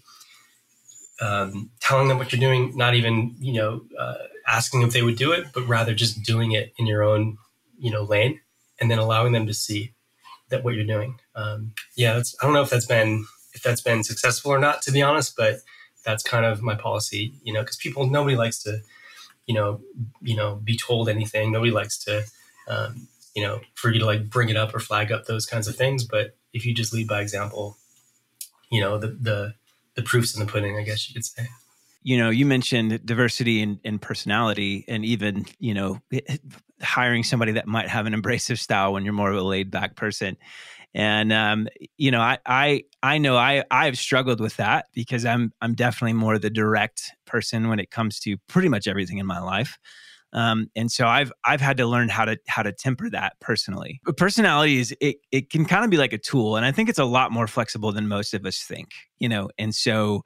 um, 1.21 1.71
telling 1.81 2.09
them 2.09 2.19
what 2.19 2.33
you're 2.33 2.41
doing, 2.41 2.77
not 2.77 2.95
even 2.95 3.35
you 3.39 3.55
know 3.55 3.83
uh, 3.99 4.17
asking 4.47 4.83
if 4.83 4.93
they 4.93 5.03
would 5.03 5.17
do 5.17 5.33
it, 5.33 5.47
but 5.55 5.67
rather 5.67 5.95
just 5.95 6.23
doing 6.23 6.53
it 6.53 6.75
in 6.77 6.87
your 6.87 7.03
own 7.03 7.39
you 7.79 7.91
know 7.91 8.03
lane, 8.03 8.41
and 8.79 8.91
then 8.91 8.99
allowing 8.99 9.33
them 9.33 9.47
to 9.47 9.55
see 9.55 9.94
that 10.55 10.65
what 10.65 10.75
you're 10.75 10.85
doing. 10.85 11.19
Um, 11.35 11.73
yeah, 11.97 12.15
that's, 12.15 12.37
I 12.41 12.47
don't 12.47 12.55
know 12.55 12.63
if 12.63 12.71
that's 12.71 12.87
been 12.87 13.27
if 13.53 13.63
that's 13.63 13.81
been 13.81 14.03
successful 14.03 14.51
or 14.51 14.59
not, 14.59 14.83
to 14.83 14.93
be 14.93 15.03
honest, 15.03 15.37
but 15.37 15.61
that's 16.05 16.23
kind 16.23 16.45
of 16.45 16.63
my 16.63 16.75
policy. 16.75 17.35
You 17.43 17.53
know, 17.53 17.61
because 17.61 17.77
people 17.77 18.07
nobody 18.07 18.37
likes 18.37 18.63
to, 18.63 18.81
you 19.47 19.55
know, 19.55 19.81
you 20.23 20.37
know, 20.37 20.57
be 20.57 20.77
told 20.77 21.09
anything. 21.09 21.53
Nobody 21.53 21.73
likes 21.73 21.99
to, 22.05 22.25
um, 22.69 23.09
you 23.35 23.43
know, 23.43 23.61
for 23.75 23.91
you 23.91 24.01
to 24.01 24.07
like 24.07 24.31
bring 24.31 24.49
it 24.49 24.57
up 24.57 24.75
or 24.75 24.81
flag 24.81 25.13
up 25.13 25.27
those 25.27 25.47
kinds 25.47 25.69
of 25.69 25.77
things. 25.77 26.05
But 26.05 26.37
if 26.53 26.65
you 26.65 26.75
just 26.75 26.93
lead 26.93 27.09
by 27.09 27.21
example, 27.21 27.77
you 28.71 28.81
know, 28.81 28.99
the 28.99 29.09
the 29.09 29.55
the 29.95 30.03
proofs 30.03 30.35
in 30.35 30.45
the 30.45 30.51
pudding, 30.51 30.77
I 30.77 30.83
guess 30.83 31.09
you 31.09 31.15
could 31.15 31.25
say 31.25 31.49
you 32.05 32.19
know 32.19 32.31
you 32.31 32.47
mentioned 32.47 33.05
diversity 33.07 33.63
and, 33.63 33.81
and 33.85 34.01
personality 34.01 34.85
and 34.89 35.05
even 35.05 35.47
you 35.59 35.75
know 35.75 36.01
hiring 36.83 37.25
somebody 37.25 37.53
that 37.53 37.67
might 37.67 37.89
have 37.89 38.07
an 38.07 38.15
abrasive 38.15 38.61
style 38.61 38.93
when 38.93 39.05
you're 39.05 39.15
more 39.15 39.31
of 39.31 39.37
a 39.37 39.43
laid 39.43 39.71
back 39.71 39.97
person. 39.97 40.37
And 40.95 41.33
um, 41.33 41.69
you 41.99 42.11
know, 42.11 42.21
I 42.21 42.39
I 42.47 42.85
I 43.03 43.19
know 43.19 43.37
I 43.37 43.65
I've 43.71 43.99
struggled 43.99 44.41
with 44.41 44.57
that 44.59 44.87
because 44.95 45.25
I'm 45.27 45.53
I'm 45.61 45.75
definitely 45.75 46.15
more 46.15 46.39
the 46.39 46.51
direct 46.51 47.13
person 47.27 47.69
when 47.69 47.81
it 47.81 47.91
comes 47.91 48.21
to 48.21 48.37
pretty 48.49 48.69
much 48.69 48.89
everything 48.89 49.19
in 49.19 49.27
my 49.27 49.41
life. 49.41 49.79
Um, 50.35 50.69
and 50.75 50.91
so 50.91 51.07
I've 51.07 51.33
I've 51.45 51.61
had 51.61 51.77
to 51.77 51.87
learn 51.87 52.09
how 52.09 52.25
to 52.25 52.37
how 52.49 52.63
to 52.63 52.73
temper 52.73 53.09
that 53.11 53.35
personally. 53.41 54.01
But 54.05 54.17
personality 54.17 54.79
is 54.79 54.95
it 55.01 55.17
it 55.31 55.51
can 55.51 55.65
kind 55.65 55.85
of 55.85 55.91
be 55.91 55.97
like 55.97 56.13
a 56.13 56.19
tool, 56.19 56.57
and 56.57 56.67
I 56.67 56.73
think 56.73 56.89
it's 56.89 56.99
a 56.99 57.05
lot 57.05 57.31
more 57.31 57.47
flexible 57.47 57.93
than 57.93 58.09
most 58.09 58.35
of 58.35 58.45
us 58.45 58.59
think. 58.59 58.91
You 59.19 59.29
know, 59.29 59.49
and 59.59 59.75
so 59.75 60.23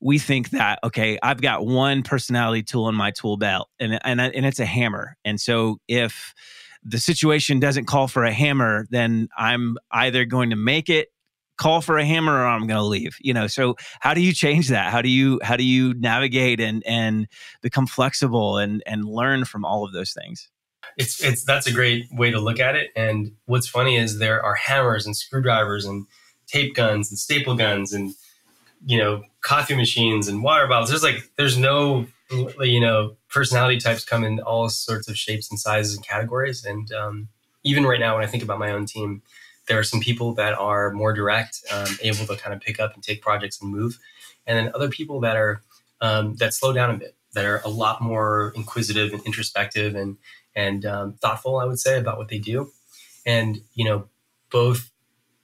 we 0.00 0.18
think 0.18 0.50
that 0.50 0.78
okay, 0.82 1.18
I've 1.22 1.42
got 1.42 1.66
one 1.66 2.02
personality 2.02 2.62
tool 2.62 2.88
in 2.88 2.94
my 2.94 3.10
tool 3.10 3.36
belt, 3.36 3.68
and 3.78 3.98
and 4.02 4.20
and 4.20 4.46
it's 4.46 4.60
a 4.60 4.66
hammer. 4.66 5.16
And 5.24 5.40
so 5.40 5.78
if 5.86 6.34
the 6.82 6.98
situation 6.98 7.60
doesn't 7.60 7.84
call 7.84 8.08
for 8.08 8.24
a 8.24 8.32
hammer, 8.32 8.86
then 8.90 9.28
I'm 9.36 9.76
either 9.90 10.24
going 10.24 10.50
to 10.50 10.56
make 10.56 10.88
it 10.88 11.08
call 11.60 11.82
for 11.82 11.98
a 11.98 12.04
hammer 12.06 12.32
or 12.32 12.46
I'm 12.46 12.66
going 12.66 12.78
to 12.78 12.82
leave. 12.82 13.16
You 13.20 13.34
know, 13.34 13.46
so 13.46 13.76
how 14.00 14.14
do 14.14 14.22
you 14.22 14.32
change 14.32 14.68
that? 14.68 14.90
How 14.90 15.02
do 15.02 15.10
you 15.10 15.38
how 15.42 15.56
do 15.56 15.64
you 15.64 15.94
navigate 15.94 16.58
and 16.58 16.82
and 16.86 17.28
become 17.60 17.86
flexible 17.86 18.56
and 18.56 18.82
and 18.86 19.04
learn 19.04 19.44
from 19.44 19.64
all 19.64 19.84
of 19.84 19.92
those 19.92 20.12
things? 20.12 20.48
It's 20.96 21.22
it's 21.22 21.44
that's 21.44 21.66
a 21.66 21.72
great 21.72 22.06
way 22.12 22.30
to 22.30 22.40
look 22.40 22.58
at 22.58 22.74
it. 22.76 22.90
And 22.96 23.32
what's 23.44 23.68
funny 23.68 23.96
is 23.96 24.18
there 24.18 24.42
are 24.42 24.54
hammers 24.54 25.06
and 25.06 25.14
screwdrivers 25.14 25.84
and 25.84 26.06
tape 26.46 26.74
guns 26.74 27.10
and 27.10 27.18
staple 27.18 27.54
guns 27.54 27.92
and 27.92 28.12
you 28.84 28.98
know 28.98 29.22
coffee 29.42 29.76
machines 29.76 30.28
and 30.28 30.42
water 30.42 30.66
bottles. 30.66 30.88
There's 30.88 31.02
like 31.02 31.30
there's 31.36 31.58
no 31.58 32.06
you 32.60 32.80
know 32.80 33.16
personality 33.28 33.78
types 33.78 34.04
come 34.04 34.24
in 34.24 34.40
all 34.40 34.68
sorts 34.70 35.08
of 35.08 35.16
shapes 35.18 35.50
and 35.50 35.60
sizes 35.60 35.96
and 35.96 36.06
categories. 36.06 36.64
And 36.64 36.90
um, 36.92 37.28
even 37.64 37.84
right 37.84 38.00
now, 38.00 38.14
when 38.14 38.24
I 38.24 38.26
think 38.26 38.42
about 38.42 38.58
my 38.58 38.70
own 38.70 38.86
team, 38.86 39.22
there 39.70 39.78
are 39.78 39.84
some 39.84 40.00
people 40.00 40.34
that 40.34 40.52
are 40.52 40.90
more 40.90 41.12
direct, 41.12 41.60
um, 41.72 41.86
able 42.02 42.26
to 42.26 42.36
kind 42.36 42.52
of 42.52 42.60
pick 42.60 42.80
up 42.80 42.92
and 42.92 43.04
take 43.04 43.22
projects 43.22 43.62
and 43.62 43.70
move, 43.70 44.00
and 44.44 44.58
then 44.58 44.72
other 44.74 44.88
people 44.88 45.20
that 45.20 45.36
are 45.36 45.62
um, 46.00 46.34
that 46.36 46.52
slow 46.52 46.72
down 46.72 46.90
a 46.90 46.98
bit, 46.98 47.14
that 47.34 47.44
are 47.44 47.62
a 47.64 47.68
lot 47.68 48.02
more 48.02 48.52
inquisitive 48.56 49.12
and 49.12 49.22
introspective 49.22 49.94
and 49.94 50.16
and 50.56 50.84
um, 50.84 51.12
thoughtful. 51.22 51.58
I 51.58 51.66
would 51.66 51.78
say 51.78 52.00
about 52.00 52.18
what 52.18 52.26
they 52.26 52.38
do, 52.38 52.72
and 53.24 53.60
you 53.74 53.84
know, 53.84 54.08
both 54.50 54.90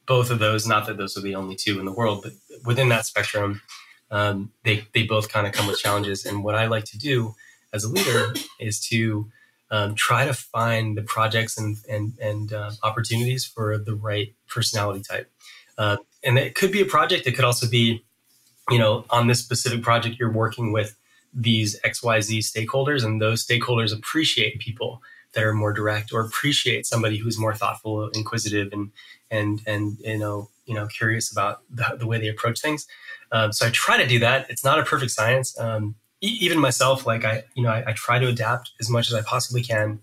both 0.06 0.32
of 0.32 0.40
those. 0.40 0.66
Not 0.66 0.86
that 0.86 0.96
those 0.96 1.16
are 1.16 1.22
the 1.22 1.36
only 1.36 1.54
two 1.54 1.78
in 1.78 1.86
the 1.86 1.92
world, 1.92 2.24
but 2.24 2.32
within 2.64 2.88
that 2.88 3.06
spectrum, 3.06 3.62
um, 4.10 4.50
they 4.64 4.88
they 4.92 5.04
both 5.04 5.28
kind 5.28 5.46
of 5.46 5.52
come 5.52 5.68
with 5.68 5.78
challenges. 5.78 6.26
And 6.26 6.42
what 6.42 6.56
I 6.56 6.66
like 6.66 6.84
to 6.86 6.98
do 6.98 7.36
as 7.72 7.84
a 7.84 7.88
leader 7.88 8.34
is 8.58 8.80
to 8.88 9.30
um, 9.70 9.94
try 9.94 10.24
to 10.24 10.34
find 10.34 10.96
the 10.96 11.02
projects 11.02 11.58
and 11.58 11.76
and, 11.88 12.12
and 12.20 12.52
uh, 12.52 12.70
opportunities 12.82 13.44
for 13.44 13.78
the 13.78 13.94
right 13.94 14.34
personality 14.48 15.02
type. 15.02 15.30
Uh, 15.78 15.96
and 16.24 16.38
it 16.38 16.54
could 16.54 16.72
be 16.72 16.80
a 16.80 16.86
project. 16.86 17.26
It 17.26 17.32
could 17.32 17.44
also 17.44 17.68
be, 17.68 18.04
you 18.70 18.78
know, 18.78 19.04
on 19.10 19.26
this 19.26 19.40
specific 19.40 19.82
project, 19.82 20.16
you're 20.18 20.32
working 20.32 20.72
with 20.72 20.96
these 21.36 21.78
xyz 21.82 22.38
stakeholders 22.38 23.04
and 23.04 23.20
those 23.20 23.46
stakeholders 23.46 23.94
appreciate 23.94 24.58
people 24.58 25.02
that 25.34 25.44
are 25.44 25.52
more 25.52 25.72
direct 25.72 26.12
or 26.12 26.22
appreciate 26.22 26.86
somebody 26.86 27.18
who's 27.18 27.38
more 27.38 27.54
thoughtful 27.54 28.08
inquisitive 28.14 28.72
and 28.72 28.90
and 29.30 29.60
and 29.66 29.98
you 30.00 30.16
know 30.16 30.48
you 30.64 30.74
know 30.74 30.86
curious 30.86 31.30
about 31.30 31.60
the, 31.70 31.96
the 31.98 32.06
way 32.06 32.18
they 32.18 32.28
approach 32.28 32.60
things 32.60 32.86
um, 33.32 33.52
so 33.52 33.66
i 33.66 33.70
try 33.70 33.98
to 33.98 34.06
do 34.06 34.18
that 34.18 34.46
it's 34.48 34.64
not 34.64 34.78
a 34.78 34.82
perfect 34.82 35.12
science 35.12 35.58
um, 35.60 35.94
even 36.28 36.58
myself 36.58 37.06
like 37.06 37.24
i 37.24 37.44
you 37.54 37.62
know 37.62 37.70
I, 37.70 37.84
I, 37.88 37.92
try 37.92 38.18
to 38.18 38.28
adapt 38.28 38.72
as 38.80 38.90
much 38.90 39.08
as 39.08 39.14
i 39.14 39.22
possibly 39.22 39.62
can 39.62 40.00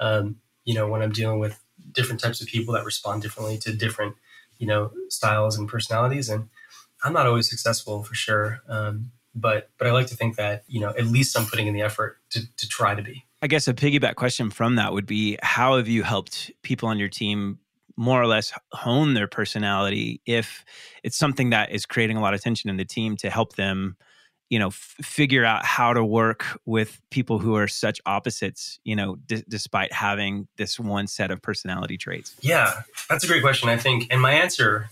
um, 0.00 0.36
you 0.64 0.74
know 0.74 0.88
when 0.88 1.02
i'm 1.02 1.12
dealing 1.12 1.38
with 1.38 1.60
different 1.92 2.20
types 2.20 2.40
of 2.40 2.48
people 2.48 2.74
that 2.74 2.84
respond 2.84 3.22
differently 3.22 3.58
to 3.58 3.72
different 3.72 4.16
you 4.58 4.66
know 4.66 4.92
styles 5.08 5.56
and 5.56 5.68
personalities 5.68 6.28
and 6.28 6.48
i'm 7.04 7.12
not 7.12 7.26
always 7.26 7.48
successful 7.48 8.02
for 8.02 8.14
sure 8.14 8.60
um, 8.68 9.10
but 9.34 9.70
but 9.78 9.86
i 9.86 9.90
like 9.90 10.06
to 10.06 10.16
think 10.16 10.36
that 10.36 10.64
you 10.66 10.80
know 10.80 10.90
at 10.90 11.06
least 11.06 11.38
i'm 11.38 11.46
putting 11.46 11.66
in 11.66 11.74
the 11.74 11.82
effort 11.82 12.18
to, 12.30 12.40
to 12.56 12.68
try 12.68 12.94
to 12.94 13.02
be. 13.02 13.24
I 13.44 13.48
guess 13.48 13.66
a 13.66 13.74
piggyback 13.74 14.14
question 14.14 14.50
from 14.50 14.76
that 14.76 14.92
would 14.92 15.06
be 15.06 15.36
how 15.42 15.76
have 15.76 15.88
you 15.88 16.04
helped 16.04 16.52
people 16.62 16.88
on 16.88 16.98
your 16.98 17.08
team 17.08 17.58
more 17.96 18.22
or 18.22 18.26
less 18.26 18.52
hone 18.72 19.14
their 19.14 19.26
personality 19.26 20.20
if 20.26 20.64
it's 21.02 21.16
something 21.16 21.50
that 21.50 21.70
is 21.70 21.84
creating 21.86 22.16
a 22.16 22.20
lot 22.20 22.34
of 22.34 22.40
tension 22.40 22.70
in 22.70 22.76
the 22.76 22.84
team 22.84 23.16
to 23.16 23.30
help 23.30 23.56
them 23.56 23.96
you 24.52 24.58
know 24.58 24.68
f- 24.68 24.94
figure 25.00 25.46
out 25.46 25.64
how 25.64 25.94
to 25.94 26.04
work 26.04 26.44
with 26.66 27.00
people 27.10 27.38
who 27.38 27.56
are 27.56 27.66
such 27.66 28.02
opposites 28.04 28.78
you 28.84 28.94
know 28.94 29.16
d- 29.26 29.42
despite 29.48 29.90
having 29.92 30.46
this 30.58 30.78
one 30.78 31.06
set 31.06 31.30
of 31.30 31.40
personality 31.40 31.96
traits. 31.96 32.36
Yeah 32.42 32.82
that's 33.08 33.24
a 33.24 33.26
great 33.26 33.42
question 33.42 33.70
i 33.70 33.78
think 33.78 34.06
and 34.10 34.20
my 34.20 34.32
answer 34.32 34.90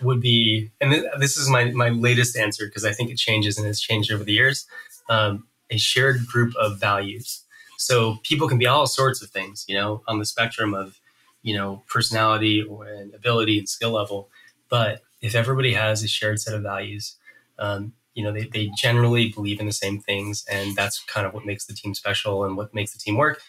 would 0.00 0.20
be 0.20 0.70
and 0.80 0.92
th- 0.92 1.04
this 1.18 1.36
is 1.36 1.48
my 1.48 1.64
my 1.72 1.88
latest 1.88 2.36
answer 2.36 2.66
because 2.66 2.84
i 2.84 2.92
think 2.92 3.10
it 3.10 3.18
changes 3.18 3.58
and 3.58 3.66
has 3.66 3.80
changed 3.80 4.12
over 4.12 4.22
the 4.22 4.32
years 4.32 4.66
um, 5.08 5.46
a 5.70 5.76
shared 5.76 6.26
group 6.26 6.54
of 6.56 6.78
values. 6.78 7.42
So 7.76 8.18
people 8.22 8.48
can 8.48 8.58
be 8.58 8.66
all 8.66 8.86
sorts 8.86 9.22
of 9.22 9.30
things 9.30 9.64
you 9.68 9.74
know 9.74 10.02
on 10.06 10.20
the 10.20 10.24
spectrum 10.24 10.72
of 10.72 11.00
you 11.42 11.56
know 11.56 11.82
personality 11.88 12.62
or 12.62 12.86
and 12.86 13.12
ability 13.12 13.58
and 13.58 13.68
skill 13.68 13.90
level 13.90 14.28
but 14.68 15.02
if 15.20 15.34
everybody 15.34 15.74
has 15.74 16.02
a 16.02 16.08
shared 16.08 16.40
set 16.40 16.54
of 16.54 16.62
values 16.62 17.16
um, 17.58 17.92
you 18.14 18.22
know 18.22 18.32
they, 18.32 18.44
they 18.44 18.70
generally 18.76 19.30
believe 19.30 19.60
in 19.60 19.66
the 19.66 19.72
same 19.72 20.00
things 20.00 20.44
and 20.50 20.74
that's 20.76 21.00
kind 21.04 21.26
of 21.26 21.34
what 21.34 21.44
makes 21.44 21.66
the 21.66 21.74
team 21.74 21.94
special 21.94 22.44
and 22.44 22.56
what 22.56 22.74
makes 22.74 22.92
the 22.92 22.98
team 22.98 23.16
work 23.16 23.40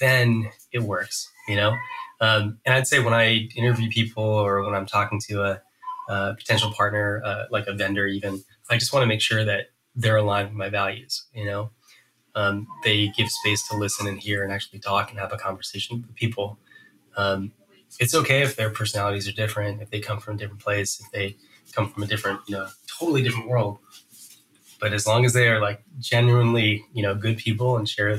then 0.00 0.50
it 0.72 0.82
works 0.82 1.30
you 1.48 1.56
know? 1.56 1.76
Um, 2.20 2.58
and 2.64 2.74
i'd 2.74 2.86
say 2.86 3.00
when 3.00 3.14
i 3.14 3.48
interview 3.56 3.88
people 3.90 4.24
or 4.24 4.62
when 4.62 4.74
i'm 4.74 4.86
talking 4.86 5.20
to 5.28 5.42
a, 5.42 5.62
a 6.08 6.34
potential 6.34 6.72
partner 6.72 7.22
uh, 7.24 7.44
like 7.50 7.66
a 7.66 7.74
vendor 7.74 8.06
even 8.06 8.42
i 8.70 8.76
just 8.76 8.92
want 8.92 9.02
to 9.02 9.08
make 9.08 9.20
sure 9.20 9.44
that 9.44 9.70
they're 9.94 10.16
aligned 10.16 10.48
with 10.48 10.56
my 10.56 10.68
values 10.68 11.26
you 11.34 11.44
know? 11.44 11.70
Um, 12.36 12.66
they 12.82 13.08
give 13.08 13.30
space 13.30 13.66
to 13.68 13.76
listen 13.76 14.08
and 14.08 14.18
hear 14.18 14.42
and 14.42 14.52
actually 14.52 14.80
talk 14.80 15.10
and 15.10 15.20
have 15.20 15.32
a 15.32 15.36
conversation 15.36 16.02
with 16.02 16.16
people. 16.16 16.58
Um, 17.16 17.52
it's 18.00 18.14
okay 18.14 18.42
if 18.42 18.56
their 18.56 18.70
personalities 18.70 19.28
are 19.28 19.32
different 19.32 19.82
if 19.82 19.90
they 19.90 20.00
come 20.00 20.18
from 20.18 20.34
a 20.34 20.38
different 20.38 20.60
place 20.60 21.00
if 21.00 21.10
they 21.12 21.36
come 21.72 21.88
from 21.88 22.02
a 22.02 22.06
different 22.06 22.40
you 22.46 22.56
know 22.56 22.66
totally 22.98 23.22
different 23.22 23.48
world 23.48 23.78
but 24.84 24.92
as 24.92 25.06
long 25.06 25.24
as 25.24 25.32
they 25.32 25.48
are 25.48 25.62
like 25.62 25.82
genuinely, 25.98 26.84
you 26.92 27.02
know, 27.02 27.14
good 27.14 27.38
people 27.38 27.78
and 27.78 27.88
share 27.88 28.18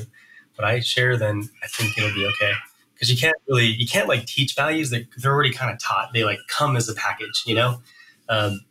what 0.56 0.65
I 0.65 0.80
share, 0.80 1.15
then 1.15 1.47
I 1.63 1.67
think 1.67 1.95
it'll 1.95 2.12
be 2.12 2.25
okay. 2.25 2.54
Because 2.91 3.12
you 3.12 3.15
can't 3.15 3.36
really, 3.47 3.67
you 3.67 3.86
can't 3.86 4.08
like 4.08 4.25
teach 4.25 4.56
values 4.56 4.89
that 4.89 5.06
they're 5.15 5.32
already 5.32 5.51
kind 5.51 5.71
of 5.71 5.80
taught. 5.80 6.10
They 6.12 6.23
like 6.23 6.39
come 6.47 6.75
as 6.75 6.89
a 6.89 6.95
package, 6.95 7.43
you 7.45 7.54
know. 7.54 7.84
Um, 8.30 8.62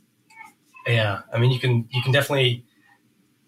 yeah, 0.89 1.21
I 1.33 1.39
mean, 1.39 1.53
you 1.53 1.61
can 1.61 1.89
you 1.93 2.03
can 2.03 2.11
definitely 2.11 2.65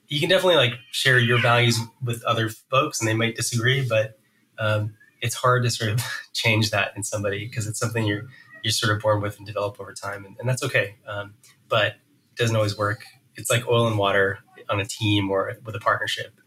you 0.07 0.21
can 0.21 0.29
definitely 0.29 0.59
like 0.59 0.75
share 0.93 1.19
your 1.19 1.41
values 1.43 1.81
with 2.01 2.23
other 2.23 2.49
folks, 2.49 3.01
and 3.01 3.09
they 3.09 3.15
might 3.15 3.35
disagree, 3.35 3.85
but 3.85 4.17
um, 4.61 4.95
it's 5.23 5.35
hard 5.35 5.65
to 5.65 5.71
sort 5.71 5.91
of 5.91 6.05
change 6.35 6.71
that 6.71 6.93
in 6.95 7.03
somebody 7.03 7.49
because 7.49 7.67
it's 7.67 7.81
something 7.81 8.07
you're 8.07 8.29
you're 8.63 8.71
sort 8.71 8.95
of 8.95 9.03
born 9.03 9.21
with 9.21 9.39
and 9.39 9.47
develop 9.47 9.81
over 9.81 9.93
time, 9.93 10.25
and, 10.25 10.37
and 10.39 10.49
that's 10.49 10.63
okay. 10.63 10.95
Um, 11.05 11.35
but 11.69 11.95
it 11.95 12.37
doesn't 12.37 12.55
always 12.55 12.79
work 12.79 13.03
it's 13.37 13.51
like 13.51 13.67
oil 13.69 13.87
and 13.87 13.99
water 13.99 14.39
on 14.69 14.81
a 14.81 14.85
team 14.85 15.31
or 15.31 15.53
with 15.65 15.75
a 15.75 15.81
partnership. 15.81 16.41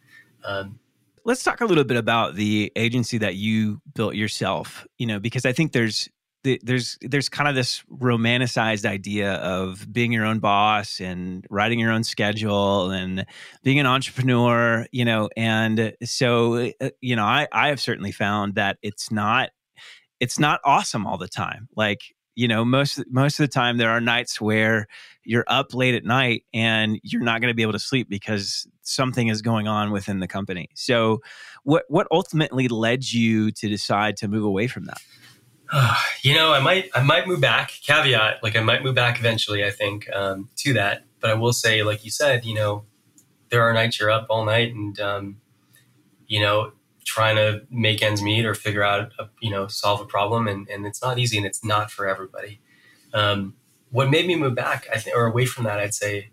Um, 0.43 0.79
Let's 1.25 1.43
talk 1.43 1.61
a 1.61 1.65
little 1.65 1.83
bit 1.83 1.97
about 1.97 2.35
the 2.35 2.71
agency 2.75 3.17
that 3.19 3.35
you 3.35 3.81
built 3.93 4.15
yourself. 4.15 4.87
You 4.97 5.05
know, 5.05 5.19
because 5.19 5.45
I 5.45 5.51
think 5.51 5.73
there's 5.73 6.09
there's 6.43 6.97
there's 7.01 7.29
kind 7.29 7.49
of 7.49 7.55
this 7.55 7.83
romanticized 7.91 8.85
idea 8.85 9.33
of 9.33 9.91
being 9.91 10.11
your 10.11 10.25
own 10.25 10.39
boss 10.39 11.01
and 11.01 11.45
writing 11.49 11.79
your 11.79 11.91
own 11.91 12.03
schedule 12.03 12.91
and 12.91 13.25
being 13.63 13.79
an 13.79 13.85
entrepreneur 13.85 14.85
you 14.91 15.03
know 15.03 15.29
and 15.35 15.93
so 16.03 16.71
uh, 16.81 16.89
you 17.01 17.15
know 17.15 17.25
i 17.25 17.47
i 17.51 17.67
have 17.67 17.79
certainly 17.81 18.11
found 18.11 18.55
that 18.55 18.77
it's 18.81 19.11
not 19.11 19.49
it's 20.21 20.39
not 20.39 20.61
awesome 20.63 21.05
all 21.05 21.17
the 21.17 21.27
time 21.27 21.67
like 21.75 22.15
you 22.39 22.47
know 22.47 22.63
most 22.63 23.03
most 23.09 23.37
of 23.37 23.43
the 23.43 23.51
time 23.51 23.75
there 23.75 23.89
are 23.89 23.99
nights 23.99 24.39
where 24.39 24.87
you're 25.25 25.43
up 25.47 25.73
late 25.73 25.93
at 25.93 26.05
night 26.05 26.45
and 26.53 26.97
you're 27.03 27.21
not 27.21 27.41
going 27.41 27.51
to 27.51 27.53
be 27.53 27.63
able 27.63 27.73
to 27.73 27.79
sleep 27.79 28.09
because 28.09 28.65
something 28.81 29.27
is 29.27 29.41
going 29.41 29.67
on 29.67 29.91
within 29.91 30.21
the 30.21 30.27
company. 30.27 30.69
So 30.73 31.19
what 31.63 31.83
what 31.89 32.07
ultimately 32.11 32.69
led 32.69 33.11
you 33.11 33.51
to 33.51 33.67
decide 33.67 34.15
to 34.17 34.29
move 34.29 34.45
away 34.45 34.67
from 34.67 34.85
that? 34.85 35.01
You 36.21 36.33
know 36.33 36.51
i 36.51 36.59
might 36.59 36.89
i 36.93 37.01
might 37.01 37.27
move 37.27 37.39
back 37.39 37.71
caveat 37.85 38.43
like 38.43 38.57
i 38.57 38.61
might 38.61 38.83
move 38.83 38.95
back 38.95 39.19
eventually 39.19 39.63
i 39.63 39.71
think 39.71 40.09
um, 40.13 40.49
to 40.57 40.73
that. 40.73 41.03
But 41.19 41.31
i 41.31 41.33
will 41.33 41.53
say 41.53 41.83
like 41.83 42.03
you 42.05 42.11
said 42.11 42.45
you 42.45 42.53
know 42.53 42.85
there 43.49 43.61
are 43.63 43.73
nights 43.73 43.99
you're 43.99 44.11
up 44.11 44.27
all 44.29 44.45
night 44.45 44.73
and 44.73 44.99
um, 44.99 45.37
you 46.27 46.39
know 46.39 46.71
trying 47.09 47.35
to 47.35 47.63
make 47.71 48.03
ends 48.03 48.21
meet 48.21 48.45
or 48.45 48.53
figure 48.53 48.83
out, 48.83 49.11
a, 49.17 49.27
you 49.41 49.49
know, 49.49 49.65
solve 49.65 49.99
a 49.99 50.05
problem. 50.05 50.47
And, 50.47 50.69
and 50.69 50.85
it's 50.85 51.01
not 51.01 51.17
easy 51.17 51.37
and 51.37 51.45
it's 51.45 51.65
not 51.65 51.89
for 51.89 52.07
everybody. 52.07 52.61
Um, 53.15 53.55
what 53.89 54.11
made 54.11 54.27
me 54.27 54.35
move 54.35 54.53
back, 54.53 54.85
I 54.93 55.03
or 55.15 55.25
away 55.25 55.47
from 55.47 55.63
that, 55.63 55.79
I'd 55.79 55.95
say, 55.95 56.29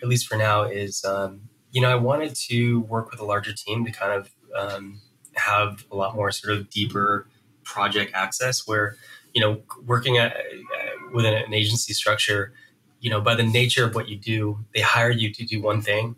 at 0.00 0.08
least 0.08 0.28
for 0.28 0.36
now, 0.36 0.62
is, 0.62 1.04
um, 1.04 1.48
you 1.72 1.80
know, 1.80 1.90
I 1.90 1.96
wanted 1.96 2.36
to 2.48 2.82
work 2.82 3.10
with 3.10 3.18
a 3.18 3.24
larger 3.24 3.52
team 3.52 3.84
to 3.84 3.90
kind 3.90 4.12
of 4.12 4.30
um, 4.56 5.00
have 5.34 5.84
a 5.90 5.96
lot 5.96 6.14
more 6.14 6.30
sort 6.30 6.56
of 6.56 6.70
deeper 6.70 7.26
project 7.64 8.12
access 8.14 8.68
where, 8.68 8.94
you 9.34 9.40
know, 9.40 9.62
working 9.84 10.16
at, 10.16 10.36
uh, 10.36 11.10
within 11.12 11.34
an 11.34 11.52
agency 11.52 11.92
structure, 11.92 12.52
you 13.00 13.10
know, 13.10 13.20
by 13.20 13.34
the 13.34 13.42
nature 13.42 13.84
of 13.84 13.96
what 13.96 14.08
you 14.08 14.16
do, 14.16 14.60
they 14.76 14.80
hire 14.80 15.10
you 15.10 15.34
to 15.34 15.44
do 15.44 15.60
one 15.60 15.82
thing, 15.82 16.14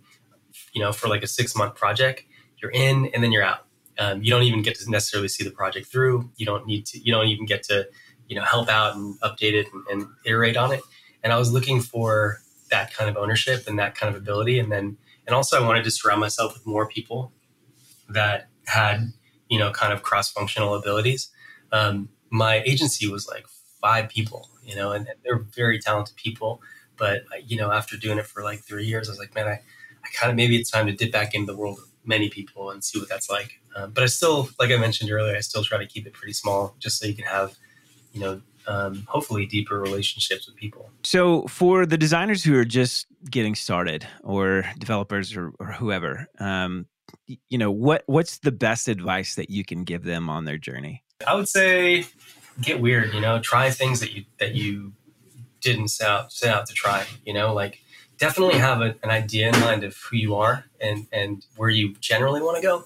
you 0.74 0.82
know, 0.82 0.92
for 0.92 1.08
like 1.08 1.22
a 1.22 1.26
six 1.26 1.56
month 1.56 1.76
project. 1.76 2.24
You're 2.60 2.72
in 2.72 3.06
and 3.14 3.24
then 3.24 3.32
you're 3.32 3.42
out 3.42 3.66
um, 3.98 4.22
you 4.22 4.30
don't 4.30 4.42
even 4.42 4.62
get 4.62 4.76
to 4.76 4.90
necessarily 4.90 5.28
see 5.28 5.44
the 5.44 5.50
project 5.50 5.86
through. 5.86 6.30
You 6.36 6.46
don't 6.46 6.66
need 6.66 6.86
to. 6.86 6.98
You 6.98 7.12
don't 7.12 7.26
even 7.28 7.46
get 7.46 7.62
to, 7.64 7.88
you 8.28 8.36
know, 8.36 8.42
help 8.42 8.68
out 8.68 8.96
and 8.96 9.20
update 9.20 9.52
it 9.52 9.66
and, 9.72 9.84
and 9.90 10.06
iterate 10.24 10.56
on 10.56 10.72
it. 10.72 10.80
And 11.22 11.32
I 11.32 11.38
was 11.38 11.52
looking 11.52 11.80
for 11.80 12.40
that 12.70 12.92
kind 12.92 13.10
of 13.10 13.16
ownership 13.16 13.66
and 13.68 13.78
that 13.78 13.94
kind 13.94 14.14
of 14.14 14.20
ability. 14.20 14.58
And 14.58 14.72
then, 14.72 14.96
and 15.26 15.34
also, 15.34 15.62
I 15.62 15.66
wanted 15.66 15.84
to 15.84 15.90
surround 15.90 16.20
myself 16.20 16.54
with 16.54 16.66
more 16.66 16.88
people 16.88 17.32
that 18.08 18.48
had, 18.66 19.12
you 19.48 19.58
know, 19.58 19.70
kind 19.70 19.92
of 19.92 20.02
cross-functional 20.02 20.74
abilities. 20.74 21.30
Um, 21.70 22.08
my 22.30 22.62
agency 22.62 23.08
was 23.08 23.28
like 23.28 23.46
five 23.80 24.08
people, 24.08 24.48
you 24.64 24.74
know, 24.74 24.92
and, 24.92 25.06
they're 25.24 25.38
very 25.38 25.78
talented 25.78 26.16
people. 26.16 26.60
But 26.96 27.24
you 27.46 27.56
know, 27.56 27.72
after 27.72 27.96
doing 27.96 28.18
it 28.18 28.26
for 28.26 28.42
like 28.42 28.60
three 28.60 28.86
years, 28.86 29.08
I 29.08 29.12
was 29.12 29.18
like, 29.18 29.34
man, 29.34 29.48
I, 29.48 29.60
I 30.04 30.08
kind 30.14 30.30
of 30.30 30.36
maybe 30.36 30.56
it's 30.56 30.70
time 30.70 30.86
to 30.86 30.92
dip 30.92 31.12
back 31.12 31.34
into 31.34 31.52
the 31.52 31.58
world 31.58 31.78
of 31.78 31.84
many 32.04 32.28
people 32.28 32.70
and 32.70 32.82
see 32.82 32.98
what 32.98 33.08
that's 33.08 33.30
like. 33.30 33.60
Um, 33.74 33.92
but 33.92 34.04
I 34.04 34.06
still, 34.06 34.48
like 34.58 34.70
I 34.70 34.76
mentioned 34.76 35.10
earlier, 35.10 35.36
I 35.36 35.40
still 35.40 35.64
try 35.64 35.78
to 35.78 35.86
keep 35.86 36.06
it 36.06 36.12
pretty 36.12 36.32
small, 36.32 36.74
just 36.78 36.98
so 36.98 37.06
you 37.06 37.14
can 37.14 37.24
have, 37.24 37.56
you 38.12 38.20
know, 38.20 38.40
um, 38.66 39.04
hopefully 39.08 39.46
deeper 39.46 39.80
relationships 39.80 40.46
with 40.46 40.56
people. 40.56 40.90
So, 41.02 41.46
for 41.46 41.86
the 41.86 41.98
designers 41.98 42.44
who 42.44 42.56
are 42.56 42.64
just 42.64 43.06
getting 43.30 43.54
started, 43.54 44.06
or 44.22 44.64
developers, 44.78 45.36
or, 45.36 45.52
or 45.58 45.72
whoever, 45.72 46.26
um, 46.38 46.86
you 47.26 47.58
know, 47.58 47.70
what 47.70 48.04
what's 48.06 48.38
the 48.38 48.52
best 48.52 48.88
advice 48.88 49.34
that 49.34 49.50
you 49.50 49.64
can 49.64 49.84
give 49.84 50.04
them 50.04 50.28
on 50.28 50.44
their 50.44 50.58
journey? 50.58 51.02
I 51.26 51.34
would 51.34 51.48
say, 51.48 52.04
get 52.60 52.80
weird. 52.80 53.12
You 53.14 53.20
know, 53.20 53.40
try 53.40 53.70
things 53.70 54.00
that 54.00 54.12
you 54.12 54.24
that 54.38 54.54
you 54.54 54.92
didn't 55.60 55.88
set 55.88 56.08
out 56.08 56.32
set 56.32 56.54
out 56.54 56.66
to 56.66 56.74
try. 56.74 57.04
You 57.24 57.34
know, 57.34 57.52
like 57.52 57.80
definitely 58.18 58.58
have 58.58 58.80
a, 58.80 58.94
an 59.02 59.10
idea 59.10 59.48
in 59.48 59.60
mind 59.60 59.82
of 59.82 59.96
who 59.96 60.16
you 60.16 60.34
are 60.36 60.64
and 60.80 61.06
and 61.12 61.44
where 61.56 61.70
you 61.70 61.94
generally 62.00 62.40
want 62.40 62.56
to 62.56 62.62
go 62.62 62.84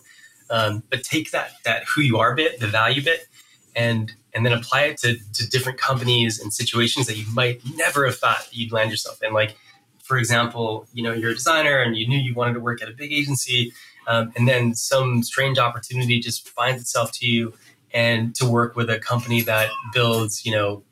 um, 0.51 0.83
but 0.91 1.03
take 1.03 1.31
that 1.31 1.53
that 1.65 1.85
who 1.85 2.01
you 2.01 2.19
are 2.19 2.35
bit, 2.35 2.61
the 2.61 2.67
value 2.67 3.03
bit, 3.03 3.29
and 3.75 4.13
and 4.35 4.45
then 4.45 4.53
apply 4.53 4.83
it 4.83 4.99
to, 4.99 5.17
to 5.33 5.49
different 5.49 5.79
companies 5.79 6.39
and 6.41 6.53
situations 6.53 7.07
that 7.07 7.17
you 7.17 7.25
might 7.33 7.61
never 7.75 8.05
have 8.05 8.17
thought 8.17 8.49
you'd 8.53 8.71
land 8.71 8.91
yourself 8.91 9.23
in. 9.23 9.33
Like, 9.33 9.57
for 10.03 10.19
example, 10.19 10.87
you 10.93 11.03
know, 11.03 11.13
you're 11.13 11.31
a 11.31 11.35
designer 11.35 11.79
and 11.79 11.97
you 11.97 12.07
knew 12.07 12.19
you 12.19 12.35
wanted 12.35 12.53
to 12.55 12.61
work 12.61 12.83
at 12.83 12.89
a 12.89 12.93
big 12.93 13.13
agency, 13.13 13.73
um, 14.07 14.33
and 14.37 14.47
then 14.47 14.75
some 14.75 15.23
strange 15.23 15.59
opportunity 15.59 16.21
just 16.21 16.49
finds 16.49 16.81
itself 16.83 17.13
to 17.13 17.27
you, 17.27 17.55
and 17.93 18.35
to 18.37 18.47
work 18.47 18.77
with 18.77 18.91
a 18.91 18.99
company 18.99 19.41
that 19.43 19.71
builds, 19.93 20.45
you 20.45 20.53
know, 20.53 20.83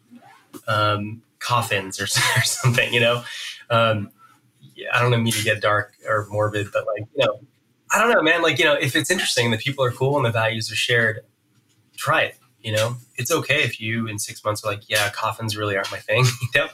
um, 0.67 1.23
coffins 1.39 2.01
or, 2.01 2.05
or, 2.05 2.43
something. 2.45 2.93
You 2.93 3.01
know, 3.01 3.25
um, 3.71 4.11
I 4.93 5.01
don't 5.01 5.11
know 5.11 5.19
me 5.19 5.31
to 5.31 5.43
get 5.43 5.61
dark 5.61 5.95
or 6.09 6.27
morbid, 6.31 6.69
but 6.73 6.87
like 6.87 7.07
you 7.15 7.25
know, 7.25 7.41
I 7.95 7.99
don't 7.99 8.11
know, 8.11 8.23
man. 8.23 8.43
Like, 8.43 8.59
you 8.59 8.65
know, 8.65 8.75
if 8.75 8.97
it's 8.97 9.11
interesting, 9.11 9.53
the 9.53 9.57
people 9.57 9.85
are 9.85 9.93
cool 9.93 10.17
and 10.17 10.27
the 10.27 10.31
values 10.33 10.71
are 10.71 10.75
shared, 10.77 11.21
try 11.97 12.23
it. 12.23 12.37
You 12.61 12.73
know, 12.73 12.97
it's 13.17 13.31
okay 13.31 13.63
if 13.63 13.81
you 13.81 14.09
in 14.09 14.19
six 14.19 14.45
months 14.45 14.65
are 14.65 14.71
like, 14.71 14.89
yeah, 14.89 15.11
coffins 15.11 15.57
really 15.57 15.77
aren't 15.77 15.93
my 15.93 15.99
thing, 15.99 16.25
you 16.43 16.49
know, 16.57 16.69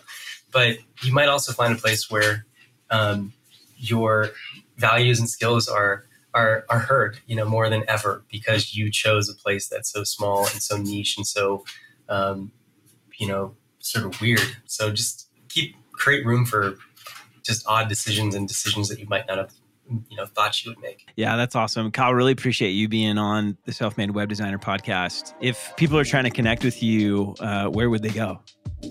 but 0.51 0.79
you 1.03 1.12
might 1.12 1.29
also 1.29 1.53
find 1.53 1.75
a 1.75 1.77
place 1.77 2.11
where 2.11 2.47
um, 2.91 3.35
your 3.77 4.31
values 4.79 5.18
and 5.18 5.29
skills 5.29 5.68
are 5.68 6.07
are 6.33 6.64
are 6.71 6.79
heard, 6.79 7.18
you 7.27 7.37
know, 7.37 7.45
more 7.45 7.68
than 7.68 7.85
ever 7.89 8.25
because 8.31 8.75
you 8.75 8.91
chose 8.91 9.29
a 9.29 9.35
place 9.35 9.68
that's 9.68 9.93
so 9.93 10.05
small 10.05 10.47
and 10.47 10.62
so 10.62 10.77
niche 10.79 11.16
and 11.16 11.27
so, 11.27 11.64
um, 12.09 12.53
you 13.18 13.27
know, 13.27 13.55
sort 13.81 14.07
of 14.07 14.21
weird. 14.21 14.57
So 14.66 14.91
just 14.91 15.29
keep 15.49 15.75
create 15.93 16.25
room 16.25 16.47
for 16.47 16.77
just 17.43 17.66
odd 17.66 17.89
decisions 17.89 18.35
and 18.35 18.47
decisions 18.47 18.89
that 18.89 19.01
you 19.01 19.07
might 19.09 19.27
not 19.27 19.39
have 19.39 19.53
you 20.09 20.16
know 20.16 20.26
thought 20.26 20.64
you 20.64 20.70
would 20.70 20.80
make. 20.80 21.07
Yeah, 21.16 21.36
that's 21.36 21.57
awesome. 21.57 21.91
Kyle, 21.91 22.14
really 22.14 22.32
appreciate 22.32 22.70
you 22.70 22.88
being 22.88 23.18
on 23.18 23.57
the 23.64 23.72
Self 23.72 23.99
Made 23.99 24.12
Web 24.12 24.28
Designer 24.28 24.59
podcast. 24.59 25.34
If 25.41 25.74
people 25.76 25.99
are 25.99 26.05
trying 26.05 26.24
to 26.24 26.30
connect 26.30 26.64
with 26.64 26.82
you, 26.82 27.34
uh, 27.41 27.66
where 27.68 27.91
would 27.91 28.03
they 28.03 28.11
go? 28.11 28.41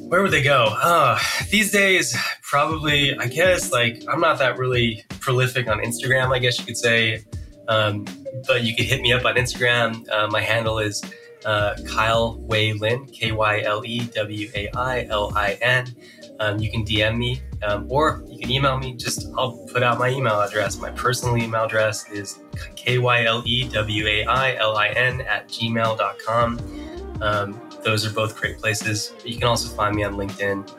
Where 0.08 0.22
would 0.22 0.32
they 0.32 0.44
go? 0.44 0.76
Uh, 0.82 1.20
these 1.50 1.72
days, 1.72 2.16
probably, 2.44 3.18
I 3.18 3.28
guess, 3.28 3.72
like, 3.72 4.04
I'm 4.08 4.20
not 4.20 4.38
that 4.40 4.58
really 4.58 5.04
prolific 5.20 5.68
on 5.68 5.80
Instagram, 5.80 6.34
I 6.34 6.40
guess 6.40 6.60
you 6.60 6.66
could 6.66 6.78
say. 6.78 7.24
Um, 7.68 8.06
but 8.48 8.64
you 8.64 8.76
could 8.76 8.86
hit 8.86 9.02
me 9.02 9.14
up 9.14 9.26
on 9.26 9.36
Instagram. 9.36 10.08
Uh, 10.12 10.28
my 10.28 10.42
handle 10.42 10.80
is 10.80 11.04
uh, 11.46 11.76
Kyle 11.88 12.38
Wai 12.40 12.74
Lin, 12.80 13.06
K 13.08 13.32
Y 13.32 13.62
L 13.62 13.84
E 13.86 14.00
W 14.00 14.50
A 14.56 14.70
I 14.76 15.06
L 15.10 15.32
I 15.36 15.58
N. 15.62 15.88
Um, 16.40 16.60
you 16.60 16.72
can 16.72 16.86
DM 16.86 17.18
me 17.18 17.42
um, 17.64 17.86
or 17.90 18.24
you 18.28 18.40
can 18.40 18.50
email 18.50 18.78
me. 18.78 18.94
Just 18.94 19.28
I'll 19.38 19.58
put 19.72 19.84
out 19.84 20.00
my 20.00 20.10
email 20.10 20.40
address. 20.42 20.78
My 20.78 20.90
personal 20.92 21.38
email 21.38 21.66
address 21.66 22.10
is 22.10 22.40
K-Y-L-E-W-A-I-L-I-N 22.76 23.22
at 25.22 25.48
gmail.com. 25.50 26.60
Um, 27.22 27.62
those 27.84 28.06
are 28.06 28.12
both 28.12 28.40
great 28.40 28.58
places. 28.58 29.14
You 29.26 29.38
can 29.38 29.48
also 29.48 29.68
find 29.76 29.96
me 29.96 30.04
on 30.04 30.16
LinkedIn. 30.16 30.70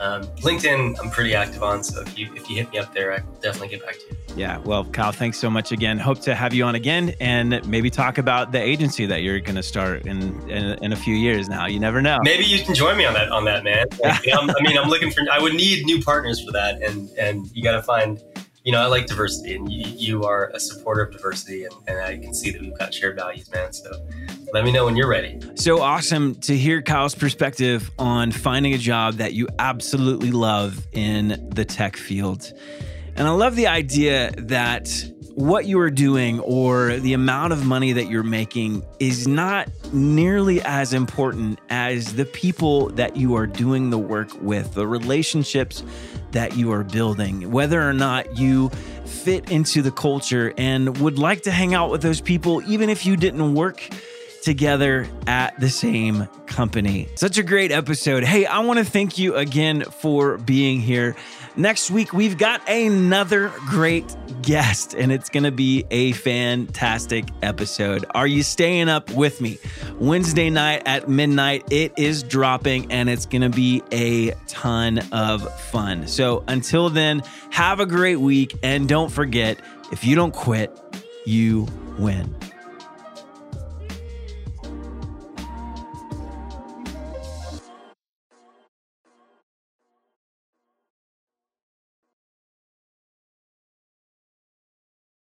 Um, 0.00 0.22
LinkedIn, 0.38 0.98
I'm 0.98 1.10
pretty 1.10 1.34
active 1.34 1.62
on, 1.62 1.84
so 1.84 2.00
if 2.00 2.18
you 2.18 2.32
if 2.34 2.48
you 2.48 2.56
hit 2.56 2.72
me 2.72 2.78
up 2.78 2.94
there, 2.94 3.12
I 3.12 3.18
definitely 3.42 3.68
get 3.68 3.84
back 3.84 3.96
to 3.96 4.00
you. 4.10 4.16
Yeah, 4.34 4.56
well, 4.58 4.86
Kyle, 4.86 5.12
thanks 5.12 5.36
so 5.38 5.50
much 5.50 5.72
again. 5.72 5.98
Hope 5.98 6.20
to 6.20 6.34
have 6.34 6.54
you 6.54 6.64
on 6.64 6.74
again 6.74 7.14
and 7.20 7.66
maybe 7.68 7.90
talk 7.90 8.16
about 8.16 8.50
the 8.50 8.60
agency 8.60 9.04
that 9.04 9.22
you're 9.22 9.40
going 9.40 9.56
to 9.56 9.62
start 9.62 10.06
in, 10.06 10.40
in, 10.48 10.82
in 10.82 10.92
a 10.94 10.96
few 10.96 11.14
years. 11.14 11.50
Now, 11.50 11.66
you 11.66 11.78
never 11.78 12.00
know. 12.00 12.18
Maybe 12.22 12.44
you 12.44 12.64
can 12.64 12.74
join 12.74 12.96
me 12.96 13.04
on 13.04 13.12
that 13.12 13.30
on 13.30 13.44
that, 13.44 13.62
man. 13.62 13.86
Like, 14.00 14.26
I 14.32 14.62
mean, 14.62 14.78
I'm 14.78 14.88
looking 14.88 15.10
for. 15.10 15.22
I 15.30 15.38
would 15.38 15.54
need 15.54 15.84
new 15.84 16.02
partners 16.02 16.42
for 16.42 16.52
that, 16.52 16.82
and 16.82 17.10
and 17.18 17.50
you 17.54 17.62
got 17.62 17.72
to 17.72 17.82
find. 17.82 18.22
You 18.64 18.72
know, 18.72 18.80
I 18.80 18.86
like 18.86 19.06
diversity, 19.06 19.54
and 19.54 19.70
you, 19.70 19.86
you 19.86 20.24
are 20.24 20.50
a 20.54 20.60
supporter 20.60 21.02
of 21.02 21.12
diversity, 21.12 21.64
and, 21.64 21.74
and 21.86 21.98
I 21.98 22.18
can 22.18 22.34
see 22.34 22.50
that 22.50 22.60
we've 22.60 22.78
got 22.78 22.92
shared 22.92 23.16
values, 23.16 23.50
man. 23.50 23.72
So 23.72 23.90
let 24.52 24.64
me 24.64 24.72
know 24.72 24.84
when 24.84 24.96
you're 24.96 25.08
ready. 25.08 25.40
So 25.54 25.80
awesome 25.80 26.34
to 26.36 26.56
hear 26.56 26.82
Kyle's 26.82 27.14
perspective 27.14 27.90
on 27.98 28.32
finding 28.32 28.74
a 28.74 28.78
job 28.78 29.14
that 29.14 29.32
you 29.32 29.48
absolutely 29.58 30.32
love 30.32 30.86
in 30.92 31.50
the 31.54 31.64
tech 31.64 31.96
field. 31.96 32.52
And 33.16 33.28
I 33.28 33.30
love 33.30 33.54
the 33.54 33.68
idea 33.68 34.32
that 34.38 34.88
what 35.34 35.66
you 35.66 35.78
are 35.80 35.90
doing 35.90 36.40
or 36.40 36.96
the 36.96 37.12
amount 37.12 37.52
of 37.52 37.64
money 37.64 37.92
that 37.92 38.08
you're 38.08 38.22
making 38.22 38.82
is 38.98 39.28
not 39.28 39.68
nearly 39.92 40.60
as 40.62 40.92
important 40.92 41.60
as 41.70 42.14
the 42.14 42.24
people 42.24 42.88
that 42.90 43.16
you 43.16 43.36
are 43.36 43.46
doing 43.46 43.90
the 43.90 43.98
work 43.98 44.28
with, 44.42 44.74
the 44.74 44.86
relationships 44.86 45.84
that 46.32 46.56
you 46.56 46.72
are 46.72 46.84
building, 46.84 47.50
whether 47.50 47.80
or 47.80 47.92
not 47.92 48.38
you 48.38 48.68
fit 49.04 49.50
into 49.50 49.82
the 49.82 49.90
culture 49.90 50.52
and 50.58 50.98
would 50.98 51.18
like 51.18 51.42
to 51.42 51.50
hang 51.50 51.74
out 51.74 51.90
with 51.90 52.02
those 52.02 52.20
people, 52.20 52.62
even 52.70 52.90
if 52.90 53.06
you 53.06 53.16
didn't 53.16 53.54
work 53.54 53.88
together 54.40 55.06
at 55.26 55.58
the 55.60 55.68
same 55.68 56.26
company. 56.46 57.08
Such 57.14 57.38
a 57.38 57.42
great 57.42 57.72
episode. 57.72 58.24
Hey, 58.24 58.46
I 58.46 58.60
want 58.60 58.78
to 58.78 58.84
thank 58.84 59.18
you 59.18 59.36
again 59.36 59.82
for 59.82 60.38
being 60.38 60.80
here. 60.80 61.16
Next 61.56 61.90
week, 61.90 62.12
we've 62.12 62.38
got 62.38 62.66
another 62.68 63.52
great 63.68 64.16
guest, 64.42 64.94
and 64.94 65.10
it's 65.10 65.28
going 65.28 65.42
to 65.44 65.50
be 65.50 65.84
a 65.90 66.12
fantastic 66.12 67.26
episode. 67.42 68.06
Are 68.14 68.26
you 68.26 68.42
staying 68.42 68.88
up 68.88 69.10
with 69.10 69.40
me? 69.40 69.58
Wednesday 69.98 70.48
night 70.48 70.82
at 70.86 71.08
midnight, 71.08 71.64
it 71.70 71.92
is 71.98 72.22
dropping, 72.22 72.90
and 72.92 73.10
it's 73.10 73.26
going 73.26 73.42
to 73.42 73.50
be 73.50 73.82
a 73.92 74.30
ton 74.46 75.00
of 75.12 75.52
fun. 75.70 76.06
So 76.06 76.44
until 76.46 76.88
then, 76.88 77.22
have 77.50 77.80
a 77.80 77.86
great 77.86 78.20
week, 78.20 78.56
and 78.62 78.88
don't 78.88 79.10
forget 79.10 79.60
if 79.92 80.04
you 80.04 80.14
don't 80.14 80.32
quit, 80.32 80.70
you 81.26 81.66
win. 81.98 82.34